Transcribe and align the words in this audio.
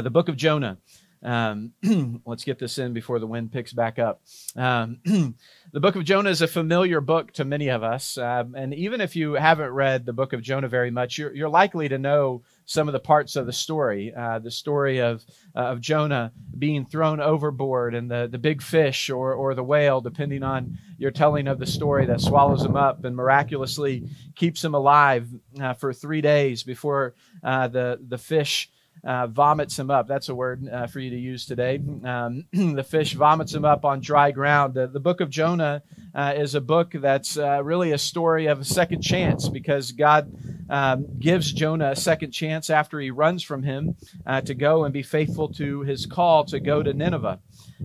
Uh, 0.00 0.02
the 0.02 0.08
book 0.08 0.30
of 0.30 0.36
Jonah. 0.38 0.78
Um, 1.22 1.72
let's 2.24 2.44
get 2.44 2.58
this 2.58 2.78
in 2.78 2.94
before 2.94 3.18
the 3.18 3.26
wind 3.26 3.52
picks 3.52 3.74
back 3.74 3.98
up. 3.98 4.22
Um, 4.56 4.96
the 5.72 5.80
book 5.80 5.94
of 5.94 6.04
Jonah 6.04 6.30
is 6.30 6.40
a 6.40 6.46
familiar 6.46 7.02
book 7.02 7.32
to 7.32 7.44
many 7.44 7.68
of 7.68 7.82
us. 7.82 8.16
Um, 8.16 8.54
and 8.54 8.72
even 8.72 9.02
if 9.02 9.14
you 9.14 9.34
haven't 9.34 9.68
read 9.72 10.06
the 10.06 10.14
book 10.14 10.32
of 10.32 10.40
Jonah 10.40 10.68
very 10.68 10.90
much, 10.90 11.18
you're, 11.18 11.34
you're 11.34 11.50
likely 11.50 11.86
to 11.90 11.98
know 11.98 12.40
some 12.64 12.88
of 12.88 12.94
the 12.94 12.98
parts 12.98 13.36
of 13.36 13.44
the 13.44 13.52
story. 13.52 14.14
Uh, 14.16 14.38
the 14.38 14.50
story 14.50 15.02
of, 15.02 15.22
uh, 15.54 15.64
of 15.64 15.82
Jonah 15.82 16.32
being 16.58 16.86
thrown 16.86 17.20
overboard 17.20 17.94
and 17.94 18.10
the, 18.10 18.26
the 18.32 18.38
big 18.38 18.62
fish 18.62 19.10
or, 19.10 19.34
or 19.34 19.54
the 19.54 19.62
whale, 19.62 20.00
depending 20.00 20.42
on 20.42 20.78
your 20.96 21.10
telling 21.10 21.46
of 21.46 21.58
the 21.58 21.66
story, 21.66 22.06
that 22.06 22.22
swallows 22.22 22.64
him 22.64 22.76
up 22.76 23.04
and 23.04 23.14
miraculously 23.14 24.08
keeps 24.34 24.64
him 24.64 24.74
alive 24.74 25.28
uh, 25.60 25.74
for 25.74 25.92
three 25.92 26.22
days 26.22 26.62
before 26.62 27.14
uh, 27.44 27.68
the, 27.68 27.98
the 28.08 28.16
fish 28.16 28.70
uh, 29.04 29.26
vomits 29.26 29.78
him 29.78 29.90
up. 29.90 30.06
That's 30.06 30.28
a 30.28 30.34
word 30.34 30.68
uh, 30.68 30.86
for 30.86 31.00
you 31.00 31.10
to 31.10 31.18
use 31.18 31.46
today. 31.46 31.80
Um, 32.04 32.44
the 32.52 32.84
fish 32.84 33.14
vomits 33.14 33.54
him 33.54 33.64
up 33.64 33.84
on 33.84 34.00
dry 34.00 34.30
ground. 34.30 34.74
The, 34.74 34.86
the 34.86 35.00
book 35.00 35.20
of 35.20 35.30
Jonah 35.30 35.82
uh, 36.14 36.34
is 36.36 36.54
a 36.54 36.60
book 36.60 36.92
that's 36.94 37.38
uh, 37.38 37.62
really 37.62 37.92
a 37.92 37.98
story 37.98 38.46
of 38.46 38.60
a 38.60 38.64
second 38.64 39.02
chance 39.02 39.48
because 39.48 39.92
God 39.92 40.32
um, 40.68 41.06
gives 41.18 41.52
Jonah 41.52 41.90
a 41.90 41.96
second 41.96 42.32
chance 42.32 42.70
after 42.70 43.00
he 43.00 43.10
runs 43.10 43.42
from 43.42 43.62
him 43.62 43.96
uh, 44.26 44.40
to 44.42 44.54
go 44.54 44.84
and 44.84 44.92
be 44.92 45.02
faithful 45.02 45.48
to 45.54 45.80
his 45.82 46.06
call 46.06 46.44
to 46.46 46.60
go 46.60 46.82
to 46.82 46.92
Nineveh. 46.92 47.40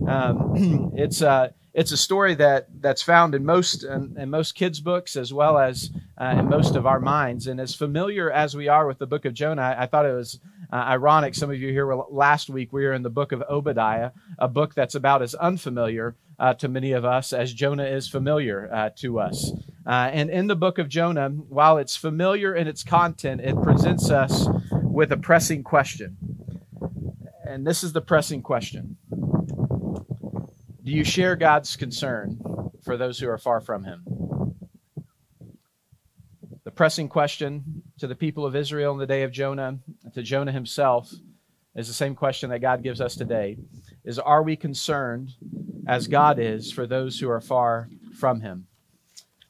Um, 0.06 0.92
it's 0.96 1.22
a 1.22 1.54
it's 1.74 1.92
a 1.92 1.96
story 1.96 2.34
that 2.36 2.68
that's 2.80 3.02
found 3.02 3.34
in 3.34 3.44
most 3.44 3.84
in, 3.84 4.16
in 4.18 4.30
most 4.30 4.54
kids' 4.54 4.80
books 4.80 5.14
as 5.14 5.32
well 5.32 5.58
as 5.58 5.90
uh, 6.18 6.36
in 6.38 6.48
most 6.48 6.74
of 6.74 6.86
our 6.86 7.00
minds. 7.00 7.46
And 7.46 7.60
as 7.60 7.74
familiar 7.74 8.30
as 8.30 8.56
we 8.56 8.68
are 8.68 8.86
with 8.86 8.98
the 8.98 9.06
book 9.06 9.26
of 9.26 9.34
Jonah, 9.34 9.62
I, 9.62 9.82
I 9.82 9.86
thought 9.86 10.06
it 10.06 10.14
was 10.14 10.40
uh, 10.72 10.76
ironic. 10.76 11.34
Some 11.34 11.50
of 11.50 11.56
you 11.56 11.70
here 11.70 11.86
were 11.86 12.04
last 12.10 12.48
week. 12.48 12.72
We 12.72 12.84
were 12.84 12.92
in 12.92 13.02
the 13.02 13.10
book 13.10 13.32
of 13.32 13.42
Obadiah, 13.48 14.10
a 14.38 14.48
book 14.48 14.74
that's 14.74 14.94
about 14.94 15.22
as 15.22 15.34
unfamiliar 15.34 16.16
uh, 16.38 16.54
to 16.54 16.68
many 16.68 16.92
of 16.92 17.04
us 17.04 17.32
as 17.32 17.52
Jonah 17.52 17.84
is 17.84 18.08
familiar 18.08 18.68
uh, 18.72 18.90
to 18.96 19.18
us. 19.18 19.52
Uh, 19.86 20.10
and 20.12 20.30
in 20.30 20.48
the 20.48 20.56
book 20.56 20.78
of 20.78 20.88
Jonah, 20.88 21.28
while 21.28 21.78
it's 21.78 21.96
familiar 21.96 22.54
in 22.54 22.66
its 22.66 22.82
content, 22.82 23.40
it 23.40 23.60
presents 23.62 24.10
us 24.10 24.48
with 24.82 25.12
a 25.12 25.16
pressing 25.16 25.62
question. 25.62 26.16
And 27.48 27.66
this 27.66 27.84
is 27.84 27.92
the 27.92 28.00
pressing 28.00 28.42
question 28.42 28.96
do 30.86 30.92
you 30.92 31.02
share 31.02 31.34
God's 31.34 31.74
concern 31.74 32.38
for 32.84 32.96
those 32.96 33.18
who 33.18 33.28
are 33.28 33.38
far 33.38 33.60
from 33.60 33.82
Him? 33.82 34.04
The 36.62 36.70
pressing 36.70 37.08
question 37.08 37.82
to 37.98 38.06
the 38.06 38.14
people 38.14 38.46
of 38.46 38.54
Israel 38.54 38.92
in 38.92 38.98
the 38.98 39.06
day 39.06 39.24
of 39.24 39.32
Jonah, 39.32 39.80
to 40.16 40.22
Jonah 40.22 40.52
himself, 40.52 41.12
is 41.74 41.88
the 41.88 41.94
same 41.94 42.14
question 42.14 42.48
that 42.48 42.60
God 42.60 42.82
gives 42.82 43.02
us 43.02 43.16
today 43.16 43.58
is 44.02 44.18
are 44.18 44.42
we 44.42 44.56
concerned 44.56 45.32
as 45.86 46.08
God 46.08 46.38
is 46.38 46.72
for 46.72 46.86
those 46.86 47.20
who 47.20 47.28
are 47.28 47.40
far 47.40 47.90
from 48.18 48.40
him? 48.40 48.66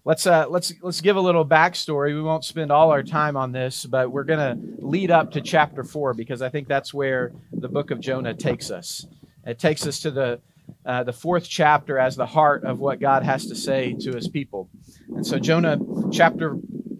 Let's 0.04 0.26
uh, 0.26 0.46
let's 0.48 0.72
let's 0.82 1.00
give 1.00 1.14
a 1.14 1.20
little 1.20 1.46
backstory. 1.46 2.14
We 2.14 2.22
won't 2.22 2.44
spend 2.44 2.72
all 2.72 2.90
our 2.90 3.04
time 3.04 3.36
on 3.36 3.52
this, 3.52 3.86
but 3.86 4.10
we're 4.10 4.24
going 4.24 4.40
to 4.40 4.84
lead 4.84 5.12
up 5.12 5.30
to 5.32 5.40
chapter 5.40 5.84
four 5.84 6.14
because 6.14 6.42
I 6.42 6.48
think 6.48 6.66
that's 6.66 6.92
where 6.92 7.32
the 7.52 7.68
book 7.68 7.92
of 7.92 8.00
Jonah 8.00 8.34
takes 8.34 8.72
us. 8.72 9.06
It 9.44 9.60
takes 9.60 9.86
us 9.86 10.00
to 10.00 10.10
the 10.10 10.40
uh, 10.84 11.04
the 11.04 11.12
fourth 11.12 11.48
chapter 11.48 11.96
as 11.96 12.16
the 12.16 12.26
heart 12.26 12.64
of 12.64 12.80
what 12.80 12.98
God 12.98 13.22
has 13.22 13.46
to 13.46 13.54
say 13.54 13.94
to 14.00 14.16
his 14.16 14.26
people. 14.26 14.68
And 15.14 15.24
so 15.24 15.38
Jonah 15.38 15.78
chapter 16.10 16.56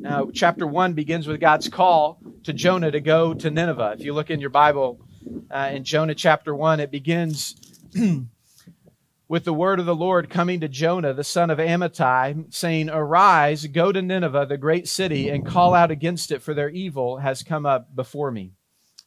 uh, 0.06 0.26
chapter 0.32 0.68
1 0.68 0.92
begins 0.92 1.26
with 1.26 1.40
God's 1.40 1.68
call 1.68 2.20
to 2.46 2.52
Jonah 2.52 2.92
to 2.92 3.00
go 3.00 3.34
to 3.34 3.50
Nineveh. 3.50 3.96
If 3.98 4.04
you 4.04 4.14
look 4.14 4.30
in 4.30 4.38
your 4.38 4.50
Bible 4.50 5.00
uh, 5.50 5.70
in 5.72 5.82
Jonah 5.82 6.14
chapter 6.14 6.54
1, 6.54 6.78
it 6.78 6.92
begins 6.92 7.56
with 9.28 9.42
the 9.42 9.52
word 9.52 9.80
of 9.80 9.86
the 9.86 9.96
Lord 9.96 10.30
coming 10.30 10.60
to 10.60 10.68
Jonah, 10.68 11.12
the 11.12 11.24
son 11.24 11.50
of 11.50 11.58
Amittai, 11.58 12.54
saying, 12.54 12.88
Arise, 12.88 13.66
go 13.66 13.90
to 13.90 14.00
Nineveh, 14.00 14.46
the 14.48 14.56
great 14.56 14.86
city, 14.86 15.28
and 15.28 15.44
call 15.44 15.74
out 15.74 15.90
against 15.90 16.30
it, 16.30 16.40
for 16.40 16.54
their 16.54 16.68
evil 16.68 17.18
has 17.18 17.42
come 17.42 17.66
up 17.66 17.92
before 17.96 18.30
me. 18.30 18.52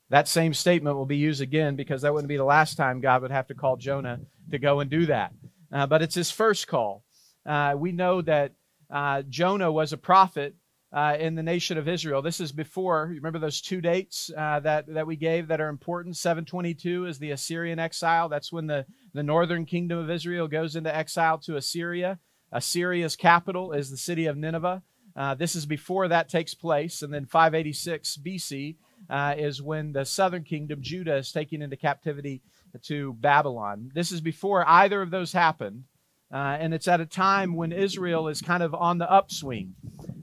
That 0.10 0.28
same 0.28 0.54
statement 0.54 0.98
will 0.98 1.06
be 1.06 1.16
used 1.16 1.42
again 1.42 1.78
because 1.78 2.02
that 2.02 2.14
wouldn't 2.14 2.28
be 2.28 2.36
the 2.36 2.44
last 2.44 2.76
time 2.76 3.00
God 3.00 3.22
would 3.22 3.32
have 3.32 3.48
to 3.48 3.56
call 3.56 3.78
Jonah 3.78 4.20
to 4.52 4.60
go 4.60 4.82
and 4.82 4.90
do 4.90 5.06
that. 5.06 5.32
Uh, 5.72 5.88
but 5.88 6.02
it's 6.02 6.16
his 6.16 6.30
first 6.30 6.68
call. 6.68 7.06
Uh, 7.46 7.76
we 7.78 7.94
know 7.94 8.22
that 8.22 8.52
uh, 8.90 9.22
Jonah 9.30 9.72
was 9.72 9.94
a 9.94 9.98
prophet 9.98 10.56
uh, 10.92 11.16
in 11.20 11.36
the 11.36 11.44
nation 11.44 11.78
of 11.78 11.88
Israel. 11.88 12.22
This 12.22 12.40
is 12.40 12.52
before, 12.52 13.08
you 13.10 13.16
remember 13.18 13.40
those 13.40 13.62
two 13.62 13.82
dates 13.82 14.32
uh, 14.36 14.60
that, 14.62 14.88
that 14.88 15.08
we 15.08 15.16
gave 15.16 15.48
that 15.48 15.62
are 15.62 15.70
important? 15.70 16.18
722 16.18 17.06
is 17.06 17.20
the 17.20 17.32
Assyrian 17.32 17.80
exile. 17.80 18.30
That's 18.30 18.52
when 18.52 18.68
the, 18.68 18.86
the 19.14 19.24
northern 19.24 19.66
kingdom 19.66 20.00
of 20.00 20.10
Israel 20.10 20.48
goes 20.48 20.76
into 20.76 20.96
exile 20.96 21.38
to 21.40 21.58
Assyria. 21.58 22.20
Assyria's 22.52 23.16
capital 23.16 23.74
is 23.74 23.92
the 23.92 23.98
city 23.98 24.26
of 24.26 24.38
Nineveh. 24.38 24.82
Uh, 25.16 25.36
this 25.36 25.56
is 25.56 25.66
before 25.66 26.08
that 26.08 26.30
takes 26.30 26.54
place. 26.54 27.02
And 27.02 27.14
then 27.14 27.26
586 27.26 28.18
BC 28.26 28.78
uh, 29.10 29.36
is 29.38 29.62
when 29.62 29.92
the 29.92 30.06
southern 30.06 30.44
kingdom, 30.44 30.82
Judah, 30.82 31.18
is 31.18 31.32
taken 31.32 31.62
into 31.62 31.76
captivity 31.76 32.42
to 32.84 33.14
Babylon. 33.14 33.92
This 33.94 34.12
is 34.12 34.22
before 34.22 34.68
either 34.68 35.02
of 35.02 35.12
those 35.12 35.34
happened. 35.34 35.84
Uh, 36.32 36.58
and 36.60 36.74
it's 36.74 36.88
at 36.88 37.02
a 37.02 37.06
time 37.06 37.56
when 37.56 37.72
Israel 37.72 38.28
is 38.28 38.42
kind 38.42 38.62
of 38.62 38.76
on 38.76 38.98
the 39.00 39.12
upswing. 39.12 39.74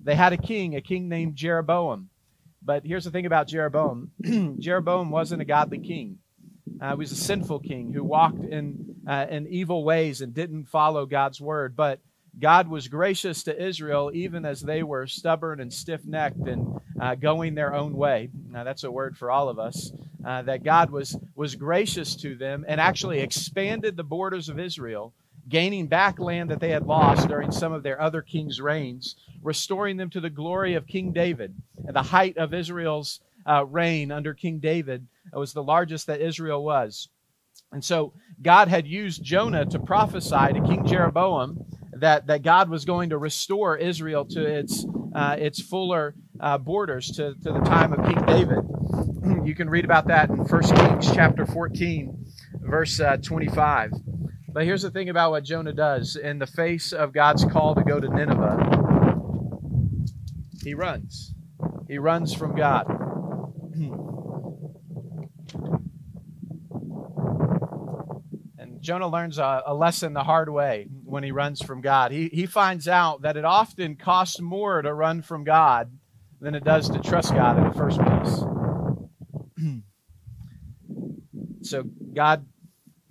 They 0.04 0.14
had 0.14 0.32
a 0.32 0.36
king, 0.36 0.76
a 0.76 0.80
king 0.80 1.08
named 1.08 1.34
Jeroboam. 1.34 2.10
But 2.62 2.84
here's 2.84 3.04
the 3.04 3.10
thing 3.10 3.26
about 3.26 3.48
Jeroboam 3.48 4.10
Jeroboam 4.58 5.10
wasn't 5.10 5.42
a 5.42 5.44
godly 5.44 5.78
king. 5.78 6.18
Uh, 6.80 6.90
he 6.90 6.96
was 6.96 7.12
a 7.12 7.16
sinful 7.16 7.60
king 7.60 7.92
who 7.92 8.04
walked 8.04 8.44
in, 8.44 8.96
uh, 9.06 9.26
in 9.30 9.46
evil 9.46 9.84
ways 9.84 10.20
and 10.20 10.34
didn't 10.34 10.68
follow 10.68 11.06
God's 11.06 11.40
word. 11.40 11.74
But 11.76 12.00
God 12.38 12.68
was 12.68 12.88
gracious 12.88 13.44
to 13.44 13.64
Israel 13.64 14.10
even 14.12 14.44
as 14.44 14.60
they 14.60 14.82
were 14.82 15.06
stubborn 15.06 15.60
and 15.60 15.72
stiff 15.72 16.04
necked 16.04 16.46
and 16.46 16.80
uh, 17.00 17.14
going 17.14 17.54
their 17.54 17.74
own 17.74 17.96
way. 17.96 18.28
Now, 18.50 18.64
that's 18.64 18.84
a 18.84 18.90
word 18.90 19.16
for 19.16 19.30
all 19.30 19.48
of 19.48 19.58
us. 19.58 19.90
Uh, 20.24 20.42
that 20.42 20.64
God 20.64 20.90
was, 20.90 21.16
was 21.36 21.54
gracious 21.54 22.16
to 22.16 22.34
them 22.34 22.64
and 22.66 22.80
actually 22.80 23.20
expanded 23.20 23.96
the 23.96 24.02
borders 24.02 24.48
of 24.48 24.58
Israel, 24.58 25.14
gaining 25.48 25.86
back 25.86 26.18
land 26.18 26.50
that 26.50 26.60
they 26.60 26.70
had 26.70 26.86
lost 26.86 27.28
during 27.28 27.50
some 27.50 27.72
of 27.72 27.82
their 27.82 28.00
other 28.00 28.22
kings' 28.22 28.60
reigns, 28.60 29.16
restoring 29.42 29.96
them 29.96 30.10
to 30.10 30.20
the 30.20 30.30
glory 30.30 30.74
of 30.74 30.86
King 30.86 31.12
David. 31.12 31.54
And 31.86 31.94
the 31.94 32.02
height 32.02 32.36
of 32.36 32.52
Israel's 32.52 33.20
uh, 33.46 33.64
reign 33.64 34.10
under 34.10 34.34
King 34.34 34.58
David 34.58 35.06
was 35.32 35.52
the 35.52 35.62
largest 35.62 36.06
that 36.08 36.20
Israel 36.20 36.64
was. 36.64 37.08
And 37.72 37.84
so 37.84 38.12
God 38.42 38.68
had 38.68 38.86
used 38.86 39.22
Jonah 39.22 39.66
to 39.66 39.78
prophesy 39.78 40.52
to 40.52 40.64
King 40.66 40.86
Jeroboam 40.86 41.64
that, 41.92 42.26
that 42.26 42.42
God 42.42 42.68
was 42.68 42.84
going 42.84 43.10
to 43.10 43.18
restore 43.18 43.76
Israel 43.76 44.24
to 44.26 44.44
its, 44.44 44.84
uh, 45.14 45.36
its 45.38 45.60
fuller 45.60 46.14
uh, 46.40 46.58
borders 46.58 47.10
to, 47.12 47.34
to 47.34 47.52
the 47.52 47.60
time 47.60 47.92
of 47.92 48.04
King 48.06 48.24
David. 48.26 48.58
You 49.46 49.54
can 49.54 49.70
read 49.70 49.84
about 49.84 50.08
that 50.08 50.28
in 50.28 50.38
1 50.38 50.62
Kings 50.62 51.12
chapter 51.12 51.46
14, 51.46 52.26
verse 52.62 52.98
uh, 52.98 53.16
25. 53.16 53.92
But 54.56 54.64
here's 54.64 54.80
the 54.80 54.90
thing 54.90 55.10
about 55.10 55.32
what 55.32 55.44
Jonah 55.44 55.74
does 55.74 56.16
in 56.16 56.38
the 56.38 56.46
face 56.46 56.94
of 56.94 57.12
God's 57.12 57.44
call 57.44 57.74
to 57.74 57.84
go 57.84 58.00
to 58.00 58.08
Nineveh 58.08 58.76
he 60.64 60.72
runs. 60.72 61.34
He 61.88 61.98
runs 61.98 62.32
from 62.32 62.56
God. 62.56 62.86
And 68.58 68.80
Jonah 68.80 69.08
learns 69.08 69.36
a, 69.36 69.62
a, 69.66 69.74
lesson 69.74 70.14
the 70.14 70.24
hard 70.24 70.48
way 70.48 70.88
when 71.04 71.22
he 71.22 71.32
runs 71.32 71.60
from 71.60 71.82
God. 71.82 72.10
He, 72.10 72.28
he 72.28 72.46
finds 72.46 72.88
out 72.88 73.22
that 73.22 73.36
it 73.36 73.44
often 73.44 73.94
costs 73.96 74.40
more 74.40 74.80
to 74.80 74.94
run 74.94 75.20
from 75.20 75.44
God 75.44 75.92
than 76.40 76.54
it 76.54 76.64
does 76.64 76.88
to 76.88 76.98
trust 77.00 77.34
God 77.34 77.58
in 77.58 77.64
the 77.64 77.74
first 77.74 78.00
place. 78.00 79.82
so, 81.68 81.84
God, 82.14 82.46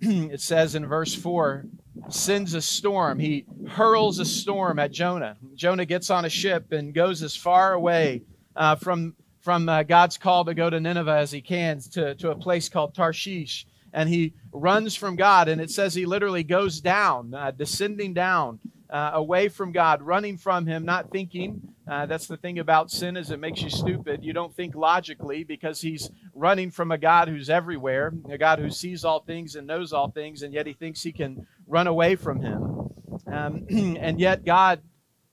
it 0.00 0.40
says 0.40 0.74
in 0.74 0.86
verse 0.86 1.14
4, 1.14 1.64
sends 2.08 2.54
a 2.54 2.60
storm. 2.60 3.18
He 3.18 3.46
hurls 3.68 4.18
a 4.18 4.24
storm 4.24 4.78
at 4.78 4.92
Jonah. 4.92 5.36
Jonah 5.54 5.86
gets 5.86 6.10
on 6.10 6.24
a 6.24 6.28
ship 6.28 6.72
and 6.72 6.94
goes 6.94 7.22
as 7.22 7.34
far 7.34 7.72
away 7.72 8.22
uh, 8.54 8.76
from, 8.76 9.14
from 9.40 9.68
uh, 9.68 9.82
God's 9.82 10.18
call 10.18 10.44
to 10.44 10.54
go 10.54 10.68
to 10.70 10.78
Nineveh 10.78 11.16
as 11.16 11.32
he 11.32 11.40
can 11.40 11.80
to, 11.92 12.14
to 12.16 12.30
a 12.30 12.36
place 12.36 12.68
called 12.68 12.94
Tarshish 12.94 13.66
and 13.96 14.10
he 14.10 14.34
runs 14.52 14.94
from 14.94 15.16
God. 15.16 15.48
And 15.48 15.60
it 15.60 15.70
says 15.70 15.94
he 15.94 16.04
literally 16.04 16.44
goes 16.44 16.80
down, 16.80 17.34
uh, 17.34 17.50
descending 17.50 18.12
down 18.12 18.60
uh, 18.90 19.10
away 19.14 19.48
from 19.48 19.72
God, 19.72 20.02
running 20.02 20.38
from 20.38 20.66
him, 20.66 20.84
not 20.84 21.10
thinking. 21.10 21.60
Uh, 21.88 22.06
that's 22.06 22.26
the 22.26 22.36
thing 22.36 22.58
about 22.58 22.90
sin 22.90 23.16
is 23.16 23.30
it 23.30 23.38
makes 23.38 23.62
you 23.62 23.70
stupid. 23.70 24.24
You 24.24 24.32
don't 24.32 24.54
think 24.54 24.74
logically 24.74 25.44
because 25.44 25.80
he's 25.80 26.10
running 26.34 26.70
from 26.70 26.90
a 26.90 26.98
God 26.98 27.28
who's 27.28 27.50
everywhere, 27.50 28.12
a 28.30 28.38
God 28.38 28.58
who 28.58 28.70
sees 28.70 29.04
all 29.04 29.20
things 29.20 29.54
and 29.54 29.66
knows 29.66 29.92
all 29.92 30.10
things, 30.10 30.42
and 30.42 30.52
yet 30.52 30.66
he 30.66 30.72
thinks 30.72 31.02
he 31.02 31.12
can 31.12 31.46
run 31.66 31.86
away 31.86 32.16
from 32.16 32.40
him. 32.40 32.90
Um, 33.26 33.66
and 34.00 34.20
yet 34.20 34.44
God 34.44 34.80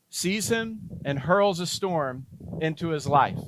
sees 0.10 0.50
him 0.50 0.80
and 1.06 1.20
hurls 1.20 1.60
a 1.60 1.66
storm 1.66 2.26
into 2.62 2.90
his 2.90 3.08
life. 3.08 3.40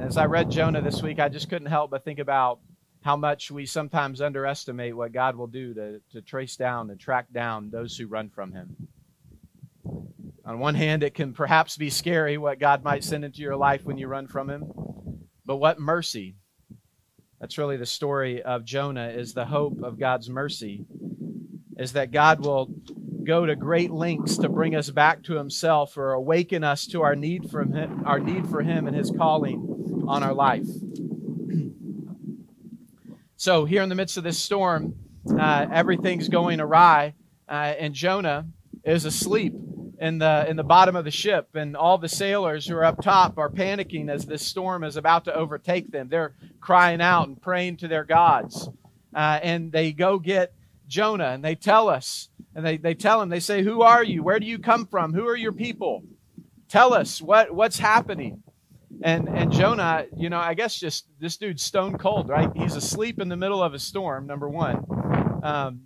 As 0.00 0.16
I 0.16 0.26
read 0.26 0.50
Jonah 0.50 0.82
this 0.82 1.02
week, 1.02 1.18
I 1.18 1.28
just 1.28 1.48
couldn't 1.48 1.68
help 1.68 1.90
but 1.90 2.04
think 2.04 2.18
about 2.18 2.60
how 3.04 3.16
much 3.16 3.50
we 3.50 3.66
sometimes 3.66 4.22
underestimate 4.22 4.96
what 4.96 5.12
God 5.12 5.36
will 5.36 5.46
do 5.46 5.74
to, 5.74 6.00
to 6.12 6.22
trace 6.22 6.56
down 6.56 6.88
and 6.88 6.98
track 6.98 7.26
down 7.30 7.68
those 7.68 7.98
who 7.98 8.06
run 8.06 8.30
from 8.30 8.50
Him. 8.50 8.88
On 10.46 10.58
one 10.58 10.74
hand, 10.74 11.02
it 11.02 11.12
can 11.12 11.34
perhaps 11.34 11.76
be 11.76 11.90
scary 11.90 12.38
what 12.38 12.58
God 12.58 12.82
might 12.82 13.04
send 13.04 13.22
into 13.22 13.42
your 13.42 13.56
life 13.56 13.84
when 13.84 13.98
you 13.98 14.08
run 14.08 14.26
from 14.26 14.48
Him, 14.48 14.72
but 15.44 15.56
what 15.56 15.78
mercy. 15.78 16.36
That's 17.38 17.58
really 17.58 17.76
the 17.76 17.84
story 17.84 18.42
of 18.42 18.64
Jonah, 18.64 19.08
is 19.08 19.34
the 19.34 19.44
hope 19.44 19.82
of 19.82 20.00
God's 20.00 20.30
mercy, 20.30 20.86
is 21.76 21.92
that 21.92 22.10
God 22.10 22.40
will 22.40 22.70
go 23.22 23.44
to 23.44 23.54
great 23.54 23.90
lengths 23.90 24.38
to 24.38 24.48
bring 24.48 24.74
us 24.74 24.88
back 24.88 25.22
to 25.24 25.34
himself 25.34 25.98
or 25.98 26.12
awaken 26.12 26.64
us 26.64 26.86
to 26.86 27.02
our 27.02 27.14
need 27.14 27.50
from 27.50 27.70
him, 27.74 28.02
our 28.06 28.18
need 28.18 28.48
for 28.48 28.62
him 28.62 28.86
and 28.86 28.96
his 28.96 29.10
calling 29.10 30.04
on 30.08 30.22
our 30.22 30.34
life. 30.34 30.66
So 33.44 33.66
here 33.66 33.82
in 33.82 33.90
the 33.90 33.94
midst 33.94 34.16
of 34.16 34.24
this 34.24 34.38
storm, 34.38 34.94
uh, 35.38 35.66
everything's 35.70 36.30
going 36.30 36.60
awry, 36.60 37.12
uh, 37.46 37.74
and 37.78 37.92
Jonah 37.92 38.46
is 38.84 39.04
asleep 39.04 39.52
in 40.00 40.16
the 40.16 40.46
in 40.48 40.56
the 40.56 40.64
bottom 40.64 40.96
of 40.96 41.04
the 41.04 41.10
ship, 41.10 41.50
and 41.52 41.76
all 41.76 41.98
the 41.98 42.08
sailors 42.08 42.66
who 42.66 42.74
are 42.74 42.84
up 42.84 43.02
top 43.02 43.36
are 43.36 43.50
panicking 43.50 44.08
as 44.08 44.24
this 44.24 44.46
storm 44.46 44.82
is 44.82 44.96
about 44.96 45.26
to 45.26 45.34
overtake 45.34 45.92
them. 45.92 46.08
They're 46.08 46.34
crying 46.58 47.02
out 47.02 47.28
and 47.28 47.38
praying 47.38 47.76
to 47.78 47.88
their 47.88 48.04
gods, 48.04 48.66
uh, 49.14 49.40
and 49.42 49.70
they 49.70 49.92
go 49.92 50.18
get 50.18 50.54
Jonah, 50.88 51.32
and 51.32 51.44
they 51.44 51.54
tell 51.54 51.90
us 51.90 52.30
and 52.54 52.64
they, 52.64 52.78
they 52.78 52.94
tell 52.94 53.20
him, 53.20 53.28
they 53.28 53.40
say, 53.40 53.62
Who 53.62 53.82
are 53.82 54.02
you? 54.02 54.22
Where 54.22 54.40
do 54.40 54.46
you 54.46 54.58
come 54.58 54.86
from? 54.86 55.12
Who 55.12 55.28
are 55.28 55.36
your 55.36 55.52
people? 55.52 56.02
Tell 56.70 56.94
us 56.94 57.20
what, 57.20 57.54
what's 57.54 57.78
happening. 57.78 58.42
And 59.02 59.28
and 59.28 59.52
Jonah, 59.52 60.06
you 60.16 60.30
know, 60.30 60.38
I 60.38 60.54
guess 60.54 60.78
just 60.78 61.06
this 61.20 61.36
dude's 61.36 61.62
stone 61.62 61.98
cold, 61.98 62.28
right? 62.28 62.50
He's 62.54 62.76
asleep 62.76 63.20
in 63.20 63.28
the 63.28 63.36
middle 63.36 63.62
of 63.62 63.74
a 63.74 63.78
storm, 63.78 64.26
number 64.26 64.48
one. 64.48 64.84
Um, 65.42 65.82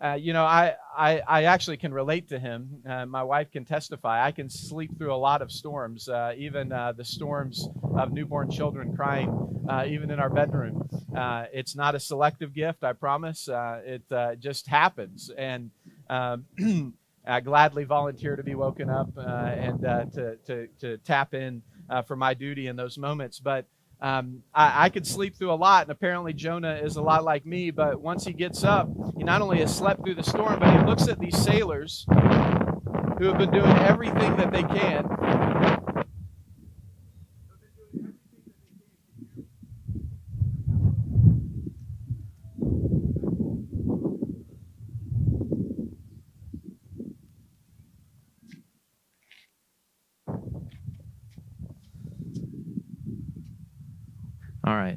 uh, 0.00 0.14
you 0.14 0.32
know, 0.32 0.44
I, 0.44 0.76
I, 0.96 1.20
I 1.26 1.44
actually 1.44 1.76
can 1.76 1.92
relate 1.92 2.28
to 2.28 2.38
him. 2.38 2.82
Uh, 2.88 3.04
my 3.06 3.24
wife 3.24 3.50
can 3.50 3.64
testify. 3.64 4.24
I 4.24 4.30
can 4.30 4.48
sleep 4.48 4.96
through 4.96 5.12
a 5.12 5.16
lot 5.16 5.42
of 5.42 5.50
storms, 5.50 6.08
uh, 6.08 6.34
even 6.36 6.70
uh, 6.70 6.92
the 6.92 7.04
storms 7.04 7.68
of 7.96 8.12
newborn 8.12 8.48
children 8.48 8.94
crying, 8.94 9.66
uh, 9.68 9.86
even 9.88 10.10
in 10.12 10.20
our 10.20 10.30
bedroom. 10.30 10.88
Uh, 11.16 11.46
it's 11.52 11.74
not 11.74 11.96
a 11.96 12.00
selective 12.00 12.54
gift, 12.54 12.84
I 12.84 12.92
promise. 12.92 13.48
it 13.50 14.02
just 14.38 14.68
happens. 14.68 15.32
And 15.36 15.70
um, 16.08 16.44
I 17.26 17.40
gladly 17.40 17.82
volunteer 17.82 18.36
to 18.36 18.44
be 18.44 18.54
woken 18.54 18.88
up 18.88 19.10
and 19.16 19.80
to, 19.80 20.38
to, 20.46 20.68
to 20.78 20.98
tap 20.98 21.34
in 21.34 21.60
for 22.02 22.16
my 22.16 22.34
duty 22.34 22.66
in 22.66 22.76
those 22.76 22.98
moments. 22.98 23.40
But 23.40 23.66
um, 24.00 24.42
I, 24.54 24.84
I, 24.84 24.88
could 24.90 25.06
sleep 25.06 25.36
through 25.36 25.52
a 25.52 25.56
lot, 25.56 25.82
and 25.82 25.90
apparently 25.90 26.32
Jonah 26.32 26.74
is 26.76 26.96
a 26.96 27.02
lot 27.02 27.24
like 27.24 27.44
me. 27.44 27.72
But 27.72 28.00
once 28.00 28.24
he 28.24 28.32
gets 28.32 28.62
up, 28.62 28.88
he 29.16 29.24
not 29.24 29.42
only 29.42 29.58
has 29.58 29.76
slept 29.76 30.04
through 30.04 30.14
the 30.14 30.22
storm, 30.22 30.60
but 30.60 30.72
he 30.72 30.86
looks 30.86 31.08
at 31.08 31.18
these 31.18 31.36
sailors 31.36 32.06
who 32.08 33.26
have 33.26 33.38
been 33.38 33.50
doing 33.50 33.76
everything 33.78 34.36
that 34.36 34.52
they 34.52 34.62
can 34.62 35.77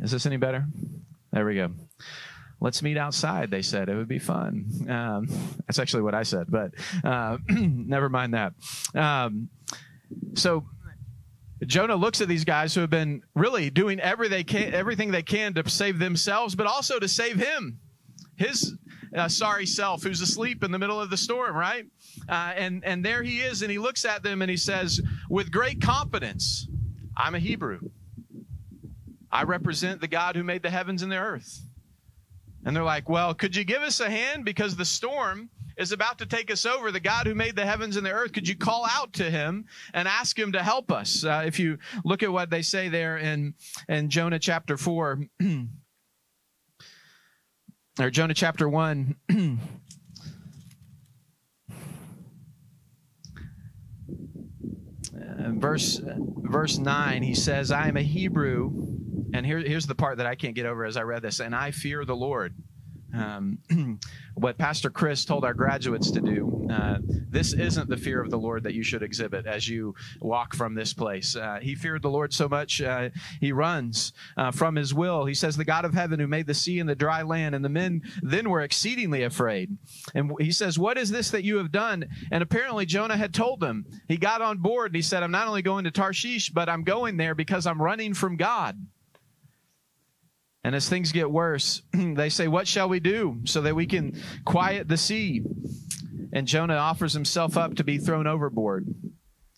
Is 0.01 0.11
this 0.11 0.25
any 0.25 0.37
better? 0.37 0.65
There 1.31 1.45
we 1.45 1.55
go. 1.55 1.71
Let's 2.59 2.83
meet 2.83 2.97
outside, 2.97 3.49
they 3.49 3.61
said. 3.61 3.89
It 3.89 3.95
would 3.95 4.07
be 4.07 4.19
fun. 4.19 4.65
Um, 4.89 5.27
that's 5.65 5.79
actually 5.79 6.03
what 6.03 6.13
I 6.13 6.23
said, 6.23 6.47
but 6.49 6.71
uh, 7.03 7.37
never 7.49 8.09
mind 8.09 8.33
that. 8.33 8.53
Um, 8.93 9.49
so 10.35 10.65
Jonah 11.65 11.95
looks 11.95 12.21
at 12.21 12.27
these 12.27 12.45
guys 12.45 12.75
who 12.75 12.81
have 12.81 12.89
been 12.89 13.21
really 13.35 13.69
doing 13.69 13.99
every 13.99 14.27
they 14.27 14.43
can, 14.43 14.73
everything 14.73 15.11
they 15.11 15.23
can 15.23 15.53
to 15.55 15.69
save 15.69 15.99
themselves, 15.99 16.55
but 16.55 16.67
also 16.67 16.99
to 16.99 17.07
save 17.07 17.37
him, 17.37 17.79
his 18.35 18.75
uh, 19.15 19.27
sorry 19.27 19.65
self, 19.65 20.03
who's 20.03 20.21
asleep 20.21 20.63
in 20.63 20.71
the 20.71 20.79
middle 20.79 20.99
of 20.99 21.09
the 21.09 21.17
storm, 21.17 21.55
right? 21.55 21.85
Uh, 22.29 22.53
and 22.55 22.83
and 22.85 23.03
there 23.03 23.23
he 23.23 23.41
is, 23.41 23.61
and 23.61 23.71
he 23.71 23.77
looks 23.77 24.05
at 24.05 24.23
them 24.23 24.41
and 24.41 24.49
he 24.49 24.57
says, 24.57 25.01
with 25.29 25.51
great 25.51 25.81
confidence, 25.81 26.67
"I'm 27.15 27.35
a 27.35 27.39
Hebrew." 27.39 27.79
I 29.31 29.43
represent 29.43 30.01
the 30.01 30.07
God 30.07 30.35
who 30.35 30.43
made 30.43 30.63
the 30.63 30.69
heavens 30.69 31.01
and 31.03 31.11
the 31.11 31.17
earth. 31.17 31.61
And 32.65 32.75
they're 32.75 32.83
like, 32.83 33.09
Well, 33.09 33.33
could 33.33 33.55
you 33.55 33.63
give 33.63 33.81
us 33.81 33.99
a 33.99 34.09
hand? 34.09 34.45
Because 34.45 34.75
the 34.75 34.85
storm 34.85 35.49
is 35.77 35.91
about 35.91 36.19
to 36.19 36.25
take 36.25 36.51
us 36.51 36.65
over. 36.65 36.91
The 36.91 36.99
God 36.99 37.25
who 37.27 37.33
made 37.33 37.55
the 37.55 37.65
heavens 37.65 37.97
and 37.97 38.05
the 38.05 38.11
earth, 38.11 38.33
could 38.33 38.47
you 38.47 38.55
call 38.55 38.85
out 38.89 39.13
to 39.13 39.29
him 39.29 39.65
and 39.93 40.07
ask 40.07 40.37
him 40.37 40.51
to 40.51 40.61
help 40.61 40.91
us? 40.91 41.23
Uh, 41.23 41.43
if 41.45 41.59
you 41.59 41.77
look 42.03 42.23
at 42.23 42.31
what 42.31 42.49
they 42.49 42.61
say 42.61 42.89
there 42.89 43.17
in, 43.17 43.55
in 43.87 44.09
Jonah 44.09 44.39
chapter 44.39 44.77
4, 44.77 45.25
or 47.99 48.09
Jonah 48.09 48.33
chapter 48.33 48.69
1. 48.69 49.15
verse 55.53 55.99
verse 56.03 56.77
9 56.77 57.23
he 57.23 57.33
says 57.33 57.71
i 57.71 57.87
am 57.87 57.97
a 57.97 58.01
hebrew 58.01 59.00
and 59.33 59.45
here, 59.45 59.59
here's 59.59 59.87
the 59.87 59.95
part 59.95 60.17
that 60.17 60.25
I 60.25 60.35
can't 60.35 60.55
get 60.55 60.65
over 60.65 60.85
as 60.85 60.97
I 60.97 61.01
read 61.03 61.21
this. 61.21 61.39
And 61.39 61.55
I 61.55 61.71
fear 61.71 62.05
the 62.05 62.15
Lord. 62.15 62.53
Um, 63.13 63.57
what 64.35 64.57
Pastor 64.57 64.89
Chris 64.89 65.25
told 65.25 65.43
our 65.43 65.53
graduates 65.53 66.11
to 66.11 66.21
do. 66.21 66.67
Uh, 66.71 66.99
this 67.29 67.53
isn't 67.53 67.89
the 67.89 67.97
fear 67.97 68.21
of 68.21 68.29
the 68.29 68.37
Lord 68.37 68.63
that 68.63 68.73
you 68.73 68.83
should 68.83 69.03
exhibit 69.03 69.45
as 69.45 69.67
you 69.67 69.93
walk 70.21 70.55
from 70.55 70.75
this 70.75 70.93
place. 70.93 71.35
Uh, 71.35 71.59
he 71.61 71.75
feared 71.75 72.01
the 72.01 72.09
Lord 72.09 72.33
so 72.33 72.47
much, 72.47 72.81
uh, 72.81 73.09
he 73.39 73.51
runs 73.51 74.13
uh, 74.37 74.51
from 74.51 74.75
his 74.75 74.93
will. 74.93 75.25
He 75.25 75.33
says, 75.33 75.57
The 75.57 75.65
God 75.65 75.83
of 75.83 75.93
heaven 75.93 76.19
who 76.19 76.27
made 76.27 76.47
the 76.47 76.53
sea 76.53 76.79
and 76.79 76.87
the 76.87 76.95
dry 76.95 77.21
land. 77.23 77.53
And 77.55 77.65
the 77.65 77.69
men 77.69 78.01
then 78.21 78.49
were 78.49 78.61
exceedingly 78.61 79.23
afraid. 79.23 79.77
And 80.15 80.31
he 80.39 80.51
says, 80.51 80.79
What 80.79 80.97
is 80.97 81.11
this 81.11 81.31
that 81.31 81.43
you 81.43 81.57
have 81.57 81.71
done? 81.71 82.05
And 82.31 82.41
apparently 82.41 82.85
Jonah 82.85 83.17
had 83.17 83.33
told 83.33 83.59
them. 83.59 83.85
He 84.07 84.15
got 84.15 84.41
on 84.41 84.59
board 84.59 84.91
and 84.91 84.95
he 84.95 85.01
said, 85.01 85.23
I'm 85.23 85.31
not 85.31 85.47
only 85.47 85.61
going 85.61 85.83
to 85.83 85.91
Tarshish, 85.91 86.49
but 86.49 86.69
I'm 86.69 86.83
going 86.83 87.17
there 87.17 87.35
because 87.35 87.65
I'm 87.65 87.81
running 87.81 88.13
from 88.13 88.37
God. 88.37 88.77
And 90.63 90.75
as 90.75 90.87
things 90.87 91.11
get 91.11 91.29
worse, 91.29 91.81
they 91.93 92.29
say, 92.29 92.47
What 92.47 92.67
shall 92.67 92.89
we 92.89 92.99
do 92.99 93.41
so 93.45 93.61
that 93.61 93.75
we 93.75 93.85
can 93.85 94.21
quiet 94.45 94.87
the 94.87 94.97
sea? 94.97 95.43
And 96.33 96.47
Jonah 96.47 96.75
offers 96.75 97.13
himself 97.13 97.57
up 97.57 97.75
to 97.75 97.83
be 97.83 97.97
thrown 97.97 98.27
overboard. 98.27 98.87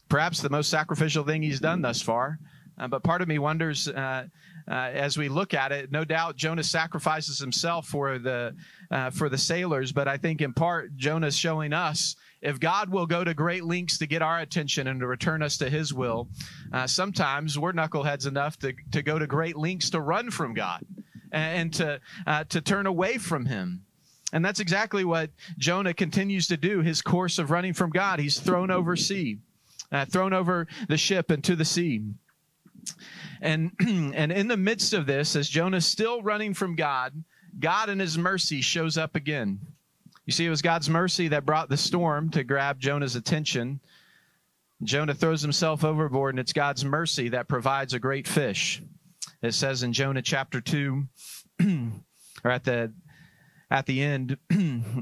Perhaps 0.10 0.42
the 0.42 0.50
most 0.50 0.70
sacrificial 0.70 1.24
thing 1.24 1.42
he's 1.42 1.60
done 1.60 1.82
thus 1.82 2.02
far. 2.02 2.40
Uh, 2.78 2.88
but 2.88 3.04
part 3.04 3.22
of 3.22 3.28
me 3.28 3.38
wonders, 3.38 3.88
uh, 3.88 4.26
uh, 4.70 4.74
as 4.74 5.18
we 5.18 5.30
look 5.30 5.54
at 5.54 5.72
it, 5.72 5.92
no 5.92 6.04
doubt 6.04 6.36
Jonah 6.36 6.64
sacrifices 6.64 7.38
himself 7.38 7.88
for 7.88 8.18
the 8.18 8.56
uh, 8.90 9.10
for 9.12 9.30
the 9.30 9.38
sailors. 9.38 9.92
But 9.92 10.08
I 10.08 10.18
think 10.18 10.42
in 10.42 10.54
part 10.54 10.96
Jonah's 10.96 11.38
showing 11.38 11.74
us 11.74 12.16
if 12.44 12.60
God 12.60 12.90
will 12.90 13.06
go 13.06 13.24
to 13.24 13.34
great 13.34 13.64
lengths 13.64 13.98
to 14.00 14.06
get 14.06 14.22
our 14.22 14.40
attention 14.40 14.88
and 14.88 15.00
to 15.00 15.08
return 15.08 15.42
us 15.42 15.58
to 15.58 15.70
His 15.70 15.94
will, 15.94 16.28
uh, 16.74 16.86
sometimes 16.86 17.58
we're 17.58 17.74
knuckleheads 17.74 18.28
enough 18.28 18.60
to, 18.60 18.74
to 18.92 19.02
go 19.02 19.18
to 19.18 19.26
great 19.26 19.56
lengths 19.56 19.90
to 19.92 20.02
run 20.02 20.30
from 20.30 20.54
God 20.54 20.86
and, 21.32 21.74
to, 21.76 22.02
uh, 22.28 22.44
to 22.50 22.62
turn 22.62 22.86
away 22.86 23.18
from 23.18 23.46
Him. 23.46 23.86
And 24.34 24.44
that's 24.44 24.60
exactly 24.60 25.06
what 25.06 25.30
Jonah 25.58 25.94
continues 25.94 26.48
to 26.48 26.58
do 26.58 26.82
his 26.82 27.04
course 27.04 27.38
of 27.38 27.52
running 27.52 27.74
from 27.74 27.92
God. 27.92 28.20
He's 28.20 28.40
thrown 28.40 28.72
over 28.72 28.96
sea, 28.96 29.38
uh, 29.92 30.06
thrown 30.06 30.34
over 30.34 30.68
the 30.90 30.98
ship 30.98 31.30
into 31.30 31.56
the 31.56 31.66
sea. 31.66 32.02
And, 33.42 33.72
and 33.80 34.32
in 34.32 34.48
the 34.48 34.58
midst 34.58 34.94
of 34.94 35.06
this, 35.06 35.36
as 35.36 35.48
Jonah's 35.48 35.86
still 35.86 36.24
running 36.24 36.56
from 36.56 36.76
God, 36.76 37.24
God 37.60 37.90
in 37.90 38.00
his 38.00 38.18
mercy 38.18 38.62
shows 38.62 38.98
up 38.98 39.16
again. 39.16 39.60
You 40.26 40.32
see, 40.32 40.46
it 40.46 40.50
was 40.50 40.62
God's 40.62 40.90
mercy 40.90 41.28
that 41.30 41.46
brought 41.46 41.70
the 41.70 41.78
storm 41.78 42.30
to 42.32 42.44
grab 42.44 42.80
Jonah's 42.80 43.16
attention. 43.16 43.82
Jonah 44.82 45.14
throws 45.14 45.42
himself 45.42 45.84
overboard, 45.84 46.34
and 46.34 46.40
it's 46.40 46.54
God's 46.54 46.86
mercy 46.86 47.30
that 47.30 47.50
provides 47.50 47.94
a 47.94 48.00
great 48.00 48.28
fish. 48.28 48.82
It 49.42 49.54
says 49.54 49.84
in 49.84 49.92
Jonah 49.92 50.22
chapter 50.22 50.62
2, 50.62 51.04
or 52.44 52.52
at 52.52 52.64
the 52.64 52.94
at 53.70 53.88
the 53.88 54.04
end 54.04 54.38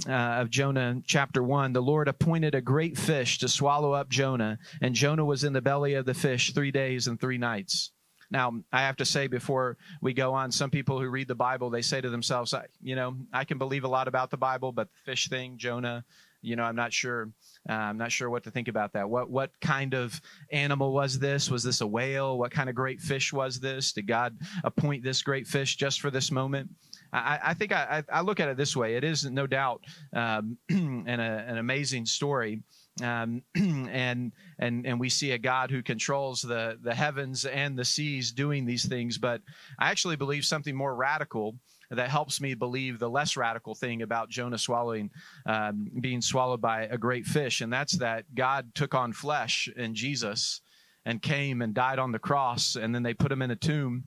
uh, 0.07 0.11
of 0.11 0.49
Jonah 0.49 1.01
chapter 1.05 1.43
1, 1.43 1.73
the 1.73 1.81
Lord 1.81 2.07
appointed 2.07 2.55
a 2.55 2.61
great 2.61 2.97
fish 2.97 3.37
to 3.39 3.49
swallow 3.49 3.91
up 3.91 4.07
Jonah, 4.09 4.59
and 4.81 4.95
Jonah 4.95 5.25
was 5.25 5.43
in 5.43 5.51
the 5.51 5.61
belly 5.61 5.93
of 5.93 6.05
the 6.05 6.13
fish 6.13 6.53
three 6.53 6.71
days 6.71 7.05
and 7.05 7.19
three 7.19 7.37
nights. 7.37 7.91
Now, 8.31 8.53
I 8.71 8.81
have 8.81 8.95
to 8.97 9.05
say 9.05 9.27
before 9.27 9.77
we 10.01 10.13
go 10.13 10.33
on, 10.33 10.51
some 10.51 10.69
people 10.69 10.99
who 10.99 11.09
read 11.09 11.27
the 11.27 11.35
Bible, 11.35 11.69
they 11.69 11.81
say 11.81 11.99
to 11.99 12.09
themselves, 12.09 12.53
you 12.81 12.95
know, 12.95 13.17
I 13.33 13.43
can 13.43 13.57
believe 13.57 13.83
a 13.83 13.89
lot 13.89 14.07
about 14.07 14.31
the 14.31 14.37
Bible, 14.37 14.71
but 14.71 14.87
the 14.87 15.11
fish 15.11 15.27
thing, 15.27 15.57
Jonah, 15.57 16.05
you 16.41 16.55
know, 16.55 16.63
I'm 16.63 16.75
not 16.75 16.91
sure. 16.91 17.29
Uh, 17.69 17.73
I'm 17.73 17.97
not 17.97 18.11
sure 18.11 18.29
what 18.29 18.43
to 18.45 18.51
think 18.51 18.67
about 18.67 18.93
that. 18.93 19.07
What 19.07 19.29
what 19.29 19.51
kind 19.61 19.93
of 19.93 20.19
animal 20.51 20.91
was 20.91 21.19
this? 21.19 21.51
Was 21.51 21.63
this 21.63 21.81
a 21.81 21.87
whale? 21.87 22.37
What 22.37 22.51
kind 22.51 22.69
of 22.69 22.75
great 22.75 22.99
fish 22.99 23.31
was 23.31 23.59
this? 23.59 23.93
Did 23.93 24.07
God 24.07 24.35
appoint 24.63 25.03
this 25.03 25.21
great 25.21 25.45
fish 25.45 25.75
just 25.75 26.01
for 26.01 26.09
this 26.09 26.31
moment? 26.31 26.71
I, 27.13 27.39
I 27.43 27.53
think 27.53 27.73
I, 27.73 28.03
I, 28.11 28.21
look 28.21 28.39
at 28.39 28.47
it 28.47 28.55
this 28.55 28.75
way. 28.75 28.95
It 28.95 29.03
is 29.03 29.25
no 29.25 29.45
doubt 29.45 29.83
um, 30.13 30.57
an, 30.69 31.19
a, 31.19 31.45
an 31.47 31.57
amazing 31.57 32.05
story. 32.05 32.63
Um, 33.01 33.41
and 33.55 34.33
and 34.59 34.85
and 34.85 34.99
we 34.99 35.09
see 35.09 35.31
a 35.31 35.37
God 35.37 35.71
who 35.71 35.81
controls 35.81 36.41
the 36.41 36.77
the 36.81 36.93
heavens 36.93 37.45
and 37.45 37.77
the 37.77 37.85
seas 37.85 38.31
doing 38.31 38.65
these 38.65 38.87
things. 38.87 39.17
But 39.17 39.41
I 39.79 39.89
actually 39.89 40.17
believe 40.17 40.45
something 40.45 40.75
more 40.75 40.93
radical 40.93 41.55
that 41.89 42.09
helps 42.09 42.39
me 42.39 42.53
believe 42.53 42.99
the 42.99 43.09
less 43.09 43.35
radical 43.35 43.75
thing 43.75 44.01
about 44.01 44.29
Jonah 44.29 44.57
swallowing, 44.57 45.09
um, 45.45 45.89
being 45.99 46.21
swallowed 46.21 46.61
by 46.61 46.83
a 46.83 46.97
great 46.97 47.25
fish, 47.25 47.61
and 47.61 47.71
that's 47.71 47.97
that 47.97 48.25
God 48.35 48.73
took 48.75 48.93
on 48.93 49.13
flesh 49.13 49.69
in 49.75 49.93
Jesus 49.95 50.61
and 51.05 51.21
came 51.21 51.61
and 51.61 51.73
died 51.73 51.99
on 51.99 52.11
the 52.11 52.19
cross, 52.19 52.75
and 52.75 52.93
then 52.93 53.03
they 53.03 53.13
put 53.13 53.31
him 53.31 53.41
in 53.41 53.51
a 53.51 53.55
tomb, 53.55 54.03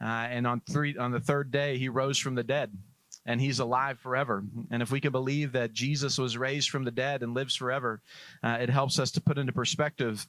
uh, 0.00 0.26
and 0.30 0.46
on 0.46 0.60
three 0.68 0.96
on 0.96 1.12
the 1.12 1.20
third 1.20 1.50
day 1.50 1.78
he 1.78 1.88
rose 1.88 2.18
from 2.18 2.34
the 2.34 2.44
dead 2.44 2.72
and 3.26 3.40
he's 3.40 3.58
alive 3.58 3.98
forever. 3.98 4.44
And 4.70 4.82
if 4.82 4.90
we 4.90 5.00
can 5.00 5.12
believe 5.12 5.52
that 5.52 5.72
Jesus 5.72 6.18
was 6.18 6.36
raised 6.36 6.70
from 6.70 6.84
the 6.84 6.90
dead 6.90 7.22
and 7.22 7.34
lives 7.34 7.56
forever, 7.56 8.00
uh, 8.42 8.58
it 8.60 8.70
helps 8.70 8.98
us 8.98 9.10
to 9.12 9.20
put 9.20 9.38
into 9.38 9.52
perspective 9.52 10.26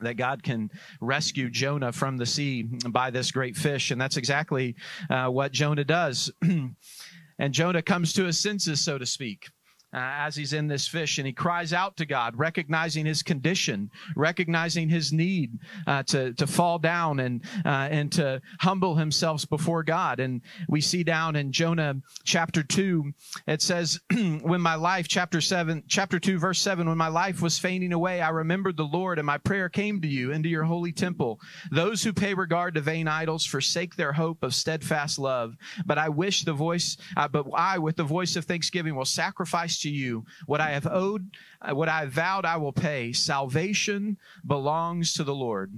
that 0.00 0.16
God 0.16 0.42
can 0.42 0.70
rescue 1.00 1.48
Jonah 1.48 1.92
from 1.92 2.16
the 2.16 2.26
sea 2.26 2.62
by 2.62 3.10
this 3.10 3.30
great 3.30 3.56
fish. 3.56 3.90
And 3.90 4.00
that's 4.00 4.16
exactly 4.16 4.74
uh, 5.08 5.28
what 5.28 5.52
Jonah 5.52 5.84
does. 5.84 6.32
and 6.42 7.54
Jonah 7.54 7.82
comes 7.82 8.12
to 8.14 8.24
his 8.24 8.40
senses, 8.40 8.84
so 8.84 8.98
to 8.98 9.06
speak 9.06 9.50
uh, 9.94 10.26
as 10.26 10.34
he's 10.34 10.52
in 10.52 10.66
this 10.66 10.88
fish 10.88 11.18
and 11.18 11.26
he 11.26 11.32
cries 11.32 11.72
out 11.72 11.96
to 11.96 12.04
God, 12.04 12.36
recognizing 12.36 13.06
his 13.06 13.22
condition, 13.22 13.90
recognizing 14.16 14.88
his 14.88 15.12
need 15.12 15.58
uh, 15.86 16.02
to, 16.04 16.34
to 16.34 16.46
fall 16.46 16.80
down 16.80 17.20
and, 17.20 17.44
uh, 17.64 17.88
and 17.90 18.10
to 18.12 18.42
humble 18.60 18.96
himself 18.96 19.48
before 19.48 19.84
God. 19.84 20.18
And 20.18 20.42
we 20.68 20.80
see 20.80 21.04
down 21.04 21.36
in 21.36 21.52
Jonah 21.52 21.94
chapter 22.24 22.64
2, 22.64 23.12
it 23.46 23.62
says, 23.62 24.00
When 24.42 24.60
my 24.60 24.74
life, 24.74 25.06
chapter 25.06 25.40
7, 25.40 25.84
chapter 25.86 26.18
2, 26.18 26.38
verse 26.38 26.60
7, 26.60 26.88
when 26.88 26.98
my 26.98 27.08
life 27.08 27.40
was 27.40 27.58
fading 27.58 27.92
away, 27.92 28.20
I 28.20 28.30
remembered 28.30 28.76
the 28.76 28.82
Lord 28.82 29.18
and 29.18 29.26
my 29.26 29.38
prayer 29.38 29.68
came 29.68 30.00
to 30.00 30.08
you 30.08 30.32
into 30.32 30.48
your 30.48 30.64
holy 30.64 30.92
temple. 30.92 31.38
Those 31.70 32.02
who 32.02 32.12
pay 32.12 32.34
regard 32.34 32.74
to 32.74 32.80
vain 32.80 33.06
idols 33.06 33.46
forsake 33.46 33.94
their 33.94 34.12
hope 34.12 34.42
of 34.42 34.54
steadfast 34.54 35.20
love. 35.20 35.54
But 35.86 35.98
I 35.98 36.08
wish 36.08 36.42
the 36.42 36.52
voice, 36.52 36.96
uh, 37.16 37.28
but 37.28 37.46
I, 37.54 37.78
with 37.78 37.96
the 37.96 38.02
voice 38.04 38.34
of 38.34 38.44
thanksgiving, 38.44 38.96
will 38.96 39.04
sacrifice 39.04 39.83
to 39.84 39.90
you. 39.90 40.24
What 40.46 40.60
I 40.60 40.70
have 40.70 40.86
owed, 40.86 41.30
uh, 41.62 41.74
what 41.74 41.88
I 41.88 42.06
vowed, 42.06 42.44
I 42.44 42.56
will 42.56 42.72
pay. 42.72 43.12
Salvation 43.12 44.18
belongs 44.44 45.14
to 45.14 45.24
the 45.24 45.34
Lord. 45.34 45.72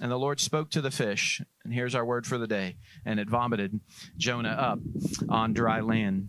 And 0.00 0.10
the 0.10 0.18
Lord 0.18 0.40
spoke 0.40 0.70
to 0.70 0.80
the 0.80 0.90
fish, 0.90 1.40
and 1.64 1.72
here's 1.72 1.94
our 1.94 2.04
word 2.04 2.26
for 2.26 2.36
the 2.36 2.46
day, 2.46 2.76
and 3.04 3.20
it 3.20 3.28
vomited 3.28 3.78
Jonah 4.16 4.48
up 4.48 4.78
on 5.28 5.52
dry 5.52 5.80
land. 5.80 6.28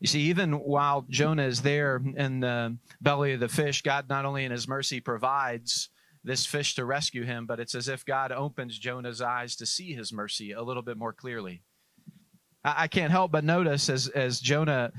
You 0.00 0.06
see, 0.06 0.20
even 0.22 0.52
while 0.52 1.04
Jonah 1.10 1.44
is 1.44 1.62
there 1.62 2.00
in 2.16 2.40
the 2.40 2.76
belly 3.00 3.34
of 3.34 3.40
the 3.40 3.48
fish, 3.48 3.82
God 3.82 4.08
not 4.08 4.24
only 4.24 4.44
in 4.44 4.50
his 4.50 4.66
mercy 4.66 4.98
provides 5.00 5.90
this 6.24 6.46
fish 6.46 6.74
to 6.76 6.84
rescue 6.84 7.24
him, 7.24 7.44
but 7.44 7.60
it's 7.60 7.74
as 7.74 7.88
if 7.88 8.04
God 8.04 8.32
opens 8.32 8.78
Jonah's 8.78 9.20
eyes 9.20 9.56
to 9.56 9.66
see 9.66 9.92
his 9.92 10.12
mercy 10.12 10.52
a 10.52 10.62
little 10.62 10.82
bit 10.82 10.96
more 10.96 11.12
clearly. 11.12 11.62
I, 12.64 12.86
can't 12.86 13.10
help 13.10 13.32
but 13.32 13.44
notice 13.44 13.88
as, 13.88 14.08
as 14.08 14.40
Jonah 14.40 14.92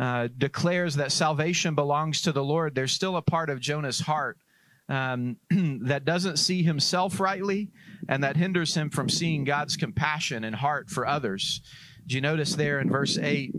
uh, 0.00 0.28
declares 0.38 0.94
that 0.94 1.12
salvation 1.12 1.74
belongs 1.74 2.22
to 2.22 2.32
the 2.32 2.42
Lord, 2.42 2.74
there's 2.74 2.90
still 2.90 3.18
a 3.18 3.22
part 3.22 3.50
of 3.50 3.60
Jonah's 3.60 4.00
heart 4.00 4.38
um, 4.88 5.36
that 5.82 6.06
doesn't 6.06 6.38
see 6.38 6.62
himself 6.62 7.20
rightly 7.20 7.70
and 8.08 8.24
that 8.24 8.38
hinders 8.38 8.74
him 8.74 8.88
from 8.88 9.10
seeing 9.10 9.44
God's 9.44 9.76
compassion 9.76 10.42
and 10.42 10.56
heart 10.56 10.88
for 10.88 11.06
others. 11.06 11.60
Do 12.06 12.14
you 12.14 12.22
notice 12.22 12.54
there 12.54 12.80
in 12.80 12.88
verse 12.88 13.18
8? 13.18 13.52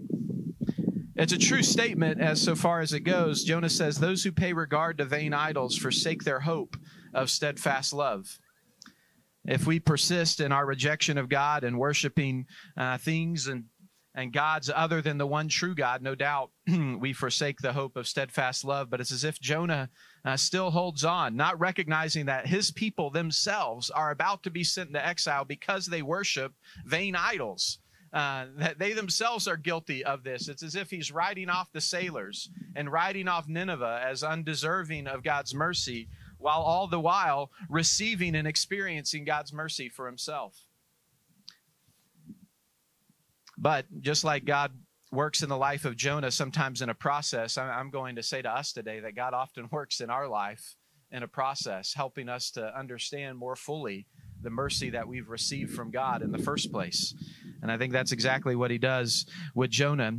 It's 1.16 1.34
a 1.34 1.38
true 1.38 1.62
statement 1.62 2.20
as 2.20 2.42
so 2.42 2.56
far 2.56 2.82
as 2.82 2.92
it 2.92 3.02
goes. 3.02 3.44
Jonah 3.44 3.70
says, 3.70 4.00
Those 4.00 4.24
who 4.24 4.32
pay 4.32 4.52
regard 4.52 4.98
to 4.98 5.06
vain 5.06 5.34
idols 5.34 5.78
forsake 5.78 6.24
their 6.24 6.40
hope 6.40 6.76
of 7.14 7.30
steadfast 7.30 7.94
love. 7.94 8.40
If 9.46 9.68
we 9.68 9.80
persist 9.80 10.40
in 10.40 10.52
our 10.52 10.66
rejection 10.66 11.20
of 11.20 11.30
God 11.30 11.64
and 11.64 11.78
worshiping 11.78 12.48
uh, 12.76 12.98
things 12.98 13.46
and 13.46 13.66
and 14.14 14.34
gods 14.34 14.70
other 14.74 15.02
than 15.02 15.18
the 15.18 15.28
one 15.28 15.48
true 15.48 15.74
God, 15.74 16.02
no 16.02 16.16
doubt 16.16 16.52
we 17.00 17.14
forsake 17.14 17.60
the 17.60 17.74
hope 17.74 17.96
of 17.96 18.08
steadfast 18.08 18.66
love. 18.66 18.90
But 18.90 19.00
it's 19.00 19.12
as 19.12 19.24
if 19.24 19.40
Jonah 19.40 19.90
uh, 20.26 20.38
still 20.38 20.72
holds 20.72 21.06
on, 21.06 21.36
not 21.36 21.60
recognizing 21.60 22.26
that 22.26 22.48
his 22.48 22.72
people 22.72 23.10
themselves 23.10 23.90
are 23.90 24.12
about 24.12 24.44
to 24.44 24.50
be 24.50 24.64
sent 24.64 24.90
into 24.90 25.06
exile 25.06 25.46
because 25.46 25.86
they 25.86 26.02
worship 26.02 26.54
vain 26.86 27.16
idols. 27.16 27.80
Uh, 28.14 28.48
that 28.58 28.78
they 28.78 28.92
themselves 28.92 29.48
are 29.48 29.56
guilty 29.56 30.04
of 30.04 30.22
this. 30.22 30.50
It's 30.50 30.64
as 30.64 30.76
if 30.76 30.90
he's 30.90 31.14
writing 31.14 31.50
off 31.50 31.72
the 31.72 31.80
sailors 31.80 32.50
and 32.76 32.92
writing 32.92 33.30
off 33.30 33.48
Nineveh 33.48 34.02
as 34.06 34.22
undeserving 34.22 35.08
of 35.08 35.24
God's 35.24 35.56
mercy, 35.56 36.10
while 36.38 36.60
all 36.60 36.88
the 36.88 37.00
while 37.00 37.52
receiving 37.70 38.36
and 38.36 38.46
experiencing 38.46 39.24
God's 39.24 39.54
mercy 39.54 39.88
for 39.88 40.08
himself. 40.08 40.68
But 43.62 43.86
just 44.02 44.24
like 44.24 44.44
God 44.44 44.72
works 45.12 45.44
in 45.44 45.50
the 45.50 45.58
life 45.58 45.86
of 45.86 45.96
Jonah, 45.96 46.32
sometimes 46.32 46.82
in 46.82 46.90
a 46.90 46.96
process, 46.96 47.58
I'm 47.58 47.92
going 47.92 48.16
to 48.16 48.24
say 48.24 48.42
to 48.42 48.50
us 48.50 48.74
today 48.74 49.00
that 49.02 49.16
God 49.16 49.34
often 49.36 49.70
works 49.72 50.02
in 50.02 50.10
our 50.10 50.28
life 50.28 50.76
in 51.12 51.24
a 51.24 51.28
process, 51.28 51.94
helping 51.94 52.28
us 52.28 52.52
to 52.52 52.78
understand 52.78 53.38
more 53.38 53.56
fully 53.56 54.08
the 54.42 54.50
mercy 54.50 54.90
that 54.90 55.08
we've 55.08 55.30
received 55.30 55.76
from 55.76 55.92
God 55.92 56.24
in 56.24 56.32
the 56.32 56.40
first 56.40 56.72
place. 56.72 57.14
And 57.62 57.72
I 57.72 57.78
think 57.78 57.94
that's 57.94 58.12
exactly 58.14 58.56
what 58.56 58.72
he 58.72 58.80
does 58.80 59.28
with 59.54 59.70
Jonah. 59.70 60.14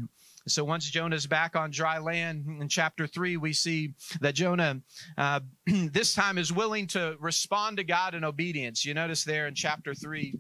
So 0.46 0.64
once 0.64 0.88
Jonah's 0.88 1.26
back 1.26 1.56
on 1.56 1.70
dry 1.70 1.98
land 1.98 2.44
in 2.60 2.68
chapter 2.68 3.06
3, 3.06 3.38
we 3.38 3.52
see 3.52 3.94
that 4.20 4.34
Jonah 4.34 4.80
uh, 5.18 5.40
this 5.66 6.14
time 6.14 6.38
is 6.38 6.52
willing 6.52 6.86
to 6.88 7.16
respond 7.18 7.78
to 7.78 7.84
God 7.84 8.14
in 8.14 8.22
obedience. 8.22 8.84
You 8.84 8.94
notice 8.94 9.24
there 9.24 9.48
in 9.48 9.54
chapter 9.54 9.94
3, 9.94 10.38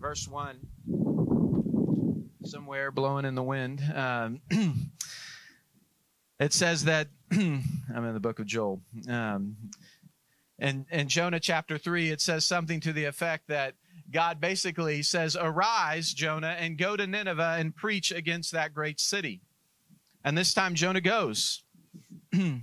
verse 0.00 0.26
1 0.26 0.58
somewhere 2.48 2.90
blowing 2.90 3.26
in 3.26 3.34
the 3.34 3.42
wind. 3.42 3.82
Um, 3.94 4.40
it 6.40 6.52
says 6.52 6.84
that 6.84 7.08
I'm 7.30 7.62
in 7.90 8.14
the 8.14 8.20
book 8.20 8.38
of 8.38 8.46
Joel. 8.46 8.80
Um, 9.08 9.56
and 10.58 10.86
in 10.90 11.08
Jonah 11.08 11.40
chapter 11.40 11.76
3, 11.76 12.10
it 12.10 12.20
says 12.20 12.44
something 12.46 12.80
to 12.80 12.92
the 12.92 13.04
effect 13.04 13.48
that 13.48 13.74
God 14.10 14.40
basically 14.40 15.02
says, 15.02 15.36
Arise, 15.38 16.14
Jonah, 16.14 16.56
and 16.58 16.78
go 16.78 16.96
to 16.96 17.06
Nineveh 17.06 17.56
and 17.58 17.76
preach 17.76 18.10
against 18.10 18.52
that 18.52 18.72
great 18.72 18.98
city. 18.98 19.42
And 20.24 20.36
this 20.36 20.54
time 20.54 20.74
Jonah 20.74 21.02
goes. 21.02 21.62
and 22.32 22.62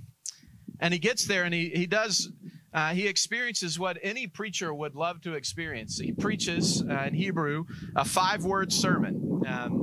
he 0.90 0.98
gets 0.98 1.26
there 1.26 1.44
and 1.44 1.54
he, 1.54 1.68
he 1.70 1.86
does 1.86 2.28
uh, 2.76 2.92
he 2.92 3.06
experiences 3.08 3.78
what 3.78 3.96
any 4.02 4.26
preacher 4.26 4.72
would 4.72 4.94
love 4.94 5.22
to 5.22 5.32
experience. 5.32 5.98
He 5.98 6.12
preaches 6.12 6.82
uh, 6.82 7.04
in 7.04 7.14
Hebrew 7.14 7.64
a 7.96 8.04
five 8.04 8.44
word 8.44 8.70
sermon. 8.70 9.42
Um, 9.48 9.82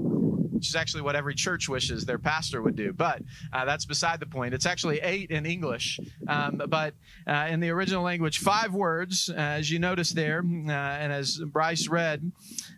which 0.51 0.69
is 0.69 0.75
actually 0.77 1.01
what 1.01 1.15
every 1.15 1.35
church 1.35 1.67
wishes 1.67 2.05
their 2.05 2.19
pastor 2.19 2.61
would 2.61 2.77
do. 2.77 2.93
But 2.93 3.21
uh, 3.51 3.65
that's 3.65 3.85
beside 3.85 4.21
the 4.21 4.25
point. 4.25 4.53
It's 4.53 4.65
actually 4.65 4.99
eight 4.99 5.29
in 5.29 5.45
English, 5.45 5.99
um, 6.27 6.61
but 6.69 6.93
uh, 7.27 7.47
in 7.49 7.59
the 7.59 7.69
original 7.69 8.01
language, 8.01 8.37
five 8.37 8.73
words, 8.73 9.29
uh, 9.29 9.33
as 9.33 9.69
you 9.69 9.79
notice 9.79 10.11
there, 10.11 10.39
uh, 10.39 10.71
and 10.71 11.11
as 11.11 11.41
Bryce 11.45 11.89
read, 11.89 12.31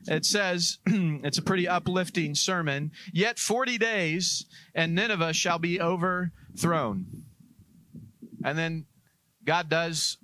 it 0.07 0.25
says 0.25 0.79
it's 0.87 1.37
a 1.37 1.43
pretty 1.43 1.67
uplifting 1.67 2.33
sermon. 2.33 2.91
Yet 3.13 3.37
40 3.37 3.77
days, 3.77 4.45
and 4.73 4.95
Nineveh 4.95 5.33
shall 5.33 5.59
be 5.59 5.79
overthrown. 5.79 7.05
And 8.43 8.57
then 8.57 8.85
God 9.45 9.69
does 9.69 10.17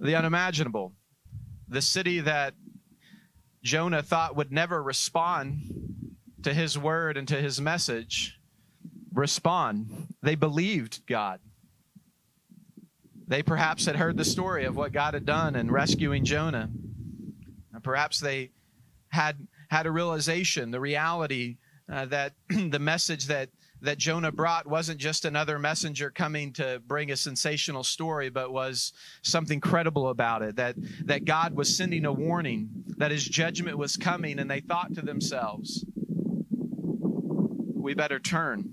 the 0.00 0.16
unimaginable. 0.16 0.92
The 1.68 1.82
city 1.82 2.20
that 2.20 2.54
Jonah 3.62 4.02
thought 4.02 4.36
would 4.36 4.52
never 4.52 4.82
respond 4.82 6.14
to 6.42 6.54
his 6.54 6.78
word 6.78 7.16
and 7.16 7.28
to 7.28 7.36
his 7.36 7.60
message 7.60 8.38
respond. 9.12 10.14
They 10.22 10.34
believed 10.34 11.06
God. 11.06 11.40
They 13.26 13.42
perhaps 13.42 13.84
had 13.84 13.96
heard 13.96 14.16
the 14.16 14.24
story 14.24 14.64
of 14.64 14.76
what 14.76 14.92
God 14.92 15.14
had 15.14 15.26
done 15.26 15.54
in 15.54 15.70
rescuing 15.70 16.24
Jonah. 16.24 16.70
And 17.74 17.84
perhaps 17.84 18.20
they 18.20 18.52
had 19.08 19.46
had 19.68 19.86
a 19.86 19.90
realization, 19.90 20.70
the 20.70 20.80
reality 20.80 21.58
uh, 21.92 22.06
that 22.06 22.32
the 22.48 22.78
message 22.78 23.26
that 23.26 23.50
that 23.82 23.98
Jonah 23.98 24.32
brought 24.32 24.66
wasn't 24.66 24.98
just 24.98 25.24
another 25.24 25.58
messenger 25.58 26.10
coming 26.10 26.52
to 26.54 26.82
bring 26.86 27.10
a 27.10 27.16
sensational 27.16 27.84
story, 27.84 28.28
but 28.28 28.52
was 28.52 28.92
something 29.22 29.60
credible 29.60 30.08
about 30.08 30.42
it. 30.42 30.56
That 30.56 30.76
that 31.06 31.24
God 31.24 31.54
was 31.54 31.76
sending 31.76 32.04
a 32.04 32.12
warning 32.12 32.70
that 32.96 33.10
His 33.10 33.24
judgment 33.24 33.78
was 33.78 33.96
coming, 33.96 34.38
and 34.38 34.50
they 34.50 34.60
thought 34.60 34.94
to 34.94 35.02
themselves, 35.02 35.84
"We 37.74 37.94
better 37.94 38.18
turn." 38.18 38.72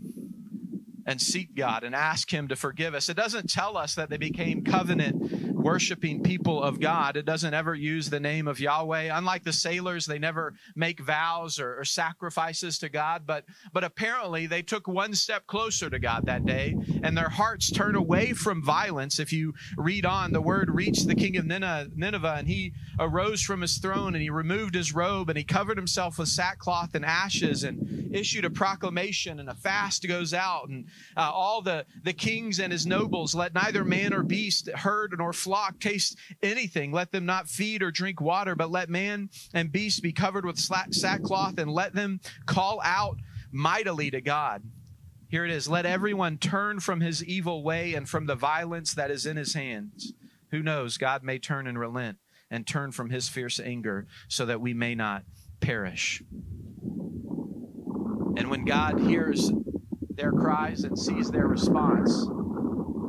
and 1.07 1.21
seek 1.21 1.55
God 1.55 1.83
and 1.83 1.93
ask 1.93 2.33
Him 2.33 2.47
to 2.47 2.55
forgive 2.55 2.95
us. 2.95 3.09
It 3.09 3.13
doesn't 3.15 3.47
tell 3.47 3.77
us 3.77 3.93
that 3.93 4.09
they 4.09 4.17
became 4.17 4.63
covenant 4.63 5.54
worshiping 5.65 6.21
people 6.21 6.61
of 6.61 6.79
God. 6.79 7.17
It 7.17 7.25
doesn't 7.25 7.55
ever 7.55 7.73
use 7.73 8.07
the 8.07 8.19
name 8.19 8.47
of 8.47 8.59
Yahweh. 8.59 9.09
Unlike 9.11 9.45
the 9.45 9.51
sailors, 9.51 10.05
they 10.05 10.19
never 10.19 10.53
make 10.75 10.99
vows 10.99 11.59
or, 11.59 11.79
or, 11.79 11.83
sacrifices 11.83 12.77
to 12.77 12.87
God, 12.87 13.23
but, 13.25 13.45
but 13.73 13.83
apparently 13.83 14.45
they 14.45 14.61
took 14.61 14.87
one 14.87 15.15
step 15.15 15.47
closer 15.47 15.89
to 15.89 15.97
God 15.97 16.27
that 16.27 16.45
day 16.45 16.75
and 17.01 17.17
their 17.17 17.29
hearts 17.29 17.71
turned 17.71 17.95
away 17.95 18.33
from 18.33 18.63
violence. 18.63 19.17
If 19.17 19.33
you 19.33 19.55
read 19.75 20.05
on, 20.05 20.33
the 20.33 20.41
word 20.41 20.69
reached 20.69 21.07
the 21.07 21.15
king 21.15 21.35
of 21.35 21.45
Nineveh 21.45 22.35
and 22.37 22.47
he 22.47 22.73
arose 22.99 23.41
from 23.41 23.61
his 23.61 23.79
throne 23.79 24.13
and 24.13 24.21
he 24.21 24.29
removed 24.29 24.75
his 24.75 24.93
robe 24.93 25.29
and 25.29 25.37
he 25.37 25.43
covered 25.43 25.77
himself 25.77 26.19
with 26.19 26.27
sackcloth 26.27 26.93
and 26.93 27.03
ashes 27.03 27.63
and 27.63 28.13
issued 28.15 28.45
a 28.45 28.51
proclamation 28.51 29.39
and 29.39 29.49
a 29.49 29.55
fast 29.55 30.07
goes 30.07 30.31
out 30.31 30.69
and 30.69 30.85
uh, 31.17 31.31
all 31.33 31.63
the, 31.63 31.87
the 32.03 32.13
kings 32.13 32.59
and 32.59 32.71
his 32.71 32.85
nobles 32.85 33.33
let 33.33 33.55
neither 33.55 33.83
man 33.83 34.13
or 34.13 34.21
beast, 34.21 34.69
herd 34.69 35.15
nor 35.17 35.33
flock 35.33 35.54
flock 35.55 35.79
taste 35.79 36.17
anything. 36.43 36.91
Let 36.91 37.13
them 37.13 37.25
not 37.25 37.47
feed 37.47 37.81
or 37.81 37.89
drink 37.89 38.19
water, 38.19 38.55
but 38.55 38.71
let 38.71 38.89
man 38.89 39.29
and 39.53 39.71
beast 39.71 40.03
be 40.03 40.11
covered 40.11 40.45
with 40.45 40.59
sackcloth 40.59 41.57
and 41.57 41.71
let 41.71 41.93
them 41.93 42.19
call 42.45 42.81
out 42.83 43.19
mightily 43.53 44.11
to 44.11 44.19
God. 44.19 44.63
Here 45.29 45.45
it 45.45 45.51
is. 45.51 45.69
Let 45.69 45.85
everyone 45.85 46.39
turn 46.39 46.81
from 46.81 46.99
his 46.99 47.23
evil 47.23 47.63
way 47.63 47.93
and 47.93 48.07
from 48.07 48.25
the 48.25 48.35
violence 48.35 48.93
that 48.95 49.09
is 49.09 49.25
in 49.25 49.37
his 49.37 49.53
hands. 49.53 50.11
Who 50.51 50.61
knows? 50.61 50.97
God 50.97 51.23
may 51.23 51.39
turn 51.39 51.67
and 51.67 51.79
relent 51.79 52.17
and 52.51 52.67
turn 52.67 52.91
from 52.91 53.09
his 53.09 53.29
fierce 53.29 53.57
anger 53.57 54.07
so 54.27 54.45
that 54.45 54.59
we 54.59 54.73
may 54.73 54.93
not 54.93 55.23
perish. 55.61 56.21
And 58.35 58.49
when 58.49 58.65
God 58.65 58.99
hears 58.99 59.53
their 60.09 60.33
cries 60.33 60.83
and 60.83 60.99
sees 60.99 61.31
their 61.31 61.47
response, 61.47 62.27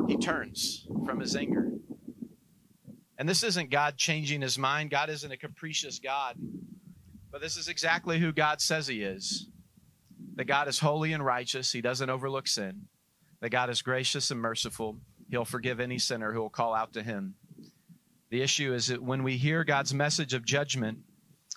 he 0.07 0.17
turns 0.17 0.87
from 1.05 1.19
his 1.19 1.35
anger 1.35 1.73
and 3.19 3.29
this 3.29 3.43
isn't 3.43 3.71
God 3.71 3.97
changing 3.97 4.43
his 4.43 4.59
mind. 4.59 4.91
God 4.91 5.11
isn't 5.11 5.31
a 5.31 5.37
capricious 5.37 5.99
God. 5.99 6.37
But 7.31 7.41
this 7.41 7.57
is 7.57 7.69
exactly 7.69 8.19
who 8.19 8.33
God 8.33 8.61
says 8.61 8.87
he 8.87 9.03
is 9.03 9.49
that 10.37 10.45
God 10.45 10.69
is 10.69 10.79
holy 10.79 11.13
and 11.13 11.25
righteous. 11.25 11.73
He 11.73 11.81
doesn't 11.81 12.11
overlook 12.11 12.47
sin. 12.47 12.83
That 13.41 13.51
God 13.51 13.71
is 13.71 13.83
gracious 13.83 14.31
and 14.31 14.41
merciful. 14.41 14.99
He'll 15.31 15.45
forgive 15.45 15.81
any 15.81 15.99
sinner 15.99 16.33
who 16.33 16.41
will 16.41 16.51
call 16.51 16.75
out 16.75 16.93
to 16.93 17.03
him. 17.03 17.35
The 18.31 18.43
issue 18.43 18.73
is 18.75 18.89
that 18.89 19.03
when 19.03 19.23
we 19.23 19.37
hear 19.37 19.65
God's 19.65 19.95
message 19.95 20.35
of 20.35 20.45
judgment 20.45 20.99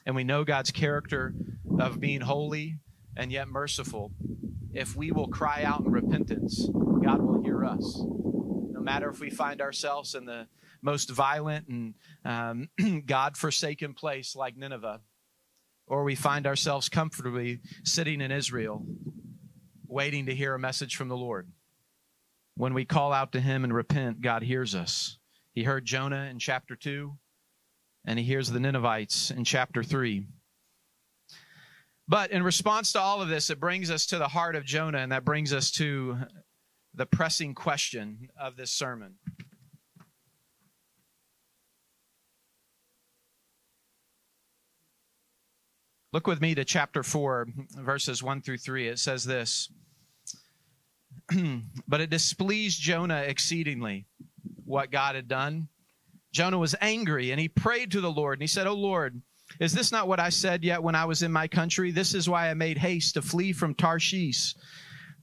and 0.05 0.15
we 0.15 0.23
know 0.23 0.43
God's 0.43 0.71
character 0.71 1.33
of 1.79 1.99
being 1.99 2.21
holy 2.21 2.77
and 3.17 3.31
yet 3.31 3.47
merciful, 3.47 4.11
if 4.73 4.95
we 4.95 5.11
will 5.11 5.27
cry 5.27 5.63
out 5.63 5.81
in 5.81 5.91
repentance, 5.91 6.67
God 7.03 7.21
will 7.21 7.41
hear 7.43 7.65
us. 7.65 8.01
No 8.01 8.81
matter 8.81 9.09
if 9.09 9.19
we 9.19 9.29
find 9.29 9.61
ourselves 9.61 10.15
in 10.15 10.25
the 10.25 10.47
most 10.81 11.09
violent 11.09 11.67
and 11.67 11.93
um, 12.25 13.03
God 13.05 13.37
forsaken 13.37 13.93
place 13.93 14.35
like 14.35 14.57
Nineveh, 14.57 15.01
or 15.87 16.03
we 16.03 16.15
find 16.15 16.47
ourselves 16.47 16.89
comfortably 16.89 17.59
sitting 17.83 18.21
in 18.21 18.31
Israel, 18.31 18.85
waiting 19.87 20.25
to 20.27 20.35
hear 20.35 20.53
a 20.53 20.59
message 20.59 20.95
from 20.95 21.07
the 21.07 21.17
Lord. 21.17 21.51
When 22.55 22.73
we 22.73 22.85
call 22.85 23.13
out 23.13 23.31
to 23.33 23.41
Him 23.41 23.63
and 23.63 23.73
repent, 23.73 24.21
God 24.21 24.43
hears 24.43 24.75
us. 24.75 25.17
He 25.53 25.63
heard 25.63 25.85
Jonah 25.85 26.27
in 26.29 26.39
chapter 26.39 26.75
2, 26.75 27.17
and 28.05 28.19
He 28.19 28.25
hears 28.25 28.49
the 28.49 28.59
Ninevites 28.59 29.31
in 29.31 29.43
chapter 29.43 29.83
3. 29.83 30.27
But 32.07 32.31
in 32.31 32.41
response 32.41 32.91
to 32.93 32.99
all 32.99 33.21
of 33.21 33.29
this, 33.29 33.49
it 33.49 33.59
brings 33.59 33.91
us 33.91 34.07
to 34.07 34.17
the 34.17 34.27
heart 34.27 34.55
of 34.55 34.65
Jonah, 34.65 34.97
and 34.97 35.11
that 35.11 35.23
brings 35.23 35.53
us 35.53 35.69
to 35.71 36.17
the 36.93 37.05
pressing 37.05 37.53
question 37.53 38.29
of 38.39 38.57
this 38.57 38.71
sermon. 38.71 39.15
Look 46.11 46.25
with 46.25 46.41
me 46.41 46.55
to 46.55 46.65
chapter 46.65 47.03
4, 47.03 47.47
verses 47.77 48.23
1 48.23 48.41
through 48.41 48.57
3. 48.57 48.87
It 48.87 48.99
says 48.99 49.23
this 49.23 49.69
But 51.87 52.01
it 52.01 52.09
displeased 52.09 52.81
Jonah 52.81 53.21
exceedingly 53.21 54.07
what 54.65 54.91
God 54.91 55.15
had 55.15 55.27
done. 55.27 55.67
Jonah 56.31 56.57
was 56.57 56.75
angry 56.81 57.31
and 57.31 57.39
he 57.39 57.47
prayed 57.47 57.91
to 57.91 58.01
the 58.01 58.11
Lord 58.11 58.39
and 58.39 58.43
he 58.43 58.47
said, 58.47 58.67
Oh 58.67 58.73
Lord, 58.73 59.21
is 59.59 59.73
this 59.73 59.91
not 59.91 60.07
what 60.07 60.19
I 60.19 60.29
said 60.29 60.63
yet 60.63 60.81
when 60.81 60.95
I 60.95 61.05
was 61.05 61.23
in 61.23 61.31
my 61.31 61.47
country? 61.47 61.91
This 61.91 62.13
is 62.13 62.29
why 62.29 62.49
I 62.49 62.53
made 62.53 62.77
haste 62.77 63.15
to 63.15 63.21
flee 63.21 63.51
from 63.51 63.73
Tarshish. 63.73 64.55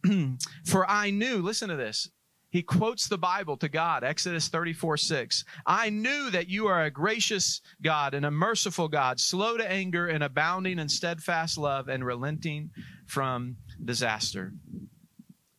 For 0.65 0.89
I 0.89 1.11
knew, 1.11 1.43
listen 1.43 1.69
to 1.69 1.77
this, 1.77 2.11
he 2.51 2.63
quotes 2.63 3.09
the 3.09 3.19
Bible 3.19 3.57
to 3.59 3.69
God, 3.69 4.05
Exodus 4.05 4.49
34 4.49 4.97
6. 4.97 5.45
I 5.67 5.91
knew 5.91 6.31
that 6.31 6.49
you 6.49 6.67
are 6.69 6.85
a 6.85 6.91
gracious 6.91 7.61
God 7.83 8.15
and 8.15 8.25
a 8.25 8.31
merciful 8.31 8.89
God, 8.89 9.21
slow 9.21 9.57
to 9.57 9.71
anger 9.71 10.07
and 10.07 10.23
abounding 10.23 10.79
in 10.79 10.89
steadfast 10.89 11.59
love 11.59 11.89
and 11.89 12.05
relenting 12.05 12.71
from 13.07 13.57
disaster. 13.85 14.53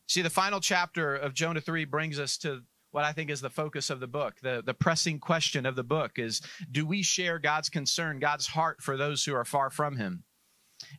See, 0.06 0.22
the 0.22 0.30
final 0.30 0.60
chapter 0.60 1.14
of 1.14 1.34
Jonah 1.34 1.60
3 1.60 1.84
brings 1.84 2.18
us 2.18 2.38
to 2.38 2.62
what 2.90 3.04
I 3.04 3.12
think 3.12 3.28
is 3.30 3.42
the 3.42 3.50
focus 3.50 3.90
of 3.90 4.00
the 4.00 4.06
book. 4.06 4.36
The, 4.42 4.62
the 4.64 4.74
pressing 4.74 5.18
question 5.18 5.66
of 5.66 5.76
the 5.76 5.84
book 5.84 6.12
is 6.16 6.40
do 6.70 6.86
we 6.86 7.02
share 7.02 7.38
God's 7.38 7.68
concern, 7.68 8.18
God's 8.18 8.46
heart 8.46 8.82
for 8.82 8.96
those 8.96 9.24
who 9.24 9.34
are 9.34 9.44
far 9.44 9.68
from 9.68 9.96
him? 9.96 10.24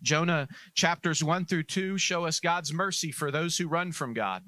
Jonah 0.03 0.47
chapters 0.75 1.23
1 1.23 1.45
through 1.45 1.63
2 1.63 1.97
show 1.97 2.25
us 2.25 2.39
God's 2.39 2.71
mercy 2.71 3.11
for 3.11 3.31
those 3.31 3.57
who 3.57 3.67
run 3.67 3.91
from 3.91 4.13
God. 4.13 4.43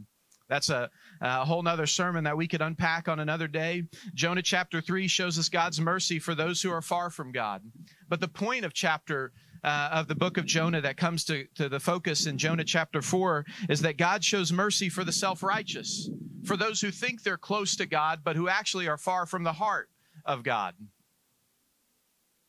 That's 0.52 0.70
a, 0.70 0.90
a 1.22 1.46
whole 1.46 1.64
nother 1.64 1.88
sermon 1.88 2.26
that 2.26 2.36
we 2.36 2.46
could 2.46 2.62
unpack 2.62 3.08
on 3.08 3.22
another 3.22 3.48
day. 3.48 3.84
Jonah 4.14 4.42
chapter 4.42 4.82
3 4.82 5.08
shows 5.08 5.40
us 5.40 5.48
God's 5.48 5.80
mercy 5.80 6.20
for 6.20 6.36
those 6.36 6.62
who 6.62 6.70
are 6.70 6.82
far 6.82 7.10
from 7.10 7.32
God. 7.32 7.62
But 8.10 8.20
the 8.20 8.28
point 8.28 8.66
of 8.66 8.74
chapter 8.74 9.32
uh, 9.64 9.90
of 9.94 10.10
the 10.10 10.16
book 10.16 10.38
of 10.38 10.46
Jonah 10.46 10.82
that 10.82 10.98
comes 10.98 11.24
to, 11.26 11.46
to 11.56 11.70
the 11.70 11.80
focus 11.80 12.26
in 12.26 12.38
Jonah 12.38 12.66
chapter 12.66 13.02
4 13.02 13.46
is 13.70 13.80
that 13.80 13.98
God 13.98 14.26
shows 14.26 14.52
mercy 14.52 14.90
for 14.90 15.06
the 15.06 15.14
self 15.14 15.42
righteous, 15.42 16.10
for 16.44 16.58
those 16.58 16.82
who 16.82 16.92
think 16.92 17.24
they're 17.24 17.38
close 17.38 17.78
to 17.78 17.86
God, 17.86 18.20
but 18.22 18.36
who 18.36 18.50
actually 18.50 18.90
are 18.90 18.98
far 18.98 19.26
from 19.26 19.46
the 19.46 19.54
heart 19.54 19.88
of 20.26 20.44
God. 20.44 20.74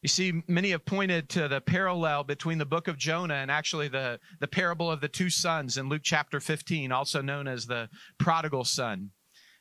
You 0.02 0.08
see, 0.08 0.42
many 0.48 0.70
have 0.72 0.84
pointed 0.84 1.28
to 1.30 1.46
the 1.46 1.60
parallel 1.60 2.24
between 2.24 2.58
the 2.58 2.66
book 2.66 2.88
of 2.88 2.98
Jonah 2.98 3.34
and 3.34 3.52
actually 3.52 3.86
the, 3.86 4.18
the 4.40 4.48
parable 4.48 4.90
of 4.90 5.00
the 5.00 5.08
two 5.08 5.30
sons 5.30 5.78
in 5.78 5.88
Luke 5.88 6.02
chapter 6.02 6.40
15, 6.40 6.90
also 6.90 7.22
known 7.22 7.46
as 7.46 7.66
the 7.66 7.88
prodigal 8.18 8.64
son. 8.64 9.10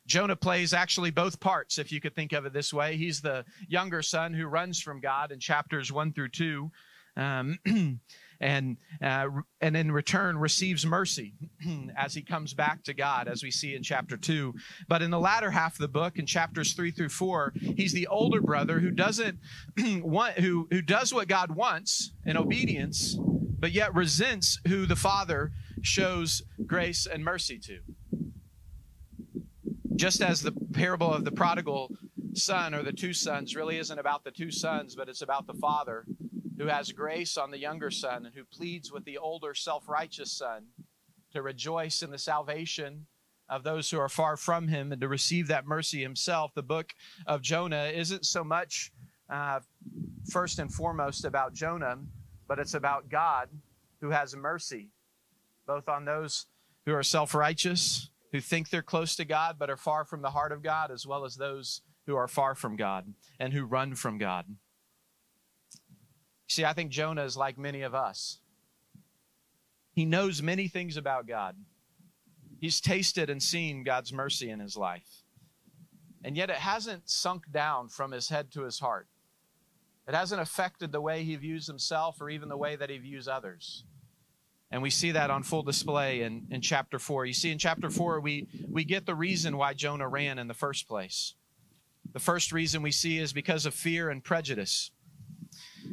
Jonah 0.07 0.35
plays 0.35 0.73
actually 0.73 1.11
both 1.11 1.39
parts, 1.39 1.77
if 1.77 1.91
you 1.91 2.01
could 2.01 2.15
think 2.15 2.33
of 2.33 2.47
it 2.47 2.53
this 2.53 2.73
way. 2.73 2.97
He's 2.97 3.21
the 3.21 3.45
younger 3.67 4.01
son 4.01 4.33
who 4.33 4.47
runs 4.47 4.81
from 4.81 4.99
God 4.99 5.31
in 5.31 5.39
chapters 5.39 5.91
1 5.91 6.13
through 6.13 6.29
2. 6.29 6.71
Um, 7.17 7.59
and 8.41 8.77
uh, 9.01 9.27
and 9.61 9.77
in 9.77 9.91
return 9.91 10.37
receives 10.37 10.85
mercy 10.85 11.33
as 11.95 12.13
he 12.13 12.21
comes 12.21 12.53
back 12.53 12.83
to 12.83 12.93
God, 12.93 13.27
as 13.27 13.43
we 13.43 13.51
see 13.51 13.75
in 13.75 13.83
chapter 13.83 14.17
two. 14.17 14.53
But 14.89 15.01
in 15.01 15.11
the 15.11 15.19
latter 15.19 15.51
half 15.51 15.73
of 15.73 15.79
the 15.79 15.87
book, 15.87 16.17
in 16.17 16.25
chapters 16.25 16.73
three 16.73 16.91
through 16.91 17.09
four, 17.09 17.53
he's 17.55 17.93
the 17.93 18.07
older 18.07 18.41
brother 18.41 18.79
who 18.79 18.91
doesn't 18.91 19.39
want 19.77 20.39
who 20.39 20.67
who 20.71 20.81
does 20.81 21.13
what 21.13 21.27
God 21.27 21.55
wants 21.55 22.11
in 22.25 22.35
obedience, 22.35 23.15
but 23.17 23.71
yet 23.71 23.93
resents 23.93 24.59
who 24.67 24.85
the 24.85 24.95
father 24.95 25.51
shows 25.81 26.41
grace 26.65 27.05
and 27.05 27.23
mercy 27.23 27.59
to. 27.59 27.79
Just 29.95 30.21
as 30.21 30.41
the 30.41 30.51
parable 30.73 31.13
of 31.13 31.25
the 31.25 31.31
prodigal 31.31 31.91
son 32.33 32.73
or 32.73 32.81
the 32.81 32.93
two 32.93 33.13
sons 33.13 33.55
really 33.55 33.77
isn't 33.77 33.99
about 33.99 34.23
the 34.23 34.31
two 34.31 34.49
sons, 34.49 34.95
but 34.95 35.09
it's 35.09 35.21
about 35.21 35.45
the 35.45 35.53
father 35.53 36.05
who 36.61 36.67
has 36.67 36.91
grace 36.91 37.37
on 37.37 37.49
the 37.49 37.57
younger 37.57 37.89
son 37.89 38.25
and 38.25 38.35
who 38.35 38.43
pleads 38.43 38.91
with 38.91 39.03
the 39.03 39.17
older 39.17 39.55
self 39.55 39.89
righteous 39.89 40.31
son 40.31 40.65
to 41.33 41.41
rejoice 41.41 42.03
in 42.03 42.11
the 42.11 42.19
salvation 42.19 43.07
of 43.49 43.63
those 43.63 43.89
who 43.89 43.99
are 43.99 44.09
far 44.09 44.37
from 44.37 44.67
him 44.67 44.91
and 44.91 45.01
to 45.01 45.07
receive 45.07 45.47
that 45.47 45.65
mercy 45.65 46.03
himself. 46.03 46.53
The 46.53 46.61
book 46.61 46.93
of 47.25 47.41
Jonah 47.41 47.85
isn't 47.85 48.25
so 48.25 48.43
much 48.43 48.91
uh, 49.27 49.61
first 50.29 50.59
and 50.59 50.71
foremost 50.71 51.25
about 51.25 51.53
Jonah, 51.53 51.97
but 52.47 52.59
it's 52.59 52.75
about 52.75 53.09
God 53.09 53.49
who 53.99 54.11
has 54.11 54.35
mercy 54.35 54.89
both 55.65 55.89
on 55.89 56.05
those 56.05 56.45
who 56.85 56.93
are 56.93 57.03
self 57.03 57.33
righteous, 57.33 58.09
who 58.31 58.39
think 58.39 58.69
they're 58.69 58.83
close 58.83 59.15
to 59.15 59.25
God 59.25 59.55
but 59.57 59.71
are 59.71 59.77
far 59.77 60.05
from 60.05 60.21
the 60.21 60.29
heart 60.29 60.51
of 60.51 60.61
God, 60.61 60.91
as 60.91 61.07
well 61.07 61.25
as 61.25 61.35
those 61.35 61.81
who 62.05 62.15
are 62.15 62.27
far 62.27 62.53
from 62.53 62.75
God 62.75 63.13
and 63.39 63.51
who 63.51 63.65
run 63.65 63.95
from 63.95 64.19
God. 64.19 64.45
See, 66.51 66.65
I 66.65 66.73
think 66.73 66.91
Jonah 66.91 67.23
is 67.23 67.37
like 67.37 67.57
many 67.57 67.81
of 67.81 67.95
us. 67.95 68.39
He 69.93 70.03
knows 70.03 70.41
many 70.41 70.67
things 70.67 70.97
about 70.97 71.25
God. 71.25 71.55
He's 72.59 72.81
tasted 72.81 73.29
and 73.29 73.41
seen 73.41 73.85
God's 73.85 74.11
mercy 74.11 74.49
in 74.49 74.59
his 74.59 74.75
life. 74.75 75.23
And 76.25 76.35
yet 76.35 76.49
it 76.49 76.57
hasn't 76.57 77.09
sunk 77.09 77.49
down 77.53 77.87
from 77.87 78.11
his 78.11 78.27
head 78.27 78.51
to 78.51 78.63
his 78.63 78.79
heart. 78.79 79.07
It 80.09 80.13
hasn't 80.13 80.41
affected 80.41 80.91
the 80.91 80.99
way 80.99 81.23
he 81.23 81.37
views 81.37 81.67
himself 81.67 82.19
or 82.19 82.29
even 82.29 82.49
the 82.49 82.57
way 82.57 82.75
that 82.75 82.89
he 82.89 82.97
views 82.97 83.29
others. 83.29 83.85
And 84.71 84.81
we 84.81 84.89
see 84.89 85.11
that 85.11 85.29
on 85.29 85.43
full 85.43 85.63
display 85.63 86.23
in, 86.23 86.47
in 86.51 86.59
chapter 86.59 86.99
4. 86.99 87.27
You 87.27 87.33
see, 87.33 87.51
in 87.51 87.59
chapter 87.59 87.89
4, 87.89 88.19
we, 88.19 88.49
we 88.69 88.83
get 88.83 89.05
the 89.05 89.15
reason 89.15 89.55
why 89.55 89.73
Jonah 89.73 90.09
ran 90.09 90.37
in 90.37 90.49
the 90.49 90.53
first 90.53 90.85
place. 90.85 91.35
The 92.11 92.19
first 92.19 92.51
reason 92.51 92.81
we 92.81 92.91
see 92.91 93.19
is 93.19 93.31
because 93.31 93.65
of 93.65 93.73
fear 93.73 94.09
and 94.09 94.21
prejudice. 94.21 94.91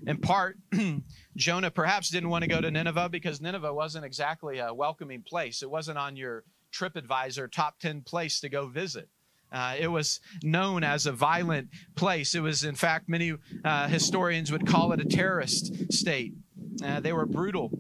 In 0.07 0.19
part, 0.19 0.57
Jonah 1.37 1.71
perhaps 1.71 2.11
didn't 2.11 2.31
want 2.31 2.43
to 2.43 2.49
go 2.49 2.61
to 2.61 2.71
Nineveh 2.71 3.09
because 3.09 3.41
Nineveh 3.41 3.73
wasn't 3.73 4.05
exactly 4.05 4.59
a 4.59 4.73
welcoming 4.73 5.23
place. 5.23 5.63
It 5.63 5.71
wasn't 5.71 5.99
on 5.99 6.17
your 6.17 6.45
TripAdvisor 6.73 7.51
top 7.51 7.79
10 7.81 8.03
place 8.03 8.41
to 8.41 8.49
go 8.49 8.67
visit. 8.67 9.09
Uh, 9.51 9.77
it 9.79 9.89
was 9.89 10.21
known 10.43 10.85
as 10.85 11.07
a 11.07 11.13
violent 11.13 11.69
place. 11.95 12.35
It 12.35 12.41
was, 12.41 12.65
in 12.65 12.75
fact, 12.75 13.09
many 13.09 13.35
uh, 13.65 13.89
historians 13.89 14.53
would 14.53 14.67
call 14.67 14.93
it 14.93 15.01
a 15.01 15.07
terrorist 15.07 15.91
state. 15.93 16.35
Uh, 16.85 17.01
they 17.01 17.13
were 17.13 17.25
brutal. 17.25 17.71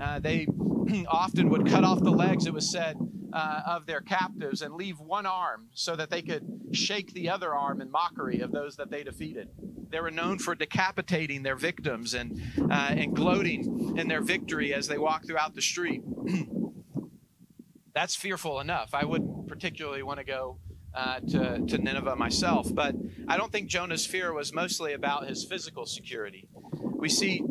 Uh, 0.00 0.20
they 0.20 0.46
often 1.08 1.50
would 1.50 1.66
cut 1.66 1.82
off 1.82 2.02
the 2.02 2.10
legs, 2.10 2.46
it 2.46 2.54
was 2.54 2.70
said, 2.70 2.96
uh, 3.32 3.62
of 3.66 3.86
their 3.86 4.00
captives 4.00 4.62
and 4.62 4.74
leave 4.74 5.00
one 5.00 5.26
arm 5.26 5.68
so 5.74 5.96
that 5.96 6.10
they 6.10 6.22
could 6.22 6.46
shake 6.72 7.12
the 7.12 7.28
other 7.28 7.54
arm 7.54 7.80
in 7.80 7.90
mockery 7.90 8.40
of 8.40 8.52
those 8.52 8.76
that 8.76 8.90
they 8.90 9.02
defeated. 9.02 9.48
They 9.90 10.00
were 10.00 10.10
known 10.10 10.38
for 10.38 10.54
decapitating 10.54 11.42
their 11.42 11.56
victims 11.56 12.14
and, 12.14 12.40
uh, 12.70 12.90
and 12.90 13.14
gloating 13.14 13.96
in 13.96 14.08
their 14.08 14.20
victory 14.20 14.74
as 14.74 14.88
they 14.88 14.98
walked 14.98 15.26
throughout 15.26 15.54
the 15.54 15.62
street. 15.62 16.02
That's 17.94 18.14
fearful 18.14 18.60
enough. 18.60 18.90
I 18.92 19.04
wouldn't 19.04 19.48
particularly 19.48 20.02
want 20.02 20.18
to 20.18 20.24
go 20.24 20.58
uh, 20.94 21.20
to, 21.20 21.60
to 21.66 21.78
Nineveh 21.78 22.16
myself, 22.16 22.72
but 22.72 22.94
I 23.26 23.36
don't 23.36 23.50
think 23.50 23.68
Jonah's 23.68 24.06
fear 24.06 24.32
was 24.32 24.52
mostly 24.52 24.92
about 24.92 25.26
his 25.28 25.44
physical 25.44 25.86
security. 25.86 26.48
We 26.72 27.08
see, 27.08 27.42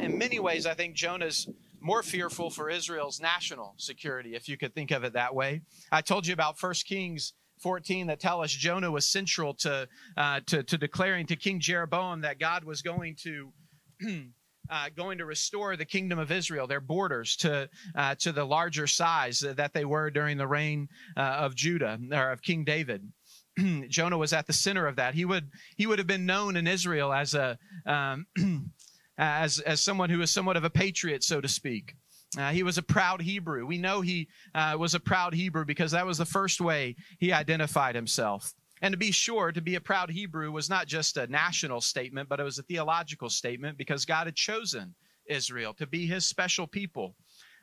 in 0.00 0.18
many 0.18 0.38
ways, 0.38 0.66
I 0.66 0.74
think 0.74 0.94
Jonah's 0.94 1.48
more 1.80 2.02
fearful 2.02 2.48
for 2.48 2.70
Israel's 2.70 3.20
national 3.20 3.74
security, 3.76 4.34
if 4.34 4.48
you 4.48 4.56
could 4.56 4.74
think 4.74 4.92
of 4.92 5.04
it 5.04 5.14
that 5.14 5.34
way. 5.34 5.62
I 5.90 6.00
told 6.00 6.26
you 6.26 6.32
about 6.32 6.60
1 6.62 6.74
Kings 6.86 7.34
14 7.62 8.08
that 8.08 8.20
tell 8.20 8.42
us 8.42 8.50
Jonah 8.50 8.90
was 8.90 9.08
central 9.08 9.54
to, 9.54 9.88
uh, 10.16 10.40
to, 10.46 10.62
to 10.62 10.78
declaring 10.78 11.26
to 11.26 11.36
King 11.36 11.60
Jeroboam 11.60 12.22
that 12.22 12.38
God 12.38 12.64
was 12.64 12.82
going 12.82 13.16
to. 13.22 13.52
Uh, 14.70 14.88
going 14.96 15.18
to 15.18 15.26
restore 15.26 15.76
the 15.76 15.84
kingdom 15.84 16.20
of 16.20 16.30
Israel, 16.30 16.68
their 16.68 16.80
borders 16.80 17.34
to 17.36 17.68
uh, 17.96 18.14
to 18.14 18.30
the 18.30 18.44
larger 18.44 18.86
size 18.86 19.40
that 19.40 19.74
they 19.74 19.84
were 19.84 20.08
during 20.08 20.38
the 20.38 20.46
reign 20.46 20.88
uh, 21.16 21.20
of 21.20 21.54
Judah 21.56 21.98
or 22.12 22.30
of 22.30 22.40
King 22.40 22.64
David. 22.64 23.12
Jonah 23.88 24.16
was 24.16 24.32
at 24.32 24.46
the 24.46 24.52
center 24.52 24.86
of 24.86 24.96
that. 24.96 25.14
He 25.14 25.24
would 25.24 25.50
he 25.76 25.86
would 25.86 25.98
have 25.98 26.06
been 26.06 26.26
known 26.26 26.56
in 26.56 26.66
Israel 26.66 27.12
as 27.12 27.34
a 27.34 27.58
um, 27.86 28.26
as 29.18 29.58
as 29.58 29.80
someone 29.80 30.10
who 30.10 30.18
was 30.18 30.30
somewhat 30.30 30.56
of 30.56 30.64
a 30.64 30.70
patriot, 30.70 31.22
so 31.22 31.40
to 31.40 31.48
speak. 31.48 31.96
Uh, 32.38 32.50
he 32.50 32.62
was 32.62 32.78
a 32.78 32.82
proud 32.82 33.20
Hebrew. 33.20 33.66
We 33.66 33.78
know 33.78 34.00
he 34.00 34.28
uh, 34.54 34.76
was 34.78 34.94
a 34.94 35.00
proud 35.00 35.34
Hebrew 35.34 35.64
because 35.64 35.90
that 35.90 36.06
was 36.06 36.18
the 36.18 36.24
first 36.24 36.60
way 36.60 36.96
he 37.18 37.32
identified 37.32 37.94
himself. 37.94 38.54
And 38.80 38.92
to 38.92 38.98
be 38.98 39.12
sure, 39.12 39.52
to 39.52 39.60
be 39.60 39.76
a 39.76 39.80
proud 39.80 40.10
Hebrew 40.10 40.50
was 40.50 40.68
not 40.68 40.86
just 40.86 41.16
a 41.16 41.26
national 41.26 41.80
statement, 41.80 42.28
but 42.28 42.40
it 42.40 42.44
was 42.44 42.58
a 42.58 42.62
theological 42.62 43.28
statement 43.28 43.78
because 43.78 44.04
God 44.04 44.26
had 44.26 44.34
chosen 44.34 44.94
Israel 45.26 45.74
to 45.74 45.86
be 45.86 46.06
his 46.06 46.24
special 46.24 46.66
people. 46.66 47.14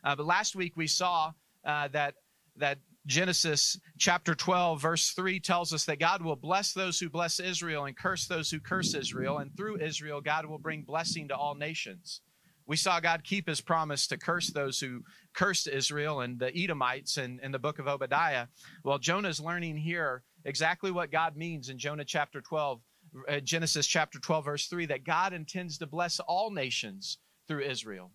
Uh, 0.04 0.16
but 0.16 0.26
last 0.26 0.56
week 0.56 0.78
we 0.78 0.88
saw 0.88 1.34
uh, 1.66 1.90
that 1.90 2.16
that 2.56 2.80
Genesis 3.06 3.80
chapter 3.98 4.36
12, 4.36 4.82
verse 4.82 5.12
3 5.12 5.40
tells 5.40 5.74
us 5.74 5.86
that 5.86 6.00
God 6.00 6.22
will 6.22 6.36
bless 6.36 6.74
those 6.74 7.00
who 7.00 7.10
bless 7.10 7.40
Israel 7.40 7.86
and 7.86 7.98
curse 7.98 8.28
those 8.28 8.52
who 8.52 8.60
curse 8.60 8.94
Israel. 8.94 9.40
And 9.40 9.56
through 9.56 9.82
Israel, 9.82 10.22
God 10.22 10.46
will 10.46 10.60
bring 10.60 10.84
blessing 10.84 11.30
to 11.30 11.36
all 11.36 11.56
nations. 11.56 12.22
We 12.70 12.78
saw 12.78 13.00
God 13.00 13.24
keep 13.24 13.48
his 13.48 13.62
promise 13.62 14.06
to 14.08 14.18
curse 14.18 14.52
those 14.52 14.80
who 14.80 15.04
cursed 15.34 15.68
Israel 15.68 16.22
and 16.22 16.38
the 16.38 16.56
Edomites 16.56 17.18
in, 17.18 17.40
in 17.42 17.52
the 17.52 17.58
book 17.58 17.80
of 17.80 17.88
Obadiah. 17.88 18.46
Well, 18.84 19.00
Jonah's 19.00 19.40
learning 19.40 19.78
here 19.78 20.22
exactly 20.46 20.92
what 20.92 21.12
God 21.12 21.36
means 21.36 21.70
in 21.70 21.80
Jonah 21.80 22.06
chapter 22.06 22.42
12, 22.42 22.80
uh, 23.28 23.40
Genesis 23.40 23.88
chapter 23.88 24.20
12, 24.20 24.46
verse 24.46 24.68
3, 24.68 24.86
that 24.86 25.04
God 25.04 25.34
intends 25.34 25.80
to 25.80 25.88
bless 25.88 26.20
all 26.20 26.52
nations 26.52 27.18
through 27.48 27.62
Israel. 27.62 28.12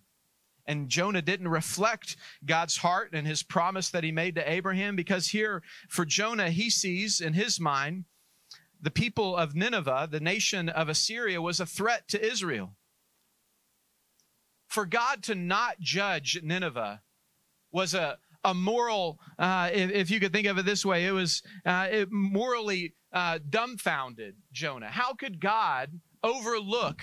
And 0.66 0.88
Jonah 0.88 1.20
didn't 1.20 1.48
reflect 1.48 2.14
God's 2.46 2.76
heart 2.76 3.10
and 3.12 3.26
his 3.26 3.42
promise 3.42 3.90
that 3.90 4.04
he 4.04 4.12
made 4.12 4.36
to 4.36 4.48
Abraham 4.48 4.94
because 4.94 5.26
here 5.26 5.64
for 5.88 6.04
Jonah, 6.04 6.50
he 6.50 6.70
sees 6.70 7.20
in 7.20 7.32
his 7.32 7.58
mind 7.58 8.04
the 8.80 8.92
people 8.92 9.36
of 9.36 9.56
Nineveh, 9.56 10.08
the 10.12 10.20
nation 10.20 10.68
of 10.68 10.88
Assyria, 10.88 11.42
was 11.42 11.58
a 11.58 11.66
threat 11.66 12.06
to 12.06 12.24
Israel. 12.24 12.76
For 14.74 14.86
God 14.86 15.22
to 15.24 15.36
not 15.36 15.78
judge 15.78 16.40
Nineveh 16.42 17.00
was 17.70 17.94
a, 17.94 18.18
a 18.42 18.54
moral, 18.54 19.20
uh, 19.38 19.70
if, 19.72 19.92
if, 19.92 20.10
you 20.10 20.18
could 20.18 20.32
think 20.32 20.48
of 20.48 20.58
it 20.58 20.66
this 20.66 20.84
way, 20.84 21.06
it 21.06 21.12
was 21.12 21.44
uh, 21.64 21.86
it 21.88 22.08
morally 22.10 22.92
uh, 23.12 23.38
dumbfounded 23.48 24.34
Jonah. 24.50 24.88
How 24.88 25.14
could 25.14 25.38
God 25.40 26.00
overlook 26.24 27.02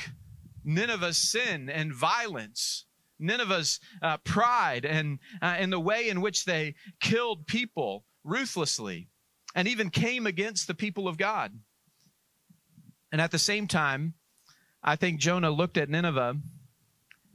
Nineveh's 0.66 1.18
sin 1.18 1.70
and 1.70 1.96
violence? 1.96 2.88
Nineveh's 3.20 3.80
uh, 4.02 4.18
pride 4.18 4.84
and, 4.84 5.20
uh, 5.42 5.56
and 5.58 5.72
the 5.72 5.80
way 5.80 6.10
in 6.10 6.20
which 6.20 6.44
they 6.44 6.76
killed 7.00 7.48
people 7.48 8.04
ruthlessly 8.26 9.08
and 9.56 9.70
even 9.70 9.90
came 9.90 10.28
against 10.28 10.68
the 10.68 10.76
people 10.76 11.08
of 11.08 11.18
God. 11.18 11.58
And 13.14 13.22
at 13.22 13.32
the 13.32 13.40
same 13.40 13.66
time, 13.66 14.16
I 14.84 14.98
think 14.98 15.22
Jonah 15.22 15.52
looked 15.52 15.78
at 15.78 15.88
Nineveh 15.88 16.36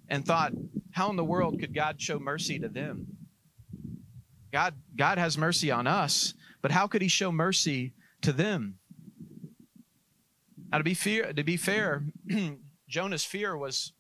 and 0.08 0.24
thought, 0.24 0.52
how 0.92 1.10
in 1.10 1.16
the 1.16 1.24
world 1.24 1.60
could 1.60 1.74
God 1.74 2.00
show 2.00 2.18
mercy 2.18 2.58
to 2.58 2.68
them? 2.68 3.06
God, 4.52 4.74
God 4.96 5.18
has 5.18 5.36
mercy 5.36 5.70
on 5.70 5.86
us, 5.86 6.34
but 6.62 6.70
how 6.70 6.86
could 6.86 7.02
he 7.02 7.08
show 7.08 7.30
mercy 7.30 7.92
to 8.22 8.32
them? 8.32 8.78
Now, 10.70 10.78
to 10.78 10.84
be 10.84 10.94
fair, 10.94 11.32
to 11.32 11.44
be 11.44 11.56
fair 11.56 12.04
Jonah's 12.88 13.24
fear 13.24 13.56
was 13.56 13.92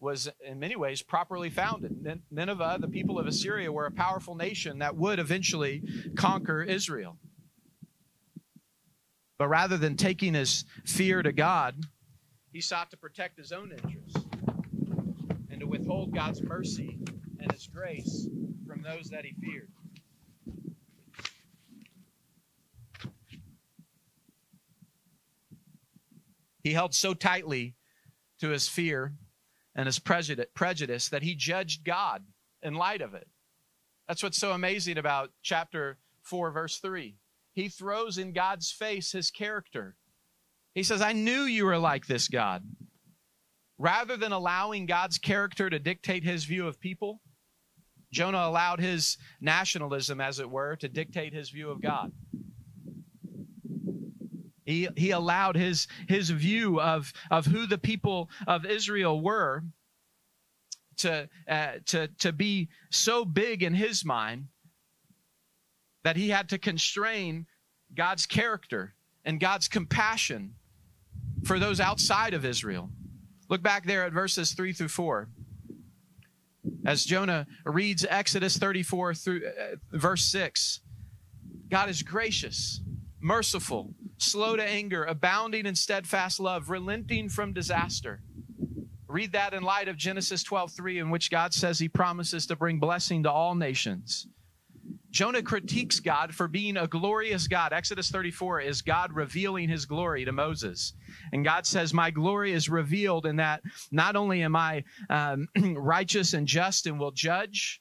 was 0.00 0.28
in 0.44 0.60
many 0.60 0.76
ways 0.76 1.02
properly 1.02 1.50
founded. 1.50 2.20
Nineveh, 2.30 2.78
the 2.80 2.88
people 2.88 3.18
of 3.18 3.26
Assyria, 3.26 3.72
were 3.72 3.86
a 3.86 3.90
powerful 3.90 4.36
nation 4.36 4.78
that 4.78 4.96
would 4.96 5.18
eventually 5.18 5.82
conquer 6.16 6.62
Israel. 6.62 7.18
But 9.38 9.48
rather 9.48 9.76
than 9.76 9.96
taking 9.96 10.34
his 10.34 10.64
fear 10.84 11.22
to 11.22 11.32
God, 11.32 11.84
he 12.52 12.60
sought 12.60 12.90
to 12.92 12.96
protect 12.96 13.38
his 13.38 13.50
own 13.50 13.72
interests 13.72 14.17
withhold 15.88 16.14
God's 16.14 16.42
mercy 16.42 16.98
and 17.40 17.50
his 17.50 17.66
grace 17.66 18.28
from 18.66 18.82
those 18.82 19.08
that 19.08 19.24
he 19.24 19.32
feared. 19.40 19.70
He 26.62 26.74
held 26.74 26.94
so 26.94 27.14
tightly 27.14 27.74
to 28.40 28.50
his 28.50 28.68
fear 28.68 29.14
and 29.74 29.86
his 29.86 29.98
prejudice 29.98 31.08
that 31.08 31.22
he 31.22 31.34
judged 31.34 31.84
God 31.84 32.24
in 32.62 32.74
light 32.74 33.00
of 33.00 33.14
it. 33.14 33.26
That's 34.06 34.22
what's 34.22 34.38
so 34.38 34.52
amazing 34.52 34.98
about 34.98 35.30
chapter 35.42 35.96
4, 36.20 36.50
verse 36.50 36.76
3. 36.80 37.16
He 37.54 37.70
throws 37.70 38.18
in 38.18 38.34
God's 38.34 38.70
face 38.70 39.12
his 39.12 39.30
character. 39.30 39.96
He 40.74 40.82
says, 40.82 41.00
I 41.00 41.14
knew 41.14 41.44
you 41.44 41.64
were 41.64 41.78
like 41.78 42.06
this, 42.06 42.28
God. 42.28 42.62
Rather 43.78 44.16
than 44.16 44.32
allowing 44.32 44.86
God's 44.86 45.18
character 45.18 45.70
to 45.70 45.78
dictate 45.78 46.24
his 46.24 46.44
view 46.44 46.66
of 46.66 46.80
people, 46.80 47.20
Jonah 48.12 48.38
allowed 48.38 48.80
his 48.80 49.18
nationalism, 49.40 50.20
as 50.20 50.40
it 50.40 50.50
were, 50.50 50.76
to 50.76 50.88
dictate 50.88 51.32
his 51.32 51.50
view 51.50 51.70
of 51.70 51.80
God. 51.80 52.10
He, 54.64 54.88
he 54.96 55.12
allowed 55.12 55.56
his, 55.56 55.86
his 56.08 56.28
view 56.30 56.80
of, 56.80 57.12
of 57.30 57.46
who 57.46 57.66
the 57.66 57.78
people 57.78 58.28
of 58.46 58.66
Israel 58.66 59.20
were 59.20 59.62
to, 60.98 61.28
uh, 61.48 61.72
to, 61.86 62.08
to 62.18 62.32
be 62.32 62.68
so 62.90 63.24
big 63.24 63.62
in 63.62 63.74
his 63.74 64.04
mind 64.04 64.48
that 66.04 66.16
he 66.16 66.30
had 66.30 66.48
to 66.50 66.58
constrain 66.58 67.46
God's 67.94 68.26
character 68.26 68.94
and 69.24 69.40
God's 69.40 69.68
compassion 69.68 70.54
for 71.44 71.58
those 71.58 71.80
outside 71.80 72.34
of 72.34 72.44
Israel. 72.44 72.90
Look 73.48 73.62
back 73.62 73.86
there 73.86 74.04
at 74.04 74.12
verses 74.12 74.52
3 74.52 74.72
through 74.72 74.88
4. 74.88 75.28
As 76.84 77.04
Jonah 77.04 77.46
reads 77.64 78.06
Exodus 78.08 78.56
34 78.56 79.14
through 79.14 79.42
uh, 79.46 79.76
verse 79.96 80.24
6, 80.24 80.80
God 81.70 81.88
is 81.88 82.02
gracious, 82.02 82.80
merciful, 83.20 83.94
slow 84.18 84.56
to 84.56 84.62
anger, 84.62 85.04
abounding 85.04 85.66
in 85.66 85.74
steadfast 85.74 86.40
love, 86.40 86.70
relenting 86.70 87.28
from 87.28 87.52
disaster. 87.52 88.22
Read 89.06 89.32
that 89.32 89.54
in 89.54 89.62
light 89.62 89.88
of 89.88 89.96
Genesis 89.96 90.44
12:3 90.44 91.00
in 91.00 91.10
which 91.10 91.30
God 91.30 91.54
says 91.54 91.78
he 91.78 91.88
promises 91.88 92.46
to 92.46 92.56
bring 92.56 92.78
blessing 92.78 93.22
to 93.22 93.30
all 93.30 93.54
nations. 93.54 94.26
Jonah 95.10 95.42
critiques 95.42 96.00
God 96.00 96.34
for 96.34 96.48
being 96.48 96.76
a 96.76 96.86
glorious 96.86 97.48
God. 97.48 97.72
Exodus 97.72 98.10
34 98.10 98.60
is 98.60 98.82
God 98.82 99.12
revealing 99.12 99.68
his 99.68 99.86
glory 99.86 100.24
to 100.24 100.32
Moses. 100.32 100.92
And 101.32 101.44
God 101.44 101.66
says, 101.66 101.94
My 101.94 102.10
glory 102.10 102.52
is 102.52 102.68
revealed 102.68 103.24
in 103.24 103.36
that 103.36 103.62
not 103.90 104.16
only 104.16 104.42
am 104.42 104.54
I 104.54 104.84
um, 105.08 105.48
righteous 105.76 106.34
and 106.34 106.46
just 106.46 106.86
and 106.86 107.00
will 107.00 107.10
judge 107.10 107.80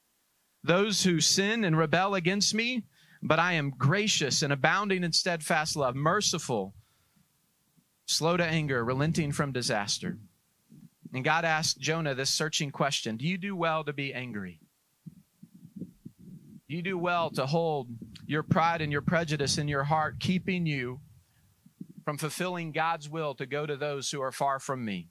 those 0.64 1.04
who 1.04 1.20
sin 1.20 1.64
and 1.64 1.78
rebel 1.78 2.16
against 2.16 2.54
me, 2.54 2.84
but 3.22 3.40
I 3.40 3.54
am 3.54 3.72
gracious 3.78 4.42
and 4.42 4.54
abounding 4.54 5.04
in 5.04 5.12
steadfast 5.12 5.76
love, 5.76 5.96
merciful, 5.96 6.74
slow 8.06 8.38
to 8.38 8.46
anger, 8.46 8.84
relenting 8.86 9.32
from 9.32 9.52
disaster. 9.52 10.18
And 11.14 11.24
God 11.24 11.46
asked 11.46 11.80
Jonah 11.80 12.16
this 12.16 12.30
searching 12.30 12.72
question 12.72 13.18
Do 13.18 13.26
you 13.26 13.38
do 13.38 13.56
well 13.56 13.84
to 13.84 13.94
be 13.94 14.14
angry? 14.14 14.60
You 16.68 16.82
do 16.82 16.98
well 16.98 17.30
to 17.32 17.46
hold 17.46 17.88
your 18.26 18.44
pride 18.44 18.82
and 18.82 18.92
your 18.92 19.02
prejudice 19.02 19.58
in 19.58 19.70
your 19.70 19.86
heart, 19.86 20.20
keeping 20.20 20.66
you 20.66 21.00
from 22.04 22.18
fulfilling 22.18 22.74
God's 22.74 23.10
will 23.10 23.36
to 23.36 23.46
go 23.46 23.66
to 23.66 23.78
those 23.78 24.12
who 24.12 24.22
are 24.22 24.34
far 24.34 24.60
from 24.60 24.84
me. 24.84 25.10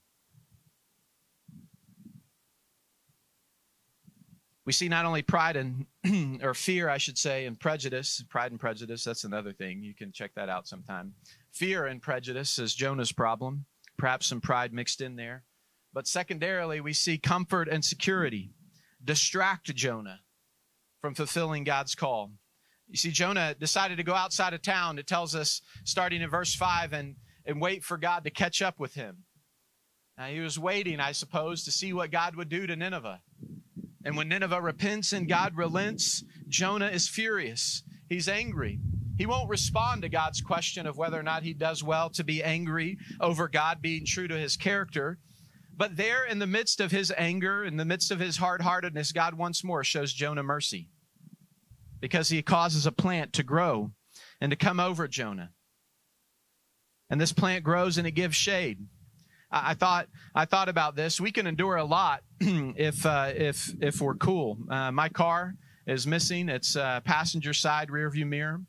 We 4.66 4.72
see 4.72 4.88
not 4.88 5.06
only 5.06 5.22
pride 5.22 5.56
and, 5.56 5.86
or 6.42 6.52
fear, 6.52 6.88
I 6.88 6.98
should 6.98 7.16
say, 7.16 7.46
and 7.46 7.58
prejudice. 7.58 8.22
Pride 8.28 8.50
and 8.50 8.60
prejudice, 8.60 9.04
that's 9.04 9.24
another 9.24 9.52
thing. 9.52 9.82
You 9.82 9.94
can 9.94 10.12
check 10.12 10.34
that 10.34 10.48
out 10.48 10.66
sometime. 10.66 11.14
Fear 11.52 11.86
and 11.86 12.02
prejudice 12.02 12.58
is 12.58 12.74
Jonah's 12.74 13.12
problem, 13.12 13.64
perhaps 13.96 14.26
some 14.26 14.40
pride 14.40 14.74
mixed 14.74 15.00
in 15.00 15.16
there. 15.16 15.44
But 15.94 16.08
secondarily, 16.08 16.80
we 16.80 16.92
see 16.92 17.16
comfort 17.16 17.68
and 17.68 17.84
security 17.84 18.50
distract 19.02 19.72
Jonah 19.74 20.20
from 21.06 21.14
fulfilling 21.14 21.62
God's 21.62 21.94
call. 21.94 22.32
You 22.88 22.96
see, 22.96 23.12
Jonah 23.12 23.54
decided 23.54 23.98
to 23.98 24.02
go 24.02 24.14
outside 24.14 24.54
of 24.54 24.62
town. 24.62 24.98
It 24.98 25.06
tells 25.06 25.36
us, 25.36 25.62
starting 25.84 26.20
in 26.20 26.28
verse 26.28 26.52
5, 26.52 26.92
and, 26.92 27.14
and 27.44 27.60
wait 27.60 27.84
for 27.84 27.96
God 27.96 28.24
to 28.24 28.30
catch 28.30 28.60
up 28.60 28.80
with 28.80 28.94
him. 28.94 29.18
Now, 30.18 30.26
he 30.26 30.40
was 30.40 30.58
waiting, 30.58 30.98
I 30.98 31.12
suppose, 31.12 31.62
to 31.62 31.70
see 31.70 31.92
what 31.92 32.10
God 32.10 32.34
would 32.34 32.48
do 32.48 32.66
to 32.66 32.74
Nineveh. 32.74 33.20
And 34.04 34.16
when 34.16 34.28
Nineveh 34.28 34.60
repents 34.60 35.12
and 35.12 35.28
God 35.28 35.56
relents, 35.56 36.24
Jonah 36.48 36.88
is 36.88 37.08
furious. 37.08 37.84
He's 38.08 38.28
angry. 38.28 38.80
He 39.16 39.26
won't 39.26 39.48
respond 39.48 40.02
to 40.02 40.08
God's 40.08 40.40
question 40.40 40.88
of 40.88 40.98
whether 40.98 41.20
or 41.20 41.22
not 41.22 41.44
he 41.44 41.54
does 41.54 41.84
well 41.84 42.10
to 42.10 42.24
be 42.24 42.42
angry 42.42 42.98
over 43.20 43.46
God 43.46 43.80
being 43.80 44.04
true 44.04 44.26
to 44.26 44.36
his 44.36 44.56
character. 44.56 45.20
But 45.76 45.96
there, 45.96 46.24
in 46.24 46.40
the 46.40 46.48
midst 46.48 46.80
of 46.80 46.90
his 46.90 47.12
anger, 47.16 47.62
in 47.62 47.76
the 47.76 47.84
midst 47.84 48.10
of 48.10 48.18
his 48.18 48.38
hard 48.38 48.62
heartedness, 48.62 49.12
God 49.12 49.34
once 49.34 49.62
more 49.62 49.84
shows 49.84 50.12
Jonah 50.12 50.42
mercy 50.42 50.88
because 52.00 52.28
he 52.28 52.42
causes 52.42 52.86
a 52.86 52.92
plant 52.92 53.32
to 53.34 53.42
grow 53.42 53.92
and 54.40 54.50
to 54.50 54.56
come 54.56 54.80
over 54.80 55.08
Jonah. 55.08 55.50
And 57.10 57.20
this 57.20 57.32
plant 57.32 57.64
grows 57.64 57.98
and 57.98 58.06
it 58.06 58.12
gives 58.12 58.36
shade. 58.36 58.78
I, 59.50 59.74
thought 59.74 60.08
I 60.34 60.44
thought 60.44 60.68
about 60.68 60.96
this. 60.96 61.20
We 61.20 61.30
can 61.30 61.46
endure 61.46 61.76
a 61.76 61.84
lot 61.84 62.22
if 62.40 63.06
uh, 63.06 63.32
if 63.34 63.72
if 63.80 64.00
we're 64.00 64.16
cool. 64.16 64.58
Uh, 64.68 64.90
my 64.90 65.08
car 65.08 65.54
is 65.86 66.06
missing 66.06 66.48
its 66.48 66.74
uh, 66.74 67.00
passenger 67.00 67.52
side 67.52 67.90
rear 67.90 68.10
view 68.10 68.26
mirror 68.26 68.60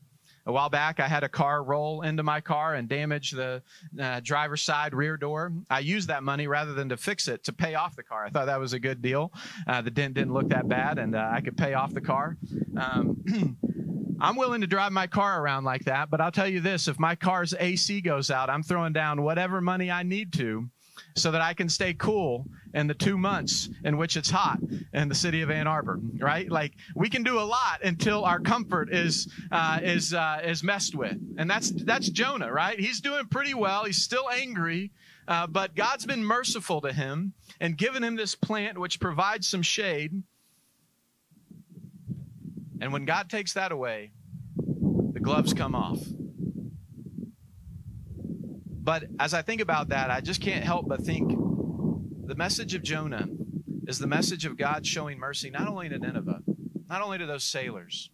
a 0.47 0.51
while 0.51 0.69
back, 0.69 1.01
I 1.01 1.07
had 1.09 1.23
a 1.25 1.29
car 1.29 1.61
roll 1.61 2.03
into 2.03 2.23
my 2.23 2.39
car 2.39 2.75
and 2.75 2.87
damage 2.87 3.31
the 3.31 3.61
uh, 4.01 4.21
driver's 4.21 4.63
side 4.63 4.93
rear 4.93 5.17
door. 5.17 5.51
I 5.69 5.79
used 5.79 6.07
that 6.07 6.23
money 6.23 6.47
rather 6.47 6.73
than 6.73 6.87
to 6.89 6.97
fix 6.97 7.27
it 7.27 7.43
to 7.43 7.53
pay 7.53 7.75
off 7.75 7.97
the 7.97 8.03
car. 8.03 8.25
I 8.25 8.29
thought 8.29 8.45
that 8.45 8.59
was 8.59 8.71
a 8.71 8.79
good 8.79 9.01
deal. 9.01 9.33
Uh, 9.67 9.81
the 9.81 9.91
dent 9.91 10.13
didn't 10.13 10.33
look 10.33 10.47
that 10.49 10.69
bad, 10.69 10.99
and 10.99 11.15
uh, 11.15 11.29
I 11.31 11.41
could 11.41 11.57
pay 11.57 11.73
off 11.73 11.93
the 11.93 12.01
car. 12.01 12.37
Um, 12.79 13.57
I'm 14.21 14.37
willing 14.37 14.61
to 14.61 14.67
drive 14.67 14.93
my 14.93 15.05
car 15.05 15.41
around 15.41 15.65
like 15.65 15.83
that, 15.83 16.09
but 16.09 16.21
I'll 16.21 16.31
tell 16.31 16.47
you 16.47 16.61
this 16.61 16.87
if 16.87 16.97
my 16.97 17.13
car's 17.13 17.53
AC 17.59 17.99
goes 18.01 18.31
out, 18.31 18.49
I'm 18.49 18.63
throwing 18.63 18.93
down 18.93 19.21
whatever 19.21 19.59
money 19.59 19.91
I 19.91 20.03
need 20.03 20.31
to 20.33 20.69
so 21.15 21.29
that 21.31 21.41
I 21.41 21.53
can 21.53 21.67
stay 21.67 21.93
cool 21.93 22.47
in 22.73 22.87
the 22.87 22.93
two 22.93 23.17
months 23.17 23.69
in 23.83 23.97
which 23.97 24.17
it's 24.17 24.29
hot 24.29 24.59
in 24.93 25.09
the 25.09 25.15
city 25.15 25.41
of 25.41 25.49
Ann 25.49 25.67
Arbor, 25.67 25.99
right? 26.19 26.49
Like 26.49 26.73
we 26.95 27.09
can 27.09 27.23
do 27.23 27.39
a 27.39 27.41
lot 27.41 27.83
until 27.83 28.25
our 28.25 28.39
comfort 28.39 28.93
is 28.93 29.31
uh, 29.51 29.79
is 29.81 30.13
uh, 30.13 30.41
is 30.43 30.63
messed 30.63 30.95
with, 30.95 31.17
and 31.37 31.49
that's 31.49 31.71
that's 31.71 32.09
Jonah, 32.09 32.51
right? 32.51 32.79
He's 32.79 33.01
doing 33.01 33.25
pretty 33.27 33.53
well. 33.53 33.85
He's 33.85 34.01
still 34.01 34.29
angry, 34.29 34.91
uh, 35.27 35.47
but 35.47 35.75
God's 35.75 36.05
been 36.05 36.23
merciful 36.23 36.81
to 36.81 36.93
him 36.93 37.33
and 37.59 37.77
given 37.77 38.03
him 38.03 38.15
this 38.15 38.35
plant 38.35 38.77
which 38.77 38.99
provides 38.99 39.47
some 39.47 39.61
shade. 39.61 40.23
And 42.79 42.93
when 42.93 43.05
God 43.05 43.29
takes 43.29 43.53
that 43.53 43.71
away, 43.71 44.11
the 45.13 45.19
gloves 45.19 45.53
come 45.53 45.73
off. 45.73 45.99
But 48.87 49.05
as 49.19 49.33
I 49.33 49.41
think 49.41 49.59
about 49.59 49.89
that, 49.89 50.11
I 50.11 50.21
just 50.21 50.41
can't 50.41 50.63
help 50.63 50.87
but 50.87 51.01
think 51.01 51.46
the 52.27 52.35
message 52.35 52.73
of 52.73 52.83
Jonah 52.83 53.25
is 53.87 53.99
the 53.99 54.07
message 54.07 54.45
of 54.45 54.57
God 54.57 54.85
showing 54.85 55.17
mercy 55.17 55.49
not 55.49 55.69
only 55.69 55.87
to 55.87 55.97
Nineveh, 55.97 56.41
not 56.89 57.01
only 57.01 57.17
to 57.17 57.25
those 57.25 57.45
sailors, 57.45 58.11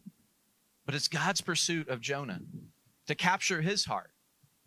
but 0.86 0.94
it's 0.94 1.08
God's 1.08 1.42
pursuit 1.42 1.90
of 1.90 2.00
Jonah 2.00 2.40
to 3.08 3.16
capture 3.16 3.62
his 3.62 3.86
heart, 3.86 4.12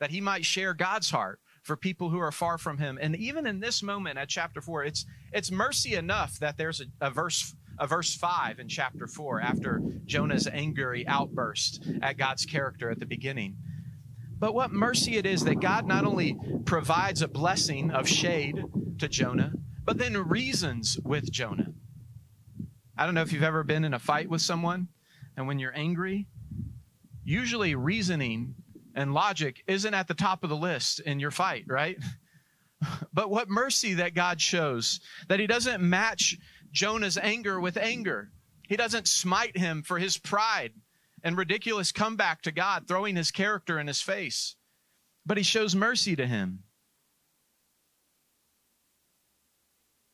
that 0.01 0.11
he 0.11 0.21
might 0.21 0.45
share 0.45 0.75
God's 0.75 1.11
heart 1.11 1.39
for 1.63 1.77
people 1.77 2.11
who 2.11 2.19
are 2.19 2.33
far 2.33 2.59
from 2.59 2.79
him. 2.79 2.99
And 3.01 3.15
even 3.15 3.47
in 3.47 3.61
this 3.61 3.85
moment 3.85 4.19
at 4.19 4.29
chapter 4.29 4.61
4, 4.61 4.83
it's 4.83 5.07
it's 5.33 5.53
mercy 5.53 5.95
enough 5.95 6.41
that 6.41 6.57
there's 6.59 6.81
a, 6.81 6.87
a 7.01 7.11
verse 7.11 7.55
a 7.79 7.87
verse 7.87 8.17
5 8.17 8.59
in 8.59 8.69
chapter 8.69 9.07
4 9.07 9.41
after 9.41 9.81
Jonah's 10.07 10.49
angry 10.49 11.07
outburst 11.07 11.87
at 12.03 12.17
God's 12.17 12.47
character 12.47 12.91
at 12.91 12.99
the 12.99 13.07
beginning 13.07 13.57
but 14.39 14.55
what 14.55 14.71
mercy 14.71 15.17
it 15.17 15.25
is 15.25 15.45
that 15.45 15.61
God 15.61 15.87
not 15.87 16.05
only 16.05 16.37
provides 16.67 17.23
a 17.23 17.29
blessing 17.29 17.91
of 17.91 18.07
shade 18.07 18.63
to 18.99 19.09
Jonah, 19.09 19.53
but 19.85 19.99
then 19.99 20.17
reasons 20.17 20.99
with 21.05 21.31
Jonah. 21.31 21.73
I 22.97 23.05
don't 23.05 23.15
know 23.15 23.23
if 23.23 23.33
you've 23.33 23.43
ever 23.43 23.63
been 23.63 23.85
in 23.85 23.95
a 23.95 23.99
fight 23.99 24.29
with 24.29 24.41
someone, 24.41 24.89
and 25.37 25.47
when 25.47 25.59
you're 25.59 25.77
angry, 25.77 26.27
usually 27.25 27.75
reasoning 27.75 28.55
and 28.95 29.13
logic 29.13 29.63
isn't 29.67 29.95
at 29.95 30.09
the 30.09 30.15
top 30.15 30.43
of 30.43 30.51
the 30.51 30.57
list 30.57 31.01
in 31.01 31.21
your 31.21 31.31
fight, 31.31 31.65
right? 31.67 31.97
But 33.13 33.31
what 33.31 33.49
mercy 33.49 33.95
that 33.95 34.13
God 34.13 34.39
shows, 34.39 35.01
that 35.29 35.41
He 35.41 35.47
doesn't 35.47 35.83
match 35.83 36.37
Jonah's 36.77 37.17
anger 37.17 37.59
with 37.59 37.79
anger. 37.79 38.31
He 38.69 38.77
doesn't 38.77 39.09
smite 39.09 39.57
him 39.57 39.83
for 39.83 39.99
his 39.99 40.19
pride 40.19 40.73
and 41.23 41.37
ridiculous 41.37 41.91
comeback 41.91 42.43
to 42.43 42.53
God, 42.53 42.87
throwing 42.87 43.17
his 43.17 43.31
character 43.31 43.79
in 43.79 43.87
his 43.87 44.03
face. 44.03 44.57
But 45.25 45.39
he 45.39 45.43
shows 45.43 45.75
mercy 45.75 46.15
to 46.17 46.27
him. 46.27 46.65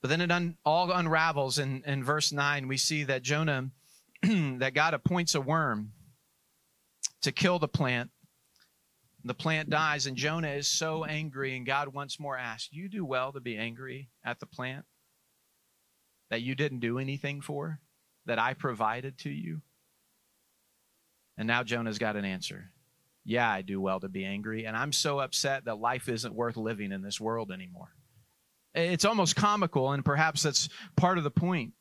But 0.03 0.09
then 0.09 0.21
it 0.21 0.33
un, 0.33 0.57
all 0.65 0.91
unravels 0.91 1.61
in, 1.61 1.85
in 1.87 2.03
verse 2.03 2.33
9. 2.33 2.67
We 2.67 2.77
see 2.77 3.05
that 3.05 3.23
Jonah, 3.23 3.71
that 4.23 4.75
God 4.75 4.95
appoints 4.95 5.37
a 5.37 5.41
worm 5.41 5.93
to 7.23 7.31
kill 7.31 7.61
the 7.61 7.69
plant. 7.69 8.11
The 9.25 9.35
plant 9.35 9.71
dies, 9.71 10.07
and 10.07 10.17
Jonah 10.17 10.51
is 10.51 10.67
so 10.67 11.05
angry, 11.05 11.57
and 11.57 11.65
God 11.65 11.95
once 11.95 12.19
more 12.19 12.37
asks, 12.37 12.71
You 12.73 12.89
do 12.89 13.05
well 13.05 13.33
to 13.33 13.41
be 13.41 13.57
angry 13.57 14.09
at 14.25 14.41
the 14.41 14.47
plant 14.47 14.85
that 16.29 16.43
you 16.43 16.57
didn't 16.57 16.81
do 16.81 16.99
anything 16.99 17.41
for, 17.41 17.79
that 18.27 18.41
I 18.41 18.55
provided 18.55 19.19
to 19.19 19.31
you? 19.31 19.61
And 21.39 21.47
now 21.47 21.63
Jonah's 21.63 21.99
got 21.99 22.17
an 22.17 22.25
answer. 22.25 22.73
Yeah, 23.25 23.49
I 23.49 23.63
do 23.63 23.81
well 23.81 24.01
to 24.01 24.09
be 24.09 24.25
angry, 24.25 24.67
and 24.67 24.77
I'm 24.77 24.93
so 24.93 25.21
upset 25.21 25.67
that 25.67 25.79
life 25.79 26.09
isn't 26.09 26.35
worth 26.35 26.57
living 26.57 26.91
in 26.91 27.03
this 27.03 27.21
world 27.21 27.53
anymore. 27.53 27.93
It's 28.75 29.05
almost 29.05 29.37
comical, 29.37 29.93
and 29.93 30.05
perhaps 30.05 30.43
that's 30.43 30.69
part 30.97 31.19
of 31.19 31.25
the 31.25 31.31
point. 31.31 31.75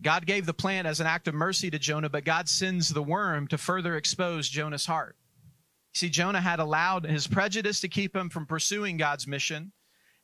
God 0.00 0.26
gave 0.26 0.46
the 0.46 0.54
plant 0.54 0.86
as 0.86 1.00
an 1.00 1.06
act 1.06 1.28
of 1.28 1.34
mercy 1.34 1.70
to 1.70 1.78
Jonah, 1.78 2.08
but 2.08 2.24
God 2.24 2.48
sends 2.48 2.88
the 2.88 3.02
worm 3.02 3.48
to 3.48 3.58
further 3.58 3.96
expose 3.96 4.48
Jonah's 4.48 4.86
heart. 4.86 5.16
See, 5.94 6.08
Jonah 6.08 6.40
had 6.40 6.60
allowed 6.60 7.04
his 7.04 7.26
prejudice 7.26 7.80
to 7.80 7.88
keep 7.88 8.14
him 8.14 8.28
from 8.28 8.46
pursuing 8.46 8.96
God's 8.96 9.26
mission, 9.26 9.72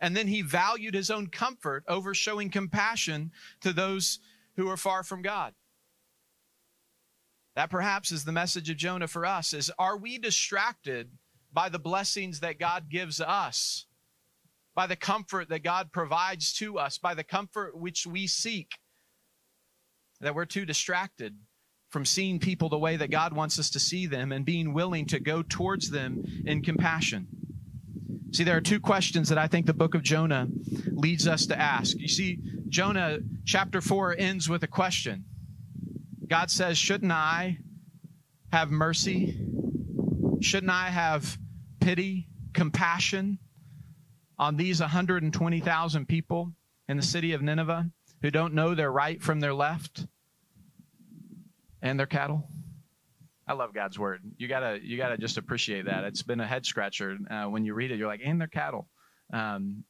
and 0.01 0.17
then 0.17 0.29
he 0.29 0.43
valued 0.43 0.95
his 0.95 1.11
own 1.11 1.29
comfort 1.29 1.85
over 1.89 2.15
showing 2.15 2.51
compassion 2.51 3.33
to 3.63 3.73
those 3.73 4.21
who 4.57 4.69
are 4.69 4.77
far 4.77 5.03
from 5.03 5.23
God. 5.23 5.55
That 7.57 7.71
perhaps 7.71 8.13
is 8.13 8.25
the 8.25 8.33
message 8.33 8.71
of 8.71 8.77
Jonah 8.77 9.09
for 9.09 9.25
us 9.25 9.53
is 9.53 9.71
are 9.79 9.97
we 9.97 10.19
distracted 10.19 11.11
by 11.55 11.69
the 11.69 11.79
blessings 11.79 12.40
that 12.40 12.59
God 12.59 12.90
gives 12.90 13.21
us? 13.21 13.87
By 14.75 14.87
the 14.88 14.97
comfort 14.97 15.49
that 15.51 15.62
God 15.62 15.93
provides 15.93 16.53
to 16.55 16.79
us, 16.79 16.99
by 16.99 17.14
the 17.14 17.23
comfort 17.23 17.79
which 17.79 18.07
we 18.07 18.27
seek, 18.27 18.73
that 20.21 20.35
we're 20.35 20.47
too 20.47 20.67
distracted 20.67 21.37
from 21.90 22.05
seeing 22.05 22.40
people 22.40 22.69
the 22.69 22.79
way 22.79 22.97
that 22.97 23.11
God 23.11 23.33
wants 23.33 23.59
us 23.59 23.71
to 23.71 23.79
see 23.79 24.07
them 24.07 24.33
and 24.33 24.45
being 24.45 24.75
willing 24.75 25.07
to 25.07 25.21
go 25.21 25.43
towards 25.43 25.90
them 25.90 26.25
in 26.45 26.61
compassion. 26.61 27.29
See, 28.33 28.43
there 28.43 28.57
are 28.57 28.61
two 28.61 28.81
questions 28.81 29.29
that 29.29 29.38
I 29.38 29.47
think 29.47 29.67
the 29.67 29.75
book 29.75 29.95
of 29.95 30.03
Jonah 30.03 30.49
leads 30.88 31.29
us 31.29 31.47
to 31.47 31.61
ask. 31.61 31.97
You 31.97 32.09
see, 32.09 32.40
Jonah 32.69 33.19
chapter 33.45 33.81
4 33.81 34.17
ends 34.19 34.49
with 34.49 34.64
a 34.64 34.67
question. 34.67 35.25
God 36.27 36.51
says, 36.51 36.77
Shouldn't 36.77 37.12
I 37.12 37.59
have 38.51 38.73
mercy? 38.73 39.38
Shouldn't 40.40 40.73
I 40.73 40.88
have 40.88 41.38
pity, 41.85 42.27
compassion 42.55 43.38
on 44.38 44.57
these 44.57 44.81
120,000 44.81 46.07
people 46.07 46.53
in 46.88 46.97
the 46.97 47.03
city 47.03 47.33
of 47.33 47.42
Nineveh 47.42 47.90
who 48.23 48.31
don't 48.31 48.55
know 48.55 48.75
their 48.75 48.90
right 48.90 49.23
from 49.23 49.40
their 49.40 49.53
left 49.53 50.07
and 51.83 51.99
their 51.99 52.07
cattle? 52.07 52.49
I 53.47 53.53
love 53.53 53.75
God's 53.75 53.99
word. 53.99 54.23
You 54.38 54.49
gotta 54.49 54.79
you 54.83 54.97
gotta 54.97 55.18
just 55.18 55.37
appreciate 55.37 55.85
that. 55.85 56.05
It's 56.05 56.23
been 56.23 56.40
a 56.40 56.47
head 56.47 56.64
scratcher 56.64 57.18
uh, 57.31 57.44
when 57.44 57.66
you 57.66 57.75
read 57.75 57.90
it. 57.90 57.99
You're 57.99 58.09
like, 58.09 58.23
and 58.25 58.40
they're 58.40 58.49
cattle. 58.49 58.88
Um, 59.31 59.85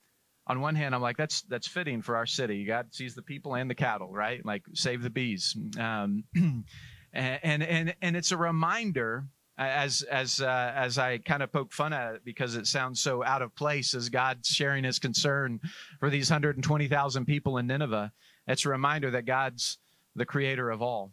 on 0.48 0.60
one 0.60 0.74
hand, 0.74 0.92
I'm 0.92 1.00
like, 1.00 1.16
that's 1.16 1.42
that's 1.42 1.68
fitting 1.68 2.02
for 2.02 2.16
our 2.16 2.26
city. 2.26 2.64
God 2.64 2.92
sees 2.92 3.14
the 3.14 3.22
people 3.22 3.54
and 3.54 3.70
the 3.70 3.76
cattle, 3.76 4.12
right? 4.12 4.44
Like, 4.44 4.64
save 4.72 5.02
the 5.02 5.10
bees. 5.10 5.56
Um, 5.78 6.24
and 7.12 7.62
and 7.62 7.94
and 8.02 8.16
it's 8.16 8.32
a 8.32 8.36
reminder 8.36 9.26
as 9.56 10.02
as 10.02 10.40
uh, 10.40 10.72
as 10.74 10.98
I 10.98 11.18
kind 11.18 11.42
of 11.42 11.52
poke 11.52 11.72
fun 11.72 11.92
at 11.92 12.16
it 12.16 12.24
because 12.24 12.56
it 12.56 12.66
sounds 12.66 13.00
so 13.00 13.22
out 13.22 13.42
of 13.42 13.54
place 13.54 13.94
as 13.94 14.08
God 14.08 14.44
sharing 14.44 14.84
His 14.84 14.98
concern 14.98 15.60
for 16.00 16.10
these 16.10 16.30
120,000 16.30 17.24
people 17.24 17.58
in 17.58 17.66
Nineveh. 17.66 18.12
It's 18.46 18.66
a 18.66 18.70
reminder 18.70 19.12
that 19.12 19.26
God's 19.26 19.78
the 20.16 20.26
Creator 20.26 20.70
of 20.70 20.82
all, 20.82 21.12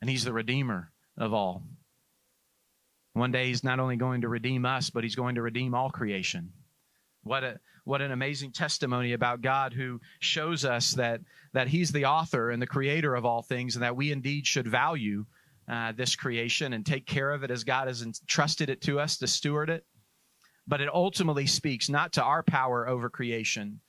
and 0.00 0.08
He's 0.08 0.24
the 0.24 0.32
Redeemer 0.32 0.90
of 1.16 1.34
all. 1.34 1.62
One 3.12 3.32
day 3.32 3.48
he's 3.48 3.64
not 3.64 3.80
only 3.80 3.96
going 3.96 4.20
to 4.20 4.28
redeem 4.28 4.64
us, 4.64 4.90
but 4.90 5.02
he's 5.02 5.16
going 5.16 5.34
to 5.34 5.42
redeem 5.42 5.74
all 5.74 5.90
creation. 5.90 6.52
What 7.22 7.44
a 7.44 7.60
what 7.84 8.02
an 8.02 8.12
amazing 8.12 8.52
testimony 8.52 9.14
about 9.14 9.40
God 9.40 9.72
who 9.72 10.00
shows 10.20 10.64
us 10.64 10.92
that 10.92 11.20
that 11.52 11.68
he's 11.68 11.90
the 11.92 12.04
author 12.04 12.50
and 12.50 12.62
the 12.62 12.66
creator 12.66 13.14
of 13.14 13.24
all 13.24 13.42
things 13.42 13.74
and 13.74 13.82
that 13.82 13.96
we 13.96 14.12
indeed 14.12 14.46
should 14.46 14.68
value 14.68 15.26
uh, 15.70 15.92
this 15.92 16.16
creation 16.16 16.72
and 16.72 16.84
take 16.84 17.06
care 17.06 17.30
of 17.30 17.44
it 17.44 17.50
as 17.50 17.62
God 17.62 17.86
has 17.86 18.02
entrusted 18.02 18.68
it 18.68 18.80
to 18.82 18.98
us 18.98 19.18
to 19.18 19.28
steward 19.28 19.70
it. 19.70 19.84
But 20.66 20.80
it 20.80 20.92
ultimately 20.92 21.46
speaks 21.46 21.88
not 21.88 22.12
to 22.14 22.22
our 22.22 22.42
power 22.42 22.88
over 22.88 23.08
creation, 23.08 23.80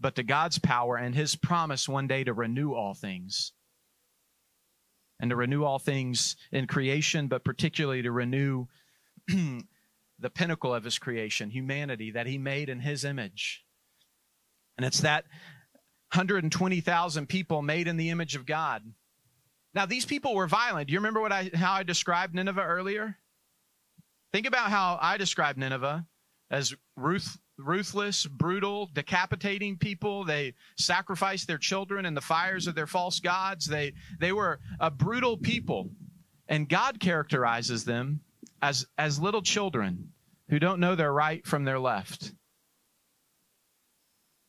but 0.00 0.16
to 0.16 0.24
God's 0.24 0.58
power 0.58 0.96
and 0.96 1.14
his 1.14 1.36
promise 1.36 1.88
one 1.88 2.08
day 2.08 2.24
to 2.24 2.32
renew 2.32 2.74
all 2.74 2.92
things 2.92 3.52
and 5.20 5.30
to 5.30 5.36
renew 5.36 5.64
all 5.64 5.78
things 5.78 6.36
in 6.50 6.66
creation, 6.66 7.28
but 7.28 7.44
particularly 7.44 8.02
to 8.02 8.10
renew 8.10 8.66
the 9.28 10.30
pinnacle 10.34 10.74
of 10.74 10.84
his 10.84 10.98
creation, 10.98 11.50
humanity 11.50 12.10
that 12.12 12.26
he 12.26 12.38
made 12.38 12.68
in 12.68 12.80
his 12.80 13.04
image. 13.04 13.64
And 14.76 14.84
it's 14.84 15.00
that 15.00 15.24
120,000 16.12 17.28
people 17.28 17.62
made 17.62 17.86
in 17.86 17.96
the 17.96 18.10
image 18.10 18.34
of 18.34 18.46
God. 18.46 18.82
Now, 19.74 19.86
these 19.86 20.04
people 20.04 20.34
were 20.34 20.46
violent. 20.46 20.88
Do 20.88 20.92
you 20.92 20.98
remember 20.98 21.20
what 21.20 21.32
I, 21.32 21.50
how 21.54 21.72
I 21.72 21.82
described 21.82 22.34
Nineveh 22.34 22.62
earlier? 22.62 23.16
Think 24.32 24.46
about 24.46 24.70
how 24.70 24.98
I 25.00 25.16
described 25.16 25.58
Nineveh 25.58 26.06
as 26.50 26.74
ruth, 26.96 27.38
ruthless, 27.58 28.26
brutal, 28.26 28.90
decapitating 28.92 29.76
people. 29.76 30.24
They 30.24 30.54
sacrificed 30.76 31.46
their 31.46 31.58
children 31.58 32.06
in 32.06 32.14
the 32.14 32.20
fires 32.20 32.66
of 32.66 32.74
their 32.74 32.86
false 32.86 33.20
gods. 33.20 33.66
They, 33.66 33.94
they 34.18 34.32
were 34.32 34.60
a 34.80 34.90
brutal 34.90 35.36
people. 35.36 35.90
And 36.48 36.68
God 36.68 37.00
characterizes 37.00 37.84
them 37.84 38.20
as, 38.62 38.86
as 38.96 39.20
little 39.20 39.42
children 39.42 40.12
who 40.48 40.58
don't 40.58 40.80
know 40.80 40.94
their 40.94 41.12
right 41.12 41.46
from 41.46 41.64
their 41.64 41.78
left. 41.78 42.32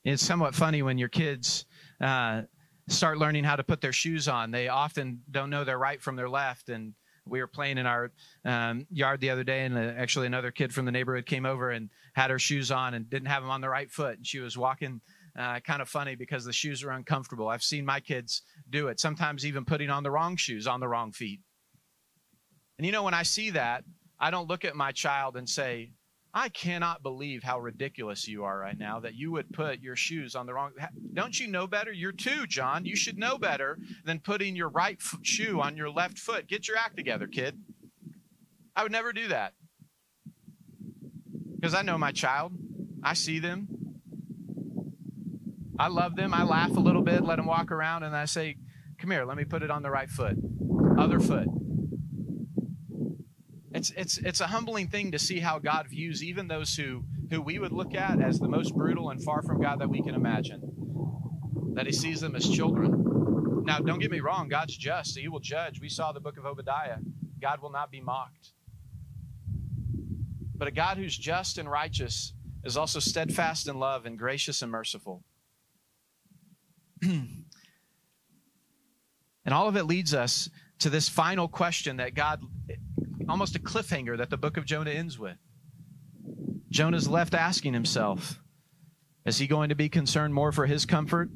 It's 0.05 0.23
somewhat 0.23 0.55
funny 0.55 0.81
when 0.81 0.97
your 0.97 1.09
kids 1.09 1.65
uh, 1.99 2.43
start 2.89 3.17
learning 3.17 3.43
how 3.43 3.55
to 3.55 3.63
put 3.63 3.81
their 3.81 3.93
shoes 3.93 4.27
on. 4.27 4.51
They 4.51 4.67
often 4.67 5.21
don't 5.29 5.49
know 5.49 5.63
their 5.63 5.77
right 5.77 6.01
from 6.01 6.15
their 6.15 6.29
left. 6.29 6.69
And 6.69 6.93
we 7.25 7.39
were 7.39 7.47
playing 7.47 7.77
in 7.77 7.85
our 7.85 8.11
um, 8.45 8.87
yard 8.91 9.21
the 9.21 9.29
other 9.29 9.43
day, 9.43 9.65
and 9.65 9.77
uh, 9.77 9.93
actually 9.97 10.27
another 10.27 10.51
kid 10.51 10.73
from 10.73 10.85
the 10.85 10.91
neighborhood 10.91 11.25
came 11.25 11.45
over 11.45 11.69
and 11.69 11.89
had 12.13 12.31
her 12.31 12.39
shoes 12.39 12.71
on 12.71 12.93
and 12.93 13.09
didn't 13.09 13.27
have 13.27 13.43
them 13.43 13.51
on 13.51 13.61
the 13.61 13.69
right 13.69 13.89
foot, 13.91 14.17
and 14.17 14.27
she 14.27 14.39
was 14.39 14.57
walking. 14.57 15.01
Uh, 15.37 15.59
kind 15.59 15.81
of 15.81 15.87
funny 15.87 16.15
because 16.15 16.43
the 16.43 16.51
shoes 16.51 16.83
are 16.83 16.89
uncomfortable. 16.89 17.47
I've 17.47 17.63
seen 17.63 17.85
my 17.85 17.99
kids 17.99 18.41
do 18.69 18.87
it, 18.87 18.99
sometimes 18.99 19.45
even 19.45 19.63
putting 19.63 19.89
on 19.89 20.03
the 20.03 20.11
wrong 20.11 20.35
shoes 20.35 20.67
on 20.67 20.79
the 20.79 20.87
wrong 20.87 21.11
feet. 21.11 21.39
And 22.77 22.85
you 22.85 22.91
know, 22.91 23.03
when 23.03 23.13
I 23.13 23.23
see 23.23 23.51
that, 23.51 23.83
I 24.19 24.31
don't 24.31 24.49
look 24.49 24.65
at 24.65 24.75
my 24.75 24.91
child 24.91 25.37
and 25.37 25.47
say, 25.47 25.91
I 26.33 26.49
cannot 26.49 27.01
believe 27.01 27.43
how 27.43 27.59
ridiculous 27.59 28.27
you 28.27 28.43
are 28.43 28.57
right 28.57 28.77
now 28.77 28.99
that 28.99 29.15
you 29.15 29.31
would 29.31 29.51
put 29.51 29.81
your 29.81 29.95
shoes 29.95 30.35
on 30.35 30.45
the 30.45 30.53
wrong. 30.53 30.71
Don't 31.13 31.39
you 31.39 31.47
know 31.47 31.65
better? 31.65 31.91
You're 31.91 32.11
two, 32.11 32.45
John. 32.45 32.85
You 32.85 32.95
should 32.95 33.17
know 33.17 33.37
better 33.37 33.79
than 34.05 34.19
putting 34.19 34.55
your 34.55 34.69
right 34.69 35.01
shoe 35.23 35.59
on 35.59 35.75
your 35.75 35.89
left 35.89 36.19
foot. 36.19 36.47
Get 36.47 36.67
your 36.67 36.77
act 36.77 36.97
together, 36.97 37.25
kid. 37.25 37.59
I 38.75 38.83
would 38.83 38.91
never 38.91 39.11
do 39.11 39.29
that 39.29 39.53
because 41.59 41.73
I 41.73 41.81
know 41.81 41.97
my 41.97 42.11
child. 42.11 42.53
I 43.03 43.13
see 43.15 43.39
them. 43.39 43.67
I 45.79 45.87
love 45.87 46.15
them. 46.15 46.33
I 46.33 46.43
laugh 46.43 46.75
a 46.75 46.79
little 46.79 47.01
bit, 47.01 47.23
let 47.23 47.37
them 47.37 47.45
walk 47.45 47.71
around, 47.71 48.03
and 48.03 48.15
I 48.15 48.25
say, 48.25 48.57
Come 48.99 49.11
here, 49.11 49.23
let 49.23 49.37
me 49.37 49.45
put 49.45 49.63
it 49.63 49.71
on 49.71 49.81
the 49.81 49.89
right 49.89 50.09
foot. 50.09 50.35
Other 50.97 51.19
foot. 51.19 51.47
It's, 53.79 53.91
it's, 53.95 54.17
it's 54.17 54.41
a 54.41 54.47
humbling 54.47 54.89
thing 54.89 55.11
to 55.13 55.19
see 55.19 55.39
how 55.39 55.57
God 55.57 55.87
views 55.87 56.21
even 56.21 56.49
those 56.49 56.75
who, 56.75 57.05
who 57.31 57.41
we 57.41 57.59
would 57.59 57.71
look 57.71 57.95
at 57.95 58.21
as 58.21 58.37
the 58.37 58.49
most 58.49 58.75
brutal 58.75 59.09
and 59.09 59.23
far 59.23 59.41
from 59.41 59.61
God 59.61 59.79
that 59.79 59.89
we 59.89 60.01
can 60.01 60.15
imagine. 60.15 60.59
That 61.75 61.85
he 61.85 61.93
sees 61.93 62.19
them 62.19 62.35
as 62.35 62.49
children. 62.49 63.63
Now, 63.63 63.79
don't 63.79 63.99
get 63.99 64.11
me 64.11 64.19
wrong, 64.19 64.49
God's 64.49 64.75
just. 64.75 65.17
He 65.17 65.29
will 65.29 65.39
judge. 65.39 65.79
We 65.79 65.87
saw 65.87 66.11
the 66.11 66.19
book 66.19 66.37
of 66.37 66.45
Obadiah. 66.45 66.97
God 67.41 67.61
will 67.61 67.71
not 67.71 67.89
be 67.89 68.01
mocked. 68.01 68.51
But 70.53 70.67
a 70.67 70.71
God 70.71 70.97
who's 70.97 71.17
just 71.17 71.57
and 71.57 71.71
righteous 71.71 72.33
is 72.65 72.75
also 72.75 72.99
steadfast 72.99 73.69
in 73.69 73.79
love 73.79 74.05
and 74.05 74.19
gracious 74.19 74.61
and 74.61 74.69
merciful. 74.69 75.23
and 77.01 77.45
all 79.49 79.69
of 79.69 79.77
it 79.77 79.83
leads 79.85 80.13
us 80.13 80.49
to 80.79 80.89
this 80.89 81.07
final 81.07 81.47
question 81.47 81.95
that 81.97 82.13
God 82.13 82.41
almost 83.29 83.55
a 83.55 83.59
cliffhanger 83.59 84.17
that 84.17 84.29
the 84.29 84.37
book 84.37 84.57
of 84.57 84.65
Jonah 84.65 84.91
ends 84.91 85.19
with. 85.19 85.37
Jonah's 86.69 87.07
left 87.07 87.33
asking 87.33 87.73
himself, 87.73 88.39
is 89.25 89.37
he 89.37 89.47
going 89.47 89.69
to 89.69 89.75
be 89.75 89.89
concerned 89.89 90.33
more 90.33 90.51
for 90.51 90.65
his 90.65 90.85
comfort 90.85 91.29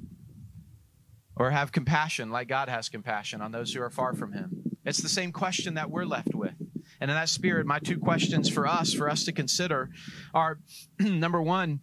or 1.36 1.51
have 1.51 1.71
compassion 1.71 2.32
like 2.32 2.47
God 2.47 2.69
has 2.69 2.89
compassion 2.89 3.41
on 3.41 3.51
those 3.51 3.73
who 3.73 3.82
are 3.82 3.89
far 3.89 4.13
from 4.13 4.34
him? 4.34 4.63
It's 4.86 5.01
the 5.01 5.10
same 5.10 5.32
question 5.32 5.75
that 5.75 5.89
we're 5.89 6.06
left 6.06 6.36
with. 6.36 6.53
And 6.99 7.10
in 7.10 7.15
that 7.15 7.29
spirit, 7.29 7.65
my 7.65 7.79
two 7.79 7.99
questions 7.99 8.49
for 8.49 8.67
us, 8.67 8.93
for 8.93 9.10
us 9.10 9.25
to 9.25 9.32
consider, 9.32 9.89
are 10.34 10.60
number 10.99 11.41
one, 11.41 11.82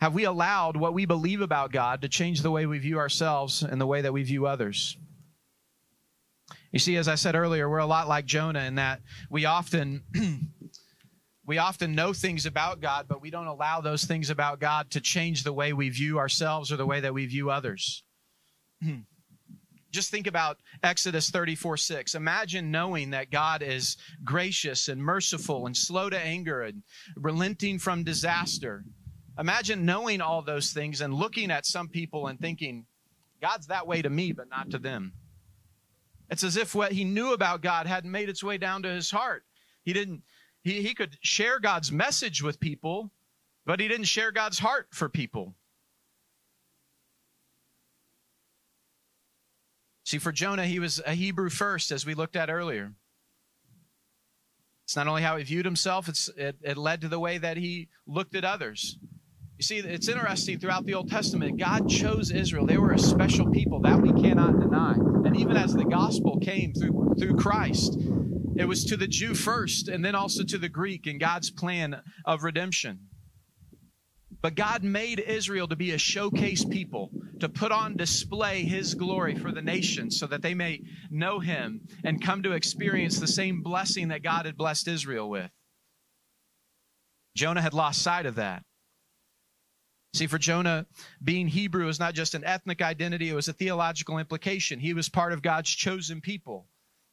have 0.00 0.14
we 0.14 0.24
allowed 0.24 0.76
what 0.76 0.94
we 0.94 1.06
believe 1.06 1.40
about 1.40 1.72
God 1.72 2.02
to 2.02 2.08
change 2.08 2.42
the 2.42 2.50
way 2.50 2.66
we 2.66 2.78
view 2.78 2.98
ourselves 2.98 3.62
and 3.62 3.80
the 3.80 3.86
way 3.86 4.02
that 4.02 4.12
we 4.12 4.22
view 4.22 4.46
others? 4.46 4.96
You 6.76 6.80
see, 6.80 6.96
as 6.98 7.08
I 7.08 7.14
said 7.14 7.34
earlier, 7.34 7.70
we're 7.70 7.78
a 7.78 7.86
lot 7.86 8.06
like 8.06 8.26
Jonah 8.26 8.64
in 8.64 8.74
that 8.74 9.00
we 9.30 9.46
often 9.46 10.02
we 11.46 11.56
often 11.56 11.94
know 11.94 12.12
things 12.12 12.44
about 12.44 12.82
God, 12.82 13.06
but 13.08 13.22
we 13.22 13.30
don't 13.30 13.46
allow 13.46 13.80
those 13.80 14.04
things 14.04 14.28
about 14.28 14.60
God 14.60 14.90
to 14.90 15.00
change 15.00 15.42
the 15.42 15.54
way 15.54 15.72
we 15.72 15.88
view 15.88 16.18
ourselves 16.18 16.70
or 16.70 16.76
the 16.76 16.84
way 16.84 17.00
that 17.00 17.14
we 17.14 17.24
view 17.24 17.48
others. 17.48 18.04
Just 19.90 20.10
think 20.10 20.26
about 20.26 20.58
Exodus 20.82 21.30
34 21.30 21.78
6. 21.78 22.14
Imagine 22.14 22.70
knowing 22.70 23.08
that 23.08 23.30
God 23.30 23.62
is 23.62 23.96
gracious 24.22 24.88
and 24.88 25.02
merciful 25.02 25.64
and 25.64 25.74
slow 25.74 26.10
to 26.10 26.20
anger 26.20 26.60
and 26.60 26.82
relenting 27.16 27.78
from 27.78 28.04
disaster. 28.04 28.84
Imagine 29.38 29.86
knowing 29.86 30.20
all 30.20 30.42
those 30.42 30.74
things 30.74 31.00
and 31.00 31.14
looking 31.14 31.50
at 31.50 31.64
some 31.64 31.88
people 31.88 32.26
and 32.26 32.38
thinking, 32.38 32.84
God's 33.40 33.68
that 33.68 33.86
way 33.86 34.02
to 34.02 34.10
me, 34.10 34.32
but 34.32 34.50
not 34.50 34.68
to 34.72 34.78
them. 34.78 35.14
It's 36.28 36.44
as 36.44 36.56
if 36.56 36.74
what 36.74 36.92
he 36.92 37.04
knew 37.04 37.32
about 37.32 37.62
God 37.62 37.86
hadn't 37.86 38.10
made 38.10 38.28
its 38.28 38.42
way 38.42 38.58
down 38.58 38.82
to 38.82 38.88
his 38.88 39.10
heart. 39.10 39.44
He 39.84 39.92
didn't, 39.92 40.22
he, 40.62 40.82
he 40.82 40.94
could 40.94 41.16
share 41.20 41.60
God's 41.60 41.92
message 41.92 42.42
with 42.42 42.58
people, 42.58 43.12
but 43.64 43.80
he 43.80 43.88
didn't 43.88 44.06
share 44.06 44.32
God's 44.32 44.58
heart 44.58 44.88
for 44.90 45.08
people. 45.08 45.54
See, 50.04 50.18
for 50.18 50.32
Jonah, 50.32 50.66
he 50.66 50.78
was 50.78 51.00
a 51.04 51.14
Hebrew 51.14 51.50
first, 51.50 51.90
as 51.90 52.06
we 52.06 52.14
looked 52.14 52.36
at 52.36 52.50
earlier. 52.50 52.92
It's 54.84 54.94
not 54.94 55.08
only 55.08 55.22
how 55.22 55.36
he 55.36 55.42
viewed 55.42 55.64
himself, 55.64 56.08
it's, 56.08 56.28
it, 56.36 56.56
it 56.62 56.76
led 56.76 57.00
to 57.00 57.08
the 57.08 57.18
way 57.18 57.38
that 57.38 57.56
he 57.56 57.88
looked 58.06 58.36
at 58.36 58.44
others. 58.44 58.98
You 59.58 59.62
see, 59.62 59.78
it's 59.78 60.08
interesting 60.08 60.58
throughout 60.58 60.84
the 60.84 60.92
Old 60.92 61.08
Testament, 61.08 61.58
God 61.58 61.88
chose 61.88 62.30
Israel. 62.30 62.66
They 62.66 62.76
were 62.76 62.92
a 62.92 62.98
special 62.98 63.50
people 63.50 63.80
that 63.80 63.98
we 64.00 64.12
cannot 64.12 64.60
deny. 64.60 64.92
And 64.92 65.34
even 65.34 65.56
as 65.56 65.72
the 65.72 65.84
gospel 65.84 66.38
came 66.40 66.74
through, 66.74 67.14
through 67.18 67.36
Christ, 67.36 67.96
it 68.56 68.68
was 68.68 68.84
to 68.84 68.98
the 68.98 69.06
Jew 69.06 69.34
first 69.34 69.88
and 69.88 70.04
then 70.04 70.14
also 70.14 70.44
to 70.44 70.58
the 70.58 70.68
Greek 70.68 71.06
in 71.06 71.18
God's 71.18 71.50
plan 71.50 72.02
of 72.26 72.42
redemption. 72.42 73.08
But 74.42 74.56
God 74.56 74.84
made 74.84 75.20
Israel 75.20 75.68
to 75.68 75.76
be 75.76 75.92
a 75.92 75.98
showcase 75.98 76.62
people, 76.62 77.10
to 77.40 77.48
put 77.48 77.72
on 77.72 77.96
display 77.96 78.62
His 78.62 78.92
glory 78.94 79.36
for 79.36 79.52
the 79.52 79.62
nations 79.62 80.18
so 80.18 80.26
that 80.26 80.42
they 80.42 80.52
may 80.52 80.82
know 81.10 81.40
Him 81.40 81.80
and 82.04 82.22
come 82.22 82.42
to 82.42 82.52
experience 82.52 83.18
the 83.18 83.26
same 83.26 83.62
blessing 83.62 84.08
that 84.08 84.22
God 84.22 84.44
had 84.44 84.58
blessed 84.58 84.86
Israel 84.86 85.30
with. 85.30 85.50
Jonah 87.34 87.62
had 87.62 87.72
lost 87.72 88.02
sight 88.02 88.26
of 88.26 88.34
that. 88.34 88.65
See, 90.16 90.26
for 90.26 90.38
Jonah, 90.38 90.86
being 91.22 91.46
Hebrew 91.46 91.88
is 91.88 92.00
not 92.00 92.14
just 92.14 92.34
an 92.34 92.42
ethnic 92.42 92.80
identity, 92.80 93.28
it 93.28 93.34
was 93.34 93.48
a 93.48 93.52
theological 93.52 94.16
implication. 94.16 94.80
He 94.80 94.94
was 94.94 95.10
part 95.10 95.34
of 95.34 95.42
God's 95.42 95.68
chosen 95.68 96.22
people. 96.22 96.68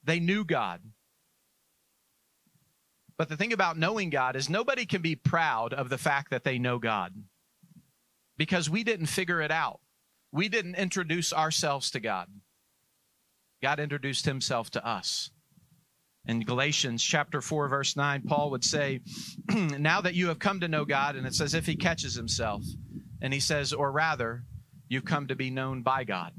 They 0.06 0.22
knew 0.22 0.46
God. 0.46 0.80
But 3.18 3.28
the 3.28 3.36
thing 3.36 3.52
about 3.52 3.78
knowing 3.78 4.10
God 4.10 4.38
is 4.38 4.50
nobody 4.50 4.86
can 4.86 5.02
be 5.02 5.16
proud 5.18 5.74
of 5.74 5.90
the 5.90 5.98
fact 5.98 6.32
that 6.32 6.46
they 6.46 6.58
know 6.58 6.80
God 6.80 7.14
because 8.38 8.70
we 8.70 8.86
didn't 8.86 9.08
figure 9.08 9.42
it 9.42 9.52
out. 9.52 9.82
We 10.32 10.48
didn't 10.48 10.76
introduce 10.76 11.34
ourselves 11.34 11.92
to 11.92 12.00
God. 12.00 12.30
God 13.62 13.82
introduced 13.82 14.26
himself 14.26 14.72
to 14.72 14.88
us. 14.88 15.30
In 16.26 16.40
Galatians 16.40 17.04
chapter 17.04 17.42
4 17.42 17.68
verse 17.68 17.98
9, 17.98 18.22
Paul 18.22 18.52
would 18.52 18.64
say, 18.64 19.02
"Now 19.50 20.00
that 20.00 20.16
you 20.16 20.30
have 20.30 20.40
come 20.40 20.62
to 20.62 20.70
know 20.70 20.86
God," 20.86 21.18
and 21.18 21.28
it's 21.28 21.42
as 21.42 21.54
if 21.54 21.66
he 21.66 21.76
catches 21.76 22.16
himself, 22.16 22.64
and 23.24 23.34
he 23.34 23.40
says, 23.40 23.74
"Or 23.74 23.92
rather, 23.92 24.44
you've 24.88 25.06
come 25.06 25.28
to 25.28 25.36
be 25.36 25.50
known 25.50 25.82
by 25.82 26.04
God." 26.04 26.34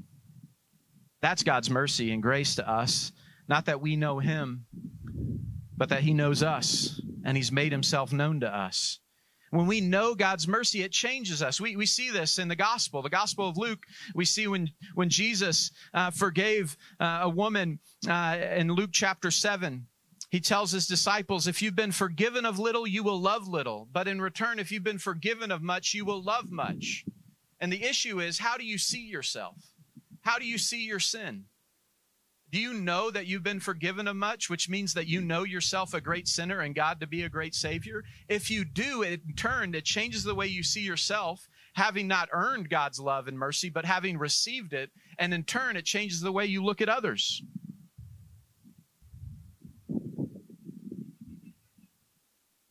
That's 1.20 1.42
God's 1.42 1.70
mercy 1.70 2.12
and 2.12 2.22
grace 2.22 2.54
to 2.56 2.68
us, 2.68 3.10
not 3.48 3.64
that 3.64 3.80
we 3.80 3.96
know 3.96 4.20
him, 4.20 4.66
but 5.76 5.88
that 5.88 6.02
he 6.02 6.14
knows 6.14 6.42
us 6.42 7.00
and 7.24 7.36
he's 7.36 7.50
made 7.50 7.72
himself 7.72 8.12
known 8.12 8.40
to 8.40 8.56
us. 8.56 9.00
When 9.50 9.66
we 9.66 9.80
know 9.80 10.14
God's 10.14 10.48
mercy, 10.48 10.82
it 10.82 10.90
changes 10.90 11.40
us. 11.40 11.60
We, 11.60 11.76
we 11.76 11.86
see 11.86 12.10
this 12.10 12.38
in 12.38 12.48
the 12.48 12.56
gospel. 12.56 13.02
The 13.02 13.08
gospel 13.08 13.48
of 13.48 13.56
Luke, 13.56 13.84
we 14.14 14.24
see 14.24 14.48
when, 14.48 14.68
when 14.94 15.08
Jesus 15.08 15.70
uh, 15.94 16.10
forgave 16.10 16.76
uh, 16.98 17.20
a 17.22 17.28
woman 17.28 17.78
uh, 18.08 18.36
in 18.56 18.72
Luke 18.72 18.90
chapter 18.92 19.30
7. 19.30 19.86
He 20.34 20.40
tells 20.40 20.72
his 20.72 20.88
disciples, 20.88 21.46
if 21.46 21.62
you've 21.62 21.76
been 21.76 21.92
forgiven 21.92 22.44
of 22.44 22.58
little, 22.58 22.88
you 22.88 23.04
will 23.04 23.20
love 23.20 23.46
little. 23.46 23.86
But 23.92 24.08
in 24.08 24.20
return, 24.20 24.58
if 24.58 24.72
you've 24.72 24.82
been 24.82 24.98
forgiven 24.98 25.52
of 25.52 25.62
much, 25.62 25.94
you 25.94 26.04
will 26.04 26.20
love 26.20 26.50
much. 26.50 27.04
And 27.60 27.72
the 27.72 27.84
issue 27.84 28.20
is, 28.20 28.40
how 28.40 28.56
do 28.56 28.64
you 28.64 28.76
see 28.76 29.06
yourself? 29.06 29.54
How 30.22 30.40
do 30.40 30.44
you 30.44 30.58
see 30.58 30.86
your 30.86 30.98
sin? 30.98 31.44
Do 32.50 32.58
you 32.58 32.74
know 32.74 33.12
that 33.12 33.28
you've 33.28 33.44
been 33.44 33.60
forgiven 33.60 34.08
of 34.08 34.16
much, 34.16 34.50
which 34.50 34.68
means 34.68 34.94
that 34.94 35.06
you 35.06 35.20
know 35.20 35.44
yourself 35.44 35.94
a 35.94 36.00
great 36.00 36.26
sinner 36.26 36.58
and 36.58 36.74
God 36.74 36.98
to 36.98 37.06
be 37.06 37.22
a 37.22 37.28
great 37.28 37.54
Savior? 37.54 38.02
If 38.28 38.50
you 38.50 38.64
do, 38.64 39.02
in 39.02 39.20
turn, 39.36 39.72
it 39.76 39.84
changes 39.84 40.24
the 40.24 40.34
way 40.34 40.48
you 40.48 40.64
see 40.64 40.82
yourself, 40.82 41.46
having 41.74 42.08
not 42.08 42.28
earned 42.32 42.70
God's 42.70 42.98
love 42.98 43.28
and 43.28 43.38
mercy, 43.38 43.70
but 43.70 43.84
having 43.84 44.18
received 44.18 44.72
it. 44.72 44.90
And 45.16 45.32
in 45.32 45.44
turn, 45.44 45.76
it 45.76 45.84
changes 45.84 46.22
the 46.22 46.32
way 46.32 46.44
you 46.44 46.64
look 46.64 46.80
at 46.80 46.88
others. 46.88 47.40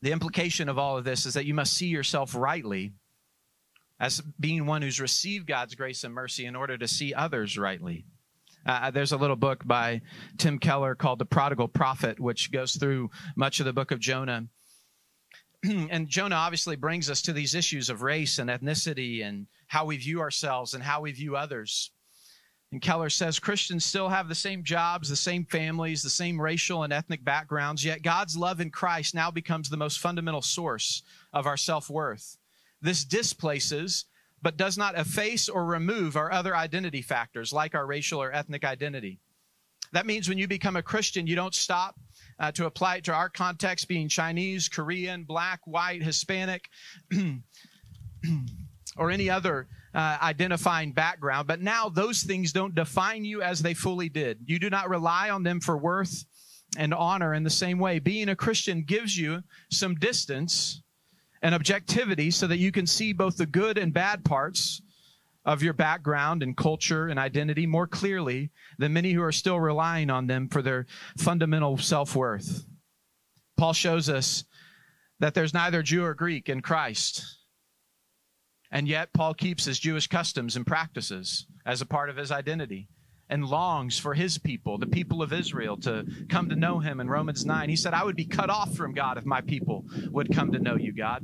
The 0.04 0.12
implication 0.12 0.68
of 0.68 0.78
all 0.78 0.98
of 0.98 1.06
this 1.06 1.26
is 1.26 1.36
that 1.36 1.46
you 1.46 1.54
must 1.54 1.76
see 1.76 1.88
yourself 1.88 2.36
rightly 2.36 2.92
as 4.02 4.22
being 4.38 4.66
one 4.66 4.82
who's 4.82 5.00
received 5.00 5.48
God's 5.48 5.76
grace 5.76 6.04
and 6.04 6.14
mercy 6.14 6.46
in 6.46 6.58
order 6.58 6.78
to 6.78 6.90
see 6.90 7.14
others 7.14 7.58
rightly. 7.58 8.04
Uh, 8.66 8.92
there's 8.92 9.14
a 9.14 9.18
little 9.18 9.38
book 9.38 9.66
by 9.66 10.02
Tim 10.38 10.60
Keller 10.60 10.94
called 10.94 11.20
The 11.20 11.26
Prodigal 11.26 11.70
Prophet, 11.70 12.20
which 12.20 12.52
goes 12.52 12.76
through 12.76 13.12
much 13.38 13.62
of 13.62 13.66
the 13.66 13.72
book 13.72 13.92
of 13.92 14.00
Jonah. 14.02 14.48
and 15.64 16.10
Jonah 16.10 16.36
obviously 16.36 16.76
brings 16.76 17.10
us 17.10 17.22
to 17.22 17.32
these 17.32 17.56
issues 17.56 17.90
of 17.90 18.02
race 18.02 18.40
and 18.40 18.50
ethnicity 18.50 19.24
and 19.24 19.48
how 19.68 19.86
we 19.86 19.96
view 19.96 20.20
ourselves 20.20 20.74
and 20.74 20.84
how 20.84 21.00
we 21.00 21.14
view 21.14 21.38
others. 21.38 21.92
And 22.74 22.82
Keller 22.82 23.12
says 23.12 23.38
Christians 23.38 23.86
still 23.86 24.10
have 24.10 24.28
the 24.28 24.34
same 24.34 24.64
jobs, 24.64 25.08
the 25.08 25.16
same 25.16 25.46
families, 25.46 26.02
the 26.02 26.10
same 26.10 26.42
racial 26.42 26.82
and 26.82 26.92
ethnic 26.92 27.24
backgrounds, 27.24 27.86
yet 27.86 28.02
God's 28.02 28.36
love 28.36 28.60
in 28.60 28.72
Christ 28.72 29.14
now 29.14 29.30
becomes 29.30 29.70
the 29.70 29.78
most 29.78 30.00
fundamental 30.00 30.42
source 30.42 31.04
of 31.34 31.46
our 31.46 31.56
self 31.56 31.88
worth. 31.88 32.40
This 32.82 33.06
displaces 33.06 34.06
but 34.42 34.58
does 34.58 34.76
not 34.76 34.98
efface 34.98 35.50
or 35.50 35.66
remove 35.66 36.18
our 36.18 36.32
other 36.32 36.56
identity 36.56 37.04
factors 37.04 37.54
like 37.54 37.76
our 37.76 37.86
racial 37.86 38.20
or 38.20 38.34
ethnic 38.34 38.66
identity. 38.66 39.20
That 39.92 40.08
means 40.08 40.28
when 40.28 40.40
you 40.40 40.48
become 40.48 40.76
a 40.76 40.82
Christian, 40.82 41.28
you 41.28 41.36
don't 41.36 41.54
stop 41.54 42.00
uh, 42.40 42.52
to 42.54 42.66
apply 42.66 42.96
it 42.96 43.04
to 43.04 43.14
our 43.14 43.30
context 43.30 43.88
being 43.88 44.10
Chinese, 44.10 44.68
Korean, 44.68 45.26
black, 45.26 45.60
white, 45.66 46.02
Hispanic, 46.02 46.70
or 48.98 49.12
any 49.12 49.30
other 49.30 49.68
uh, 49.94 50.18
identifying 50.22 50.92
background. 50.92 51.48
But 51.48 51.62
now 51.62 51.90
those 51.90 52.24
things 52.24 52.52
don't 52.52 52.76
define 52.76 53.26
you 53.26 53.42
as 53.42 53.62
they 53.62 53.74
fully 53.74 54.10
did. 54.10 54.40
You 54.46 54.60
do 54.60 54.70
not 54.70 54.90
rely 54.90 55.30
on 55.30 55.44
them 55.44 55.60
for 55.60 55.78
worth 55.78 56.26
and 56.78 56.94
honor 56.94 57.34
in 57.34 57.44
the 57.44 57.50
same 57.50 57.78
way. 57.78 58.00
Being 58.00 58.30
a 58.30 58.36
Christian 58.36 58.84
gives 58.84 59.18
you 59.18 59.44
some 59.70 59.96
distance 59.96 60.82
and 61.42 61.54
objectivity 61.54 62.32
so 62.32 62.48
that 62.48 62.58
you 62.58 62.72
can 62.72 62.88
see 62.88 63.14
both 63.14 63.38
the 63.38 63.46
good 63.46 63.78
and 63.78 63.94
bad 63.94 64.26
parts 64.26 64.82
of 65.46 65.62
your 65.62 65.74
background 65.74 66.42
and 66.42 66.56
culture 66.56 67.08
and 67.08 67.20
identity 67.20 67.66
more 67.66 67.86
clearly 67.86 68.50
than 68.78 68.94
many 68.94 69.12
who 69.12 69.22
are 69.22 69.32
still 69.32 69.60
relying 69.60 70.10
on 70.10 70.26
them 70.26 70.48
for 70.48 70.62
their 70.62 70.86
fundamental 71.18 71.78
self 71.78 72.16
worth. 72.16 72.66
Paul 73.58 73.74
shows 73.74 74.10
us 74.10 74.46
that 75.20 75.34
there's 75.34 75.54
neither 75.54 75.84
Jew 75.84 76.04
or 76.04 76.14
Greek 76.14 76.50
in 76.50 76.62
Christ. 76.62 77.43
And 78.74 78.88
yet, 78.88 79.14
Paul 79.14 79.36
keeps 79.36 79.66
his 79.66 79.78
Jewish 79.78 80.08
customs 80.08 80.56
and 80.56 80.66
practices 80.66 81.46
as 81.64 81.82
a 81.82 81.86
part 81.86 82.10
of 82.10 82.18
his 82.18 82.32
identity 82.32 82.90
and 83.30 83.46
longs 83.46 84.00
for 84.00 84.16
his 84.16 84.40
people, 84.40 84.80
the 84.80 84.88
people 84.88 85.22
of 85.22 85.32
Israel, 85.32 85.78
to 85.78 86.08
come 86.28 86.50
to 86.50 86.56
know 86.56 86.80
him 86.80 87.00
in 87.00 87.08
Romans 87.08 87.46
9. 87.46 87.70
He 87.70 87.76
said, 87.76 87.94
I 87.94 88.04
would 88.04 88.16
be 88.16 88.26
cut 88.26 88.50
off 88.50 88.76
from 88.76 88.96
God 88.96 89.20
if 89.20 89.28
my 89.28 89.42
people 89.42 89.86
would 90.10 90.34
come 90.34 90.54
to 90.54 90.60
know 90.60 90.76
you, 90.76 90.92
God. 90.92 91.24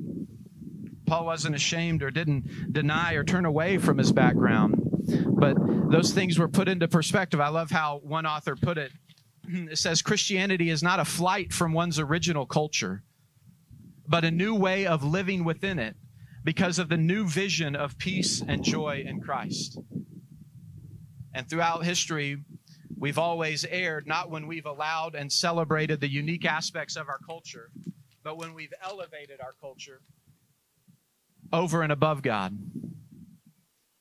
Paul 1.07 1.25
wasn't 1.25 1.55
ashamed 1.55 2.03
or 2.03 2.11
didn't 2.11 2.71
deny 2.71 3.15
or 3.15 3.23
turn 3.23 3.45
away 3.45 3.79
from 3.79 3.97
his 3.97 4.11
background, 4.11 4.79
but 5.25 5.57
those 5.89 6.13
things 6.13 6.37
were 6.37 6.47
put 6.47 6.67
into 6.67 6.87
perspective. 6.87 7.41
I 7.41 7.49
love 7.49 7.71
how 7.71 7.99
one 8.03 8.27
author 8.27 8.55
put 8.55 8.77
it. 8.77 8.91
It 9.51 9.79
says 9.79 10.03
Christianity 10.03 10.69
is 10.69 10.83
not 10.83 10.99
a 10.99 11.05
flight 11.05 11.51
from 11.51 11.73
one's 11.73 11.97
original 11.97 12.45
culture, 12.45 13.01
but 14.07 14.23
a 14.23 14.29
new 14.29 14.53
way 14.53 14.85
of 14.85 15.03
living 15.03 15.43
within 15.43 15.79
it 15.79 15.95
because 16.43 16.79
of 16.79 16.89
the 16.89 16.97
new 16.97 17.27
vision 17.27 17.75
of 17.75 17.97
peace 17.97 18.41
and 18.47 18.63
joy 18.63 19.03
in 19.05 19.21
Christ. 19.21 19.79
And 21.33 21.49
throughout 21.49 21.85
history, 21.85 22.37
we've 22.97 23.19
always 23.19 23.65
erred, 23.65 24.07
not 24.07 24.29
when 24.29 24.47
we've 24.47 24.65
allowed 24.65 25.15
and 25.15 25.31
celebrated 25.31 26.01
the 26.01 26.09
unique 26.09 26.45
aspects 26.45 26.95
of 26.95 27.07
our 27.07 27.19
culture, 27.19 27.69
but 28.23 28.37
when 28.37 28.53
we've 28.53 28.73
elevated 28.83 29.39
our 29.41 29.53
culture 29.59 30.01
over 31.51 31.81
and 31.81 31.91
above 31.91 32.21
God. 32.21 32.57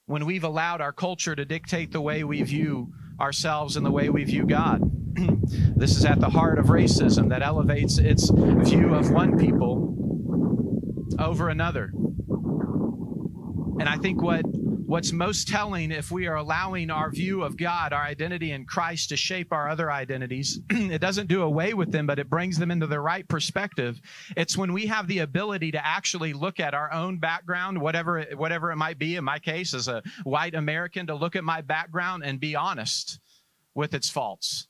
When 0.06 0.26
we've 0.26 0.44
allowed 0.44 0.80
our 0.80 0.92
culture 0.92 1.34
to 1.36 1.44
dictate 1.44 1.92
the 1.92 2.00
way 2.00 2.24
we 2.24 2.42
view 2.42 2.92
ourselves 3.20 3.76
and 3.76 3.84
the 3.84 3.90
way 3.90 4.08
we 4.08 4.24
view 4.24 4.46
God. 4.46 4.80
this 5.76 5.96
is 5.96 6.04
at 6.04 6.20
the 6.20 6.30
heart 6.30 6.58
of 6.58 6.66
racism 6.66 7.28
that 7.30 7.42
elevates 7.42 7.98
its 7.98 8.30
view 8.30 8.94
of 8.94 9.10
one 9.10 9.38
people 9.38 9.94
over 11.18 11.48
another. 11.48 11.92
And 13.78 13.88
I 13.88 13.96
think 13.96 14.22
what 14.22 14.44
What's 14.88 15.12
most 15.12 15.48
telling 15.48 15.92
if 15.92 16.10
we 16.10 16.28
are 16.28 16.36
allowing 16.36 16.90
our 16.90 17.10
view 17.10 17.42
of 17.42 17.58
God, 17.58 17.92
our 17.92 18.00
identity 18.00 18.52
in 18.52 18.64
Christ 18.64 19.10
to 19.10 19.18
shape 19.18 19.52
our 19.52 19.68
other 19.68 19.92
identities, 19.92 20.60
it 20.70 21.02
doesn't 21.02 21.26
do 21.26 21.42
away 21.42 21.74
with 21.74 21.92
them, 21.92 22.06
but 22.06 22.18
it 22.18 22.30
brings 22.30 22.56
them 22.56 22.70
into 22.70 22.86
the 22.86 22.98
right 22.98 23.28
perspective. 23.28 24.00
It's 24.34 24.56
when 24.56 24.72
we 24.72 24.86
have 24.86 25.06
the 25.06 25.18
ability 25.18 25.72
to 25.72 25.86
actually 25.86 26.32
look 26.32 26.58
at 26.58 26.72
our 26.72 26.90
own 26.90 27.18
background, 27.18 27.82
whatever 27.82 28.20
it, 28.20 28.38
whatever 28.38 28.72
it 28.72 28.76
might 28.76 28.98
be. 28.98 29.16
In 29.16 29.24
my 29.24 29.38
case, 29.38 29.74
as 29.74 29.88
a 29.88 30.02
white 30.24 30.54
American, 30.54 31.08
to 31.08 31.14
look 31.14 31.36
at 31.36 31.44
my 31.44 31.60
background 31.60 32.22
and 32.24 32.40
be 32.40 32.56
honest 32.56 33.20
with 33.74 33.92
its 33.92 34.08
faults, 34.08 34.68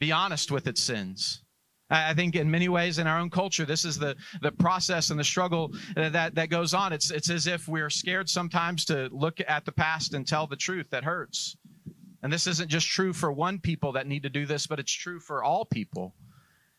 be 0.00 0.12
honest 0.12 0.50
with 0.50 0.66
its 0.66 0.82
sins 0.82 1.42
I 1.90 2.12
think 2.12 2.36
in 2.36 2.50
many 2.50 2.68
ways 2.68 2.98
in 2.98 3.06
our 3.06 3.18
own 3.18 3.30
culture, 3.30 3.64
this 3.64 3.84
is 3.84 3.98
the, 3.98 4.14
the 4.42 4.52
process 4.52 5.10
and 5.10 5.18
the 5.18 5.24
struggle 5.24 5.72
that, 5.96 6.34
that 6.34 6.50
goes 6.50 6.74
on. 6.74 6.92
It's, 6.92 7.10
it's 7.10 7.30
as 7.30 7.46
if 7.46 7.66
we're 7.66 7.88
scared 7.88 8.28
sometimes 8.28 8.84
to 8.86 9.08
look 9.10 9.40
at 9.46 9.64
the 9.64 9.72
past 9.72 10.12
and 10.12 10.26
tell 10.26 10.46
the 10.46 10.56
truth 10.56 10.90
that 10.90 11.04
hurts. 11.04 11.56
And 12.22 12.32
this 12.32 12.46
isn't 12.46 12.68
just 12.68 12.88
true 12.88 13.12
for 13.12 13.32
one 13.32 13.58
people 13.58 13.92
that 13.92 14.06
need 14.06 14.24
to 14.24 14.28
do 14.28 14.44
this, 14.44 14.66
but 14.66 14.78
it's 14.78 14.92
true 14.92 15.20
for 15.20 15.42
all 15.42 15.64
people. 15.64 16.14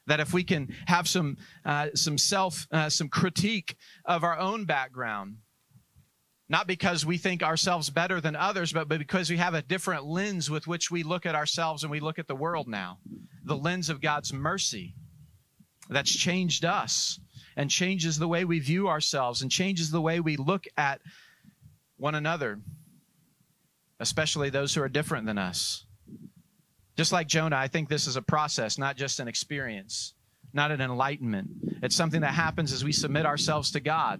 That 0.06 0.20
if 0.20 0.34
we 0.34 0.44
can 0.44 0.76
have 0.88 1.08
some, 1.08 1.38
uh, 1.66 1.90
some 1.96 2.18
self, 2.18 2.68
uh, 2.72 2.90
some 2.90 3.10
critique 3.10 3.76
of 4.06 4.24
our 4.24 4.38
own 4.38 4.66
background, 4.66 5.38
not 6.50 6.66
because 6.66 7.06
we 7.06 7.18
think 7.18 7.44
ourselves 7.44 7.92
better 7.92 8.20
than 8.20 8.36
others, 8.36 8.74
but 8.74 8.90
because 8.90 9.30
we 9.30 9.38
have 9.38 9.54
a 9.54 9.62
different 9.62 10.06
lens 10.06 10.50
with 10.50 10.66
which 10.66 10.90
we 10.90 11.04
look 11.04 11.28
at 11.28 11.36
ourselves 11.36 11.84
and 11.84 11.92
we 11.92 12.00
look 12.00 12.18
at 12.18 12.28
the 12.28 12.36
world 12.36 12.68
now. 12.68 12.98
The 13.44 13.56
lens 13.56 13.90
of 13.90 14.02
God's 14.02 14.34
mercy 14.34 14.96
that's 15.90 16.12
changed 16.12 16.66
us 16.66 17.20
and 17.56 17.70
changes 17.70 18.18
the 18.18 18.28
way 18.28 18.46
we 18.46 18.60
view 18.60 18.88
ourselves 18.88 19.44
and 19.44 19.52
changes 19.52 19.92
the 19.92 20.02
way 20.02 20.20
we 20.20 20.38
look 20.38 20.66
at 20.76 21.02
one 21.98 22.16
another, 22.16 22.60
especially 24.00 24.50
those 24.50 24.74
who 24.74 24.82
are 24.82 24.90
different 24.90 25.28
than 25.28 25.38
us. 25.38 25.86
Just 26.98 27.12
like 27.12 27.28
Jonah, 27.28 27.58
I 27.58 27.68
think 27.68 27.90
this 27.90 28.08
is 28.08 28.16
a 28.16 28.22
process, 28.22 28.78
not 28.78 28.98
just 28.98 29.20
an 29.20 29.28
experience, 29.28 30.16
not 30.52 30.72
an 30.72 30.82
enlightenment. 30.82 31.50
It's 31.84 31.96
something 31.96 32.22
that 32.22 32.34
happens 32.34 32.74
as 32.74 32.84
we 32.84 32.92
submit 32.92 33.26
ourselves 33.26 33.72
to 33.72 33.80
God. 33.80 34.20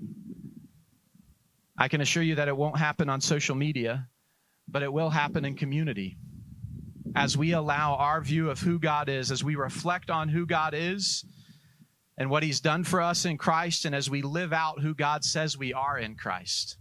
I 1.80 1.88
can 1.88 2.02
assure 2.02 2.22
you 2.22 2.36
that 2.36 2.50
it 2.50 2.58
won't 2.58 2.78
happen 2.78 3.10
on 3.10 3.22
social 3.22 3.56
media, 3.56 4.10
but 4.68 4.84
it 4.84 4.92
will 4.92 5.10
happen 5.10 5.46
in 5.46 5.56
community. 5.56 6.18
As 7.16 7.38
we 7.38 7.54
allow 7.54 7.96
our 7.96 8.20
view 8.20 8.50
of 8.50 8.60
who 8.60 8.80
God 8.80 9.08
is, 9.08 9.32
as 9.32 9.46
we 9.46 9.56
reflect 9.56 10.10
on 10.10 10.28
who 10.28 10.46
God 10.46 10.74
is 10.76 11.24
and 12.18 12.30
what 12.30 12.44
He's 12.44 12.60
done 12.60 12.84
for 12.84 13.02
us 13.02 13.24
in 13.24 13.38
Christ, 13.38 13.86
and 13.86 13.96
as 13.96 14.10
we 14.10 14.22
live 14.22 14.52
out 14.52 14.82
who 14.82 14.94
God 14.94 15.24
says 15.24 15.58
we 15.58 15.72
are 15.74 15.98
in 15.98 16.16
Christ, 16.16 16.78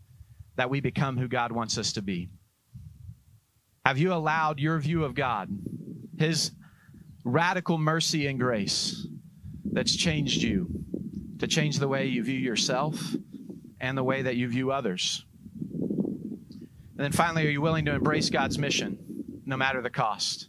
that 0.56 0.68
we 0.68 0.80
become 0.80 1.16
who 1.16 1.28
God 1.28 1.52
wants 1.52 1.78
us 1.78 1.92
to 1.92 2.02
be. 2.02 2.28
Have 3.86 3.98
you 3.98 4.12
allowed 4.12 4.58
your 4.58 4.80
view 4.80 5.04
of 5.04 5.14
God, 5.14 5.48
His 6.18 6.50
radical 7.24 7.78
mercy 7.78 8.26
and 8.26 8.38
grace 8.40 9.06
that's 9.64 9.94
changed 9.94 10.42
you, 10.42 10.68
to 11.38 11.46
change 11.46 11.78
the 11.78 11.88
way 11.88 12.06
you 12.06 12.24
view 12.24 12.38
yourself 12.38 13.14
and 13.80 13.96
the 13.96 14.04
way 14.04 14.22
that 14.22 14.36
you 14.36 14.48
view 14.48 14.70
others? 14.70 15.24
And 16.98 17.04
then 17.04 17.12
finally, 17.12 17.46
are 17.46 17.50
you 17.50 17.60
willing 17.60 17.84
to 17.84 17.94
embrace 17.94 18.28
God's 18.28 18.58
mission, 18.58 18.98
no 19.46 19.56
matter 19.56 19.80
the 19.80 19.90
cost? 19.90 20.48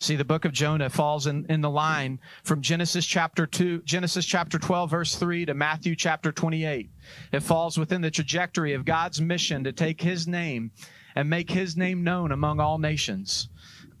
See, 0.00 0.14
the 0.14 0.24
book 0.24 0.44
of 0.44 0.52
Jonah 0.52 0.90
falls 0.90 1.26
in, 1.26 1.46
in 1.48 1.60
the 1.60 1.70
line 1.70 2.20
from 2.44 2.60
Genesis 2.60 3.04
chapter 3.04 3.46
2, 3.46 3.82
Genesis 3.82 4.24
chapter 4.24 4.58
12, 4.58 4.90
verse 4.90 5.16
3 5.16 5.46
to 5.46 5.54
Matthew 5.54 5.96
chapter 5.96 6.30
28. 6.30 6.88
It 7.32 7.40
falls 7.40 7.76
within 7.76 8.00
the 8.00 8.10
trajectory 8.10 8.74
of 8.74 8.84
God's 8.84 9.20
mission 9.20 9.64
to 9.64 9.72
take 9.72 10.00
his 10.00 10.28
name 10.28 10.70
and 11.16 11.28
make 11.28 11.50
his 11.50 11.76
name 11.76 12.04
known 12.04 12.30
among 12.30 12.60
all 12.60 12.78
nations. 12.78 13.48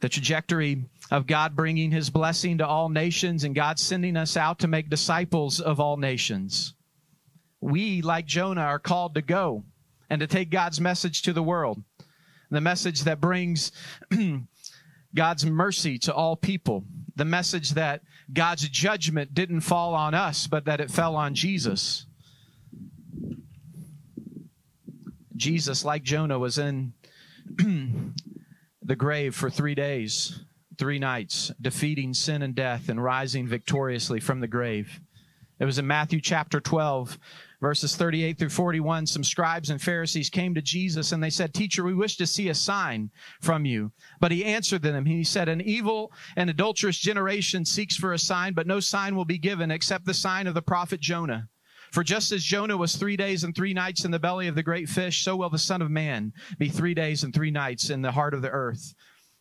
the 0.00 0.08
trajectory 0.08 0.84
of 1.10 1.26
God 1.26 1.54
bringing 1.54 1.90
his 1.90 2.10
blessing 2.10 2.58
to 2.58 2.66
all 2.66 2.88
nations 2.88 3.44
and 3.44 3.54
God 3.54 3.78
sending 3.78 4.16
us 4.16 4.36
out 4.36 4.58
to 4.60 4.68
make 4.68 4.90
disciples 4.90 5.60
of 5.60 5.78
all 5.78 5.96
nations. 5.96 6.74
We, 7.60 8.02
like 8.02 8.26
Jonah, 8.26 8.62
are 8.62 8.78
called 8.78 9.14
to 9.14 9.22
go 9.22 9.64
and 10.10 10.20
to 10.20 10.26
take 10.26 10.50
God's 10.50 10.80
message 10.80 11.22
to 11.22 11.32
the 11.32 11.42
world. 11.42 11.82
The 12.50 12.60
message 12.60 13.02
that 13.02 13.20
brings 13.20 13.72
God's 15.14 15.46
mercy 15.46 15.98
to 16.00 16.14
all 16.14 16.36
people. 16.36 16.84
The 17.16 17.24
message 17.24 17.70
that 17.70 18.02
God's 18.32 18.68
judgment 18.68 19.34
didn't 19.34 19.62
fall 19.62 19.94
on 19.94 20.14
us, 20.14 20.46
but 20.46 20.64
that 20.66 20.80
it 20.80 20.90
fell 20.90 21.16
on 21.16 21.34
Jesus. 21.34 22.06
Jesus, 25.36 25.84
like 25.84 26.02
Jonah, 26.02 26.38
was 26.38 26.58
in 26.58 26.92
the 28.82 28.96
grave 28.96 29.34
for 29.34 29.50
three 29.50 29.74
days, 29.74 30.40
three 30.78 30.98
nights, 30.98 31.52
defeating 31.60 32.14
sin 32.14 32.42
and 32.42 32.54
death 32.54 32.88
and 32.88 33.02
rising 33.02 33.46
victoriously 33.46 34.20
from 34.20 34.40
the 34.40 34.48
grave. 34.48 35.00
It 35.58 35.64
was 35.64 35.78
in 35.78 35.86
Matthew 35.86 36.20
chapter 36.20 36.60
12, 36.60 37.18
verses 37.62 37.96
38 37.96 38.38
through 38.38 38.50
41. 38.50 39.06
Some 39.06 39.24
scribes 39.24 39.70
and 39.70 39.80
Pharisees 39.80 40.28
came 40.28 40.54
to 40.54 40.60
Jesus 40.60 41.12
and 41.12 41.22
they 41.22 41.30
said, 41.30 41.54
Teacher, 41.54 41.82
we 41.82 41.94
wish 41.94 42.16
to 42.18 42.26
see 42.26 42.50
a 42.50 42.54
sign 42.54 43.10
from 43.40 43.64
you. 43.64 43.92
But 44.20 44.32
he 44.32 44.44
answered 44.44 44.82
them. 44.82 45.06
He 45.06 45.24
said, 45.24 45.48
An 45.48 45.62
evil 45.62 46.12
and 46.36 46.50
adulterous 46.50 46.98
generation 46.98 47.64
seeks 47.64 47.96
for 47.96 48.12
a 48.12 48.18
sign, 48.18 48.52
but 48.52 48.66
no 48.66 48.80
sign 48.80 49.16
will 49.16 49.24
be 49.24 49.38
given 49.38 49.70
except 49.70 50.04
the 50.04 50.12
sign 50.12 50.46
of 50.46 50.54
the 50.54 50.62
prophet 50.62 51.00
Jonah. 51.00 51.48
For 51.92 52.04
just 52.04 52.32
as 52.32 52.44
Jonah 52.44 52.76
was 52.76 52.96
three 52.96 53.16
days 53.16 53.44
and 53.44 53.54
three 53.54 53.72
nights 53.72 54.04
in 54.04 54.10
the 54.10 54.18
belly 54.18 54.48
of 54.48 54.54
the 54.54 54.62
great 54.62 54.88
fish, 54.88 55.22
so 55.22 55.36
will 55.36 55.48
the 55.48 55.58
Son 55.58 55.80
of 55.80 55.90
Man 55.90 56.32
be 56.58 56.68
three 56.68 56.92
days 56.92 57.24
and 57.24 57.32
three 57.32 57.50
nights 57.50 57.88
in 57.88 58.02
the 58.02 58.12
heart 58.12 58.34
of 58.34 58.42
the 58.42 58.50
earth. 58.50 58.94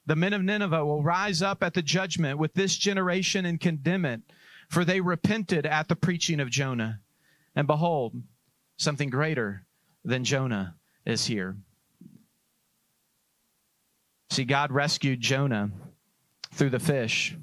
The 0.05 0.15
men 0.15 0.33
of 0.33 0.43
Nineveh 0.43 0.85
will 0.85 1.03
rise 1.03 1.41
up 1.41 1.63
at 1.63 1.73
the 1.73 1.81
judgment 1.81 2.37
with 2.37 2.53
this 2.53 2.75
generation 2.75 3.45
and 3.45 3.59
condemn 3.59 4.05
it, 4.05 4.21
for 4.69 4.85
they 4.85 5.01
repented 5.01 5.65
at 5.65 5.87
the 5.87 5.95
preaching 5.95 6.39
of 6.39 6.49
Jonah. 6.49 6.99
And 7.55 7.67
behold, 7.67 8.13
something 8.77 9.09
greater 9.09 9.65
than 10.03 10.23
Jonah 10.23 10.75
is 11.05 11.25
here. 11.25 11.57
See, 14.29 14.43
God 14.43 14.71
rescued 14.71 15.21
Jonah 15.21 15.71
through 16.51 16.71
the 16.71 16.79
fish. 16.79 17.35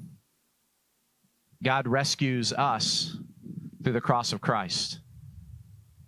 God 1.61 1.87
rescues 1.87 2.53
us 2.53 3.17
through 3.83 3.93
the 3.93 4.01
cross 4.01 4.33
of 4.33 4.41
Christ. 4.41 4.99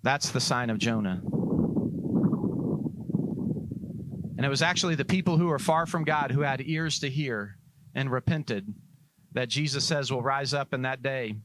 That's 0.03 0.29
the 0.29 0.39
sign 0.39 0.69
of 0.69 0.77
Jonah. 0.77 1.21
And 4.37 4.45
it 4.45 4.49
was 4.49 4.61
actually 4.61 4.95
the 4.95 5.05
people 5.05 5.37
who 5.37 5.47
were 5.47 5.59
far 5.59 5.85
from 5.85 6.03
God 6.03 6.31
who 6.31 6.41
had 6.41 6.61
ears 6.61 6.99
to 6.99 7.09
hear 7.09 7.57
and 7.93 8.11
repented 8.11 8.73
that 9.33 9.49
Jesus 9.49 9.85
says 9.85 10.11
will 10.11 10.21
rise 10.21 10.53
up 10.53 10.73
in 10.73 10.83
that 10.83 11.01
day 11.01 11.35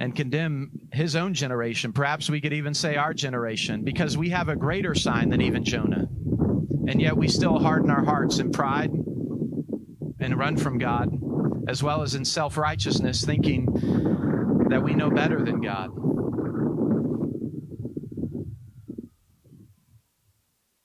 and 0.00 0.16
condemn 0.16 0.70
his 0.92 1.14
own 1.14 1.34
generation. 1.34 1.92
Perhaps 1.92 2.30
we 2.30 2.40
could 2.40 2.52
even 2.52 2.72
say 2.72 2.96
our 2.96 3.12
generation, 3.12 3.82
because 3.84 4.16
we 4.16 4.30
have 4.30 4.48
a 4.48 4.56
greater 4.56 4.94
sign 4.94 5.28
than 5.28 5.42
even 5.42 5.64
Jonah. 5.64 6.08
And 6.88 7.00
yet 7.00 7.16
we 7.16 7.28
still 7.28 7.58
harden 7.58 7.90
our 7.90 8.04
hearts 8.04 8.38
in 8.38 8.50
pride 8.50 8.90
and 8.90 10.38
run 10.38 10.56
from 10.56 10.78
God, 10.78 11.10
as 11.68 11.82
well 11.82 12.02
as 12.02 12.14
in 12.14 12.24
self 12.24 12.56
righteousness, 12.56 13.24
thinking 13.24 13.66
that 14.70 14.82
we 14.82 14.94
know 14.94 15.10
better 15.10 15.44
than 15.44 15.60
God. 15.60 15.90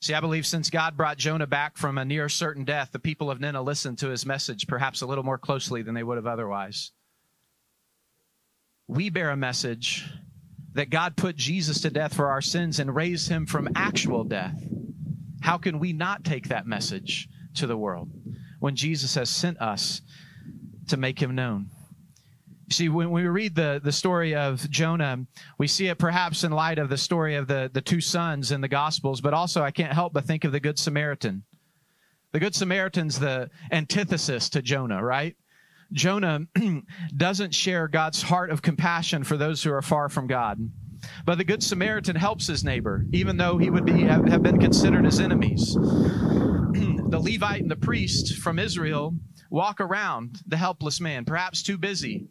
See, 0.06 0.14
I 0.14 0.20
believe 0.20 0.46
since 0.46 0.70
God 0.70 0.96
brought 0.96 1.18
Jonah 1.18 1.48
back 1.48 1.78
from 1.78 1.98
a 1.98 2.06
near 2.06 2.30
certain 2.30 2.64
death, 2.64 2.92
the 2.92 3.00
people 3.00 3.32
of 3.32 3.40
Nineveh 3.40 3.64
listened 3.64 3.98
to 3.98 4.10
his 4.10 4.24
message 4.24 4.68
perhaps 4.68 5.02
a 5.02 5.08
little 5.08 5.24
more 5.24 5.40
closely 5.40 5.82
than 5.82 5.96
they 5.96 6.04
would 6.04 6.18
have 6.18 6.28
otherwise. 6.28 6.92
We 8.88 9.10
bear 9.10 9.32
a 9.32 9.36
message 9.36 10.08
that 10.74 10.92
God 10.92 11.18
put 11.18 11.38
Jesus 11.38 11.82
to 11.82 11.90
death 11.90 12.14
for 12.14 12.28
our 12.28 12.40
sins 12.40 12.80
and 12.80 12.96
raised 12.96 13.30
him 13.30 13.48
from 13.48 13.68
actual 13.76 14.24
death. 14.24 14.64
How 15.42 15.58
can 15.58 15.80
we 15.80 15.92
not 15.92 16.24
take 16.24 16.50
that 16.50 16.68
message 16.68 17.28
to 17.56 17.66
the 17.66 17.76
world 17.76 18.12
when 18.60 18.76
Jesus 18.76 19.16
has 19.16 19.32
sent 19.32 19.60
us 19.60 20.04
to 20.90 20.98
make 20.98 21.20
him 21.20 21.34
known? 21.34 21.72
See, 22.72 22.90
when 22.90 23.12
we 23.12 23.28
read 23.28 23.56
the, 23.56 23.80
the 23.84 23.92
story 23.92 24.34
of 24.34 24.70
Jonah, 24.72 25.26
we 25.60 25.68
see 25.68 25.88
it 25.88 26.00
perhaps 26.00 26.44
in 26.44 26.52
light 26.52 26.80
of 26.80 26.90
the 26.90 26.98
story 26.98 27.36
of 27.36 27.48
the, 27.48 27.70
the 27.72 27.82
two 27.82 28.02
sons 28.02 28.52
in 28.52 28.62
the 28.62 28.68
Gospels, 28.68 29.22
but 29.22 29.34
also 29.34 29.62
I 29.62 29.72
can't 29.72 29.94
help 29.94 30.14
but 30.14 30.26
think 30.26 30.44
of 30.44 30.52
the 30.52 30.60
Good 30.60 30.80
Samaritan. 30.80 31.44
The 32.32 32.40
Good 32.40 32.56
Samaritan's 32.56 33.20
the 33.20 33.50
antithesis 33.72 34.50
to 34.50 34.62
Jonah, 34.62 35.04
right? 35.04 35.36
Jonah 35.94 36.42
doesn't 37.16 37.54
share 37.54 37.88
God's 37.88 38.22
heart 38.22 38.50
of 38.50 38.62
compassion 38.62 39.24
for 39.24 39.38
those 39.38 39.64
who 39.64 39.72
are 39.72 39.84
far 39.84 40.10
from 40.10 40.26
God. 40.28 40.60
But 41.24 41.38
the 41.38 41.44
Good 41.44 41.62
Samaritan 41.62 42.16
helps 42.16 42.48
his 42.48 42.64
neighbor, 42.64 43.06
even 43.14 43.38
though 43.38 43.58
he 43.58 43.70
would 43.70 43.86
be, 43.86 44.02
have, 44.04 44.28
have 44.28 44.42
been 44.42 44.60
considered 44.60 45.06
his 45.06 45.20
enemies. 45.20 45.76
the 45.76 47.20
Levite 47.22 47.62
and 47.62 47.70
the 47.70 47.76
priest 47.76 48.38
from 48.38 48.58
Israel 48.58 49.14
walk 49.50 49.82
around 49.82 50.42
the 50.48 50.58
helpless 50.58 51.00
man, 51.00 51.26
perhaps 51.26 51.64
too 51.64 51.78
busy 51.78 52.28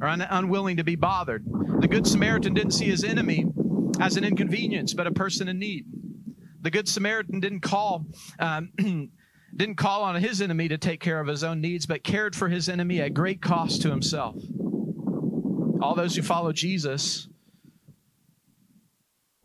or 0.00 0.08
un- 0.08 0.20
unwilling 0.20 0.76
to 0.76 0.84
be 0.84 0.96
bothered. 0.96 1.44
The 1.80 1.88
Good 1.88 2.06
Samaritan 2.06 2.54
didn't 2.54 2.72
see 2.72 2.86
his 2.86 3.04
enemy 3.04 3.46
as 4.00 4.16
an 4.16 4.24
inconvenience, 4.24 4.94
but 4.94 5.06
a 5.06 5.12
person 5.12 5.48
in 5.48 5.58
need. 5.58 5.86
The 6.60 6.70
Good 6.70 6.88
Samaritan 6.88 7.40
didn't 7.40 7.60
call. 7.60 8.06
Um, 8.38 8.72
didn't 9.56 9.76
call 9.76 10.02
on 10.02 10.16
his 10.16 10.42
enemy 10.42 10.68
to 10.68 10.76
take 10.76 11.00
care 11.00 11.18
of 11.18 11.26
his 11.26 11.42
own 11.42 11.62
needs, 11.62 11.86
but 11.86 12.04
cared 12.04 12.36
for 12.36 12.48
his 12.48 12.68
enemy 12.68 13.00
at 13.00 13.14
great 13.14 13.40
cost 13.40 13.80
to 13.82 13.90
himself. 13.90 14.36
All 15.80 15.94
those 15.94 16.14
who 16.14 16.22
follow 16.22 16.52
Jesus 16.52 17.28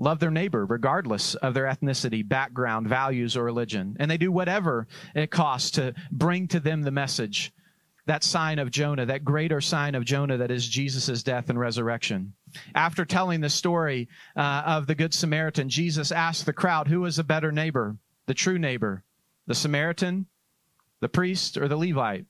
love 0.01 0.19
their 0.19 0.31
neighbor 0.31 0.65
regardless 0.65 1.35
of 1.35 1.53
their 1.53 1.65
ethnicity, 1.65 2.27
background, 2.27 2.87
values, 2.87 3.37
or 3.37 3.43
religion. 3.43 3.95
And 3.99 4.09
they 4.09 4.17
do 4.17 4.31
whatever 4.31 4.87
it 5.15 5.31
costs 5.31 5.71
to 5.71 5.93
bring 6.11 6.47
to 6.49 6.59
them 6.59 6.81
the 6.81 6.91
message 6.91 7.53
that 8.07 8.23
sign 8.23 8.57
of 8.57 8.71
Jonah, 8.71 9.05
that 9.05 9.23
greater 9.23 9.61
sign 9.61 9.93
of 9.93 10.05
Jonah 10.05 10.37
that 10.37 10.51
is 10.51 10.67
Jesus' 10.67 11.21
death 11.21 11.49
and 11.49 11.59
resurrection. 11.59 12.33
After 12.73 13.05
telling 13.05 13.41
the 13.41 13.49
story 13.49 14.09
uh, 14.35 14.63
of 14.65 14.87
the 14.87 14.95
Good 14.95 15.13
Samaritan, 15.13 15.69
Jesus 15.69 16.11
asked 16.11 16.45
the 16.45 16.51
crowd, 16.51 16.87
Who 16.87 17.05
is 17.05 17.19
a 17.19 17.23
better 17.23 17.51
neighbor, 17.51 17.95
the 18.25 18.33
true 18.33 18.57
neighbor, 18.57 19.03
the 19.45 19.55
Samaritan, 19.55 20.25
the 20.99 21.09
priest, 21.09 21.57
or 21.57 21.67
the 21.67 21.77
Levite? 21.77 22.25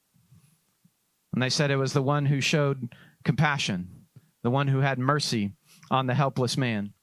And 1.34 1.42
they 1.42 1.50
said 1.50 1.72
it 1.72 1.78
was 1.78 1.94
the 1.94 2.02
one 2.02 2.26
who 2.26 2.42
showed 2.42 2.94
compassion, 3.24 4.06
the 4.44 4.52
one 4.52 4.68
who 4.68 4.80
had 4.80 5.00
mercy 5.00 5.54
on 5.90 6.06
the 6.06 6.14
helpless 6.14 6.58
man. 6.58 6.94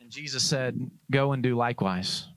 And 0.00 0.03
Jesus 0.14 0.44
said, 0.44 0.78
Go 1.10 1.32
and 1.32 1.42
do 1.42 1.56
likewise. 1.56 2.28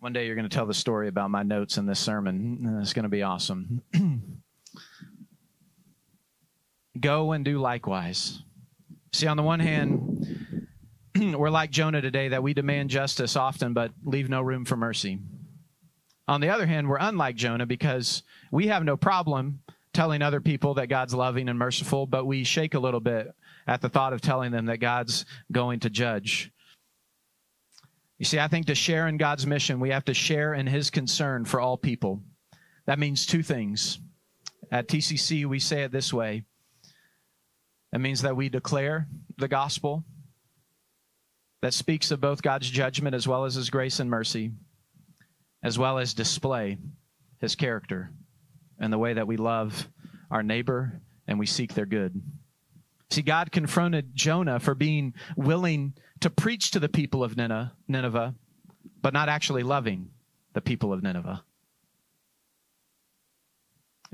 One 0.00 0.12
day 0.12 0.26
you're 0.26 0.34
going 0.34 0.48
to 0.48 0.54
tell 0.54 0.66
the 0.66 0.74
story 0.74 1.06
about 1.06 1.30
my 1.30 1.44
notes 1.44 1.78
in 1.78 1.86
this 1.86 2.00
sermon. 2.00 2.78
It's 2.82 2.92
going 2.92 3.04
to 3.04 3.08
be 3.08 3.22
awesome. 3.22 3.82
Go 7.00 7.30
and 7.30 7.44
do 7.44 7.60
likewise. 7.60 8.42
See, 9.12 9.28
on 9.28 9.36
the 9.36 9.44
one 9.44 9.60
hand, 9.60 10.66
we're 11.16 11.48
like 11.48 11.70
Jonah 11.70 12.00
today 12.00 12.26
that 12.28 12.42
we 12.42 12.54
demand 12.54 12.90
justice 12.90 13.36
often 13.36 13.72
but 13.72 13.92
leave 14.02 14.28
no 14.28 14.42
room 14.42 14.64
for 14.64 14.76
mercy. 14.76 15.20
On 16.26 16.40
the 16.40 16.48
other 16.50 16.66
hand, 16.66 16.88
we're 16.88 16.98
unlike 16.98 17.36
Jonah 17.36 17.66
because 17.66 18.24
we 18.50 18.66
have 18.66 18.82
no 18.82 18.96
problem 18.96 19.60
telling 19.98 20.22
other 20.22 20.40
people 20.40 20.74
that 20.74 20.86
God's 20.86 21.12
loving 21.12 21.48
and 21.48 21.58
merciful, 21.58 22.06
but 22.06 22.24
we 22.24 22.44
shake 22.44 22.74
a 22.74 22.78
little 22.78 23.00
bit 23.00 23.34
at 23.66 23.80
the 23.80 23.88
thought 23.88 24.12
of 24.12 24.20
telling 24.20 24.52
them 24.52 24.66
that 24.66 24.76
God's 24.76 25.26
going 25.50 25.80
to 25.80 25.90
judge. 25.90 26.52
You 28.16 28.24
see, 28.24 28.38
I 28.38 28.46
think 28.46 28.66
to 28.66 28.76
share 28.76 29.08
in 29.08 29.16
God's 29.16 29.44
mission, 29.44 29.80
we 29.80 29.90
have 29.90 30.04
to 30.04 30.14
share 30.14 30.54
in 30.54 30.68
his 30.68 30.90
concern 30.90 31.44
for 31.44 31.58
all 31.58 31.76
people. 31.76 32.22
That 32.86 33.00
means 33.00 33.26
two 33.26 33.42
things. 33.42 33.98
At 34.70 34.86
TCC, 34.86 35.46
we 35.46 35.58
say 35.58 35.82
it 35.82 35.90
this 35.90 36.12
way 36.12 36.44
it 37.92 37.98
means 37.98 38.22
that 38.22 38.36
we 38.36 38.48
declare 38.48 39.08
the 39.36 39.48
gospel 39.48 40.04
that 41.60 41.74
speaks 41.74 42.12
of 42.12 42.20
both 42.20 42.40
God's 42.40 42.70
judgment 42.70 43.16
as 43.16 43.26
well 43.26 43.46
as 43.46 43.56
his 43.56 43.68
grace 43.68 43.98
and 43.98 44.08
mercy, 44.08 44.52
as 45.60 45.76
well 45.76 45.98
as 45.98 46.14
display 46.14 46.78
his 47.40 47.56
character 47.56 48.12
and 48.78 48.92
the 48.92 48.98
way 48.98 49.14
that 49.14 49.26
we 49.26 49.36
love 49.36 49.88
our 50.30 50.42
neighbor 50.42 51.00
and 51.26 51.38
we 51.38 51.46
seek 51.46 51.74
their 51.74 51.86
good. 51.86 52.20
See, 53.10 53.22
God 53.22 53.50
confronted 53.52 54.14
Jonah 54.14 54.60
for 54.60 54.74
being 54.74 55.14
willing 55.36 55.94
to 56.20 56.30
preach 56.30 56.72
to 56.72 56.80
the 56.80 56.88
people 56.88 57.24
of 57.24 57.36
Nineveh, 57.36 58.34
but 59.00 59.12
not 59.12 59.28
actually 59.28 59.62
loving 59.62 60.10
the 60.52 60.60
people 60.60 60.92
of 60.92 61.02
Nineveh. 61.02 61.42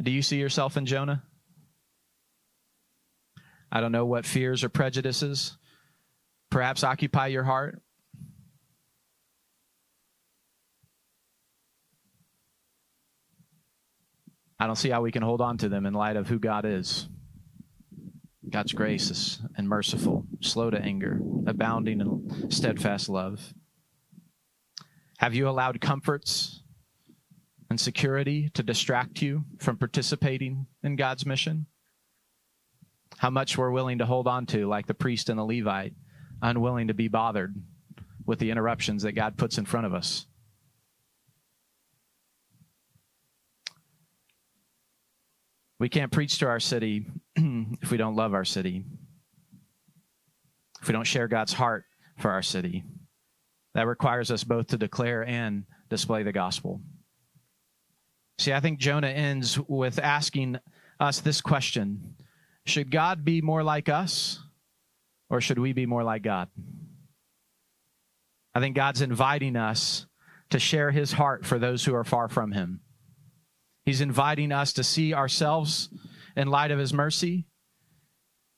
Do 0.01 0.11
you 0.11 0.23
see 0.23 0.39
yourself 0.39 0.77
in 0.77 0.87
Jonah? 0.87 1.23
I 3.71 3.81
don't 3.81 3.93
know 3.93 4.07
what 4.07 4.27
fears 4.27 4.63
or 4.63 4.69
prejudices 4.69 5.57
perhaps 6.51 6.85
occupy 6.85 7.29
your 7.29 7.43
heart. 7.43 7.83
I 14.59 14.67
don't 14.67 14.77
see 14.77 14.91
how 14.91 15.03
we 15.03 15.13
can 15.13 15.23
hold 15.23 15.41
on 15.41 15.59
to 15.59 15.69
them 15.69 15.87
in 15.87 15.95
light 15.95 16.17
of 16.17 16.29
who 16.29 16.39
God 16.39 16.65
is. 16.65 17.09
God's 18.49 18.73
grace 18.73 19.11
is 19.11 19.41
and 19.57 19.69
merciful, 19.69 20.27
slow 20.41 20.71
to 20.71 20.81
anger, 20.81 21.21
abounding 21.47 22.01
in 22.01 22.51
steadfast 22.51 23.09
love. 23.09 23.55
Have 25.19 25.35
you 25.35 25.49
allowed 25.49 25.81
comforts 25.81 26.63
and 27.71 27.81
security 27.81 28.51
to 28.51 28.63
distract 28.63 29.23
you 29.23 29.45
from 29.59 29.79
participating 29.79 30.67
in 30.83 30.97
God's 30.97 31.25
mission? 31.25 31.67
How 33.19 33.31
much 33.31 33.57
we're 33.57 33.71
willing 33.71 33.99
to 33.99 34.07
hold 34.07 34.29
on 34.29 34.47
to, 34.47 34.67
like 34.67 34.87
the 34.87 34.95
priest 34.95 35.29
and 35.29 35.39
the 35.39 35.45
Levite, 35.45 35.95
unwilling 36.43 36.89
to 36.89 36.95
be 36.95 37.09
bothered 37.09 37.55
with 38.27 38.39
the 38.39 38.51
interruptions 38.51 39.03
that 39.03 39.13
God 39.13 39.37
puts 39.37 39.59
in 39.59 39.65
front 39.65 39.87
of 39.87 39.95
us. 39.95 40.27
We 45.79 45.89
can't 45.89 46.13
preach 46.13 46.39
to 46.39 46.47
our 46.47 46.61
city 46.61 47.07
if 47.37 47.91
we 47.91 47.97
don't 47.97 48.17
love 48.17 48.35
our 48.35 48.45
city, 48.45 48.85
if 50.81 50.89
we 50.89 50.93
don't 50.93 51.07
share 51.07 51.29
God's 51.29 51.53
heart 51.53 51.85
for 52.19 52.31
our 52.31 52.43
city. 52.43 52.85
That 53.75 53.89
requires 53.89 54.31
us 54.31 54.45
both 54.45 54.69
to 54.69 54.79
declare 54.79 55.27
and 55.27 55.65
display 55.91 56.23
the 56.23 56.33
gospel. 56.33 56.81
See, 58.39 58.53
I 58.53 58.61
think 58.61 58.79
Jonah 58.79 59.09
ends 59.09 59.59
with 59.69 59.99
asking 59.99 60.59
us 61.01 61.21
this 61.21 61.41
question 61.41 62.17
Should 62.67 62.91
God 62.91 63.25
be 63.25 63.41
more 63.41 63.63
like 63.63 63.89
us, 63.89 64.41
or 65.29 65.41
should 65.41 65.59
we 65.59 65.73
be 65.73 65.87
more 65.87 66.05
like 66.05 66.23
God? 66.23 66.49
I 68.55 68.61
think 68.61 68.77
God's 68.77 69.03
inviting 69.03 69.57
us 69.57 70.07
to 70.51 70.61
share 70.61 70.93
his 70.93 71.13
heart 71.13 71.45
for 71.45 71.59
those 71.59 71.85
who 71.85 71.95
are 71.95 72.05
far 72.05 72.29
from 72.29 72.53
him. 72.53 72.81
He's 73.85 74.01
inviting 74.01 74.53
us 74.53 74.73
to 74.75 74.85
see 74.85 75.13
ourselves 75.13 75.91
in 76.37 76.49
light 76.49 76.71
of 76.71 76.79
his 76.79 76.93
mercy 76.93 77.47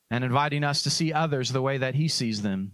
and 0.09 0.23
inviting 0.23 0.63
us 0.63 0.83
to 0.83 0.89
see 0.89 1.11
others 1.11 1.51
the 1.51 1.61
way 1.61 1.77
that 1.77 1.95
he 1.95 2.07
sees 2.07 2.41
them. 2.41 2.71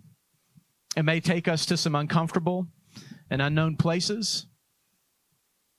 It 0.96 1.04
may 1.04 1.20
take 1.20 1.48
us 1.48 1.66
to 1.68 1.78
some 1.78 1.96
uncomfortable 1.96 2.68
and 3.30 3.42
unknown 3.42 3.78
places. 3.78 4.46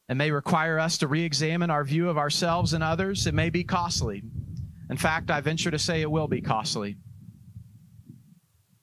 It 0.09 0.17
may 0.17 0.33
require 0.33 0.79
us 0.79 0.99
to 0.99 1.07
re 1.07 1.25
examine 1.25 1.71
our 1.71 1.85
view 1.85 2.09
of 2.09 2.19
ourselves 2.19 2.73
and 2.73 2.83
others. 2.83 3.27
It 3.27 3.35
may 3.35 3.51
be 3.51 3.63
costly. 3.63 4.23
In 4.91 4.97
fact, 4.97 5.31
I 5.31 5.41
venture 5.41 5.71
to 5.71 5.79
say 5.79 6.01
it 6.03 6.11
will 6.11 6.29
be 6.29 6.41
costly. 6.41 6.97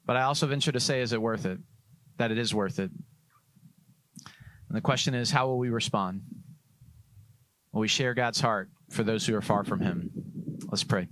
But 0.06 0.16
I 0.16 0.24
also 0.24 0.48
venture 0.48 0.72
to 0.72 0.80
say, 0.80 1.02
is 1.02 1.14
it 1.14 1.22
worth 1.22 1.46
it? 1.46 1.60
That 2.18 2.32
it 2.32 2.38
is 2.38 2.56
worth 2.56 2.80
it. 2.80 2.92
And 4.70 4.78
the 4.78 4.82
question 4.82 5.14
is, 5.14 5.32
how 5.32 5.48
will 5.48 5.60
we 5.60 5.70
respond? 5.70 6.22
We 7.74 7.88
share 7.88 8.14
God's 8.14 8.42
heart 8.42 8.70
for 8.90 9.04
those 9.04 9.26
who 9.26 9.36
are 9.36 9.42
far 9.42 9.64
from 9.64 9.80
Him? 9.80 10.12
Let's 10.70 10.84
pray. 10.84 11.08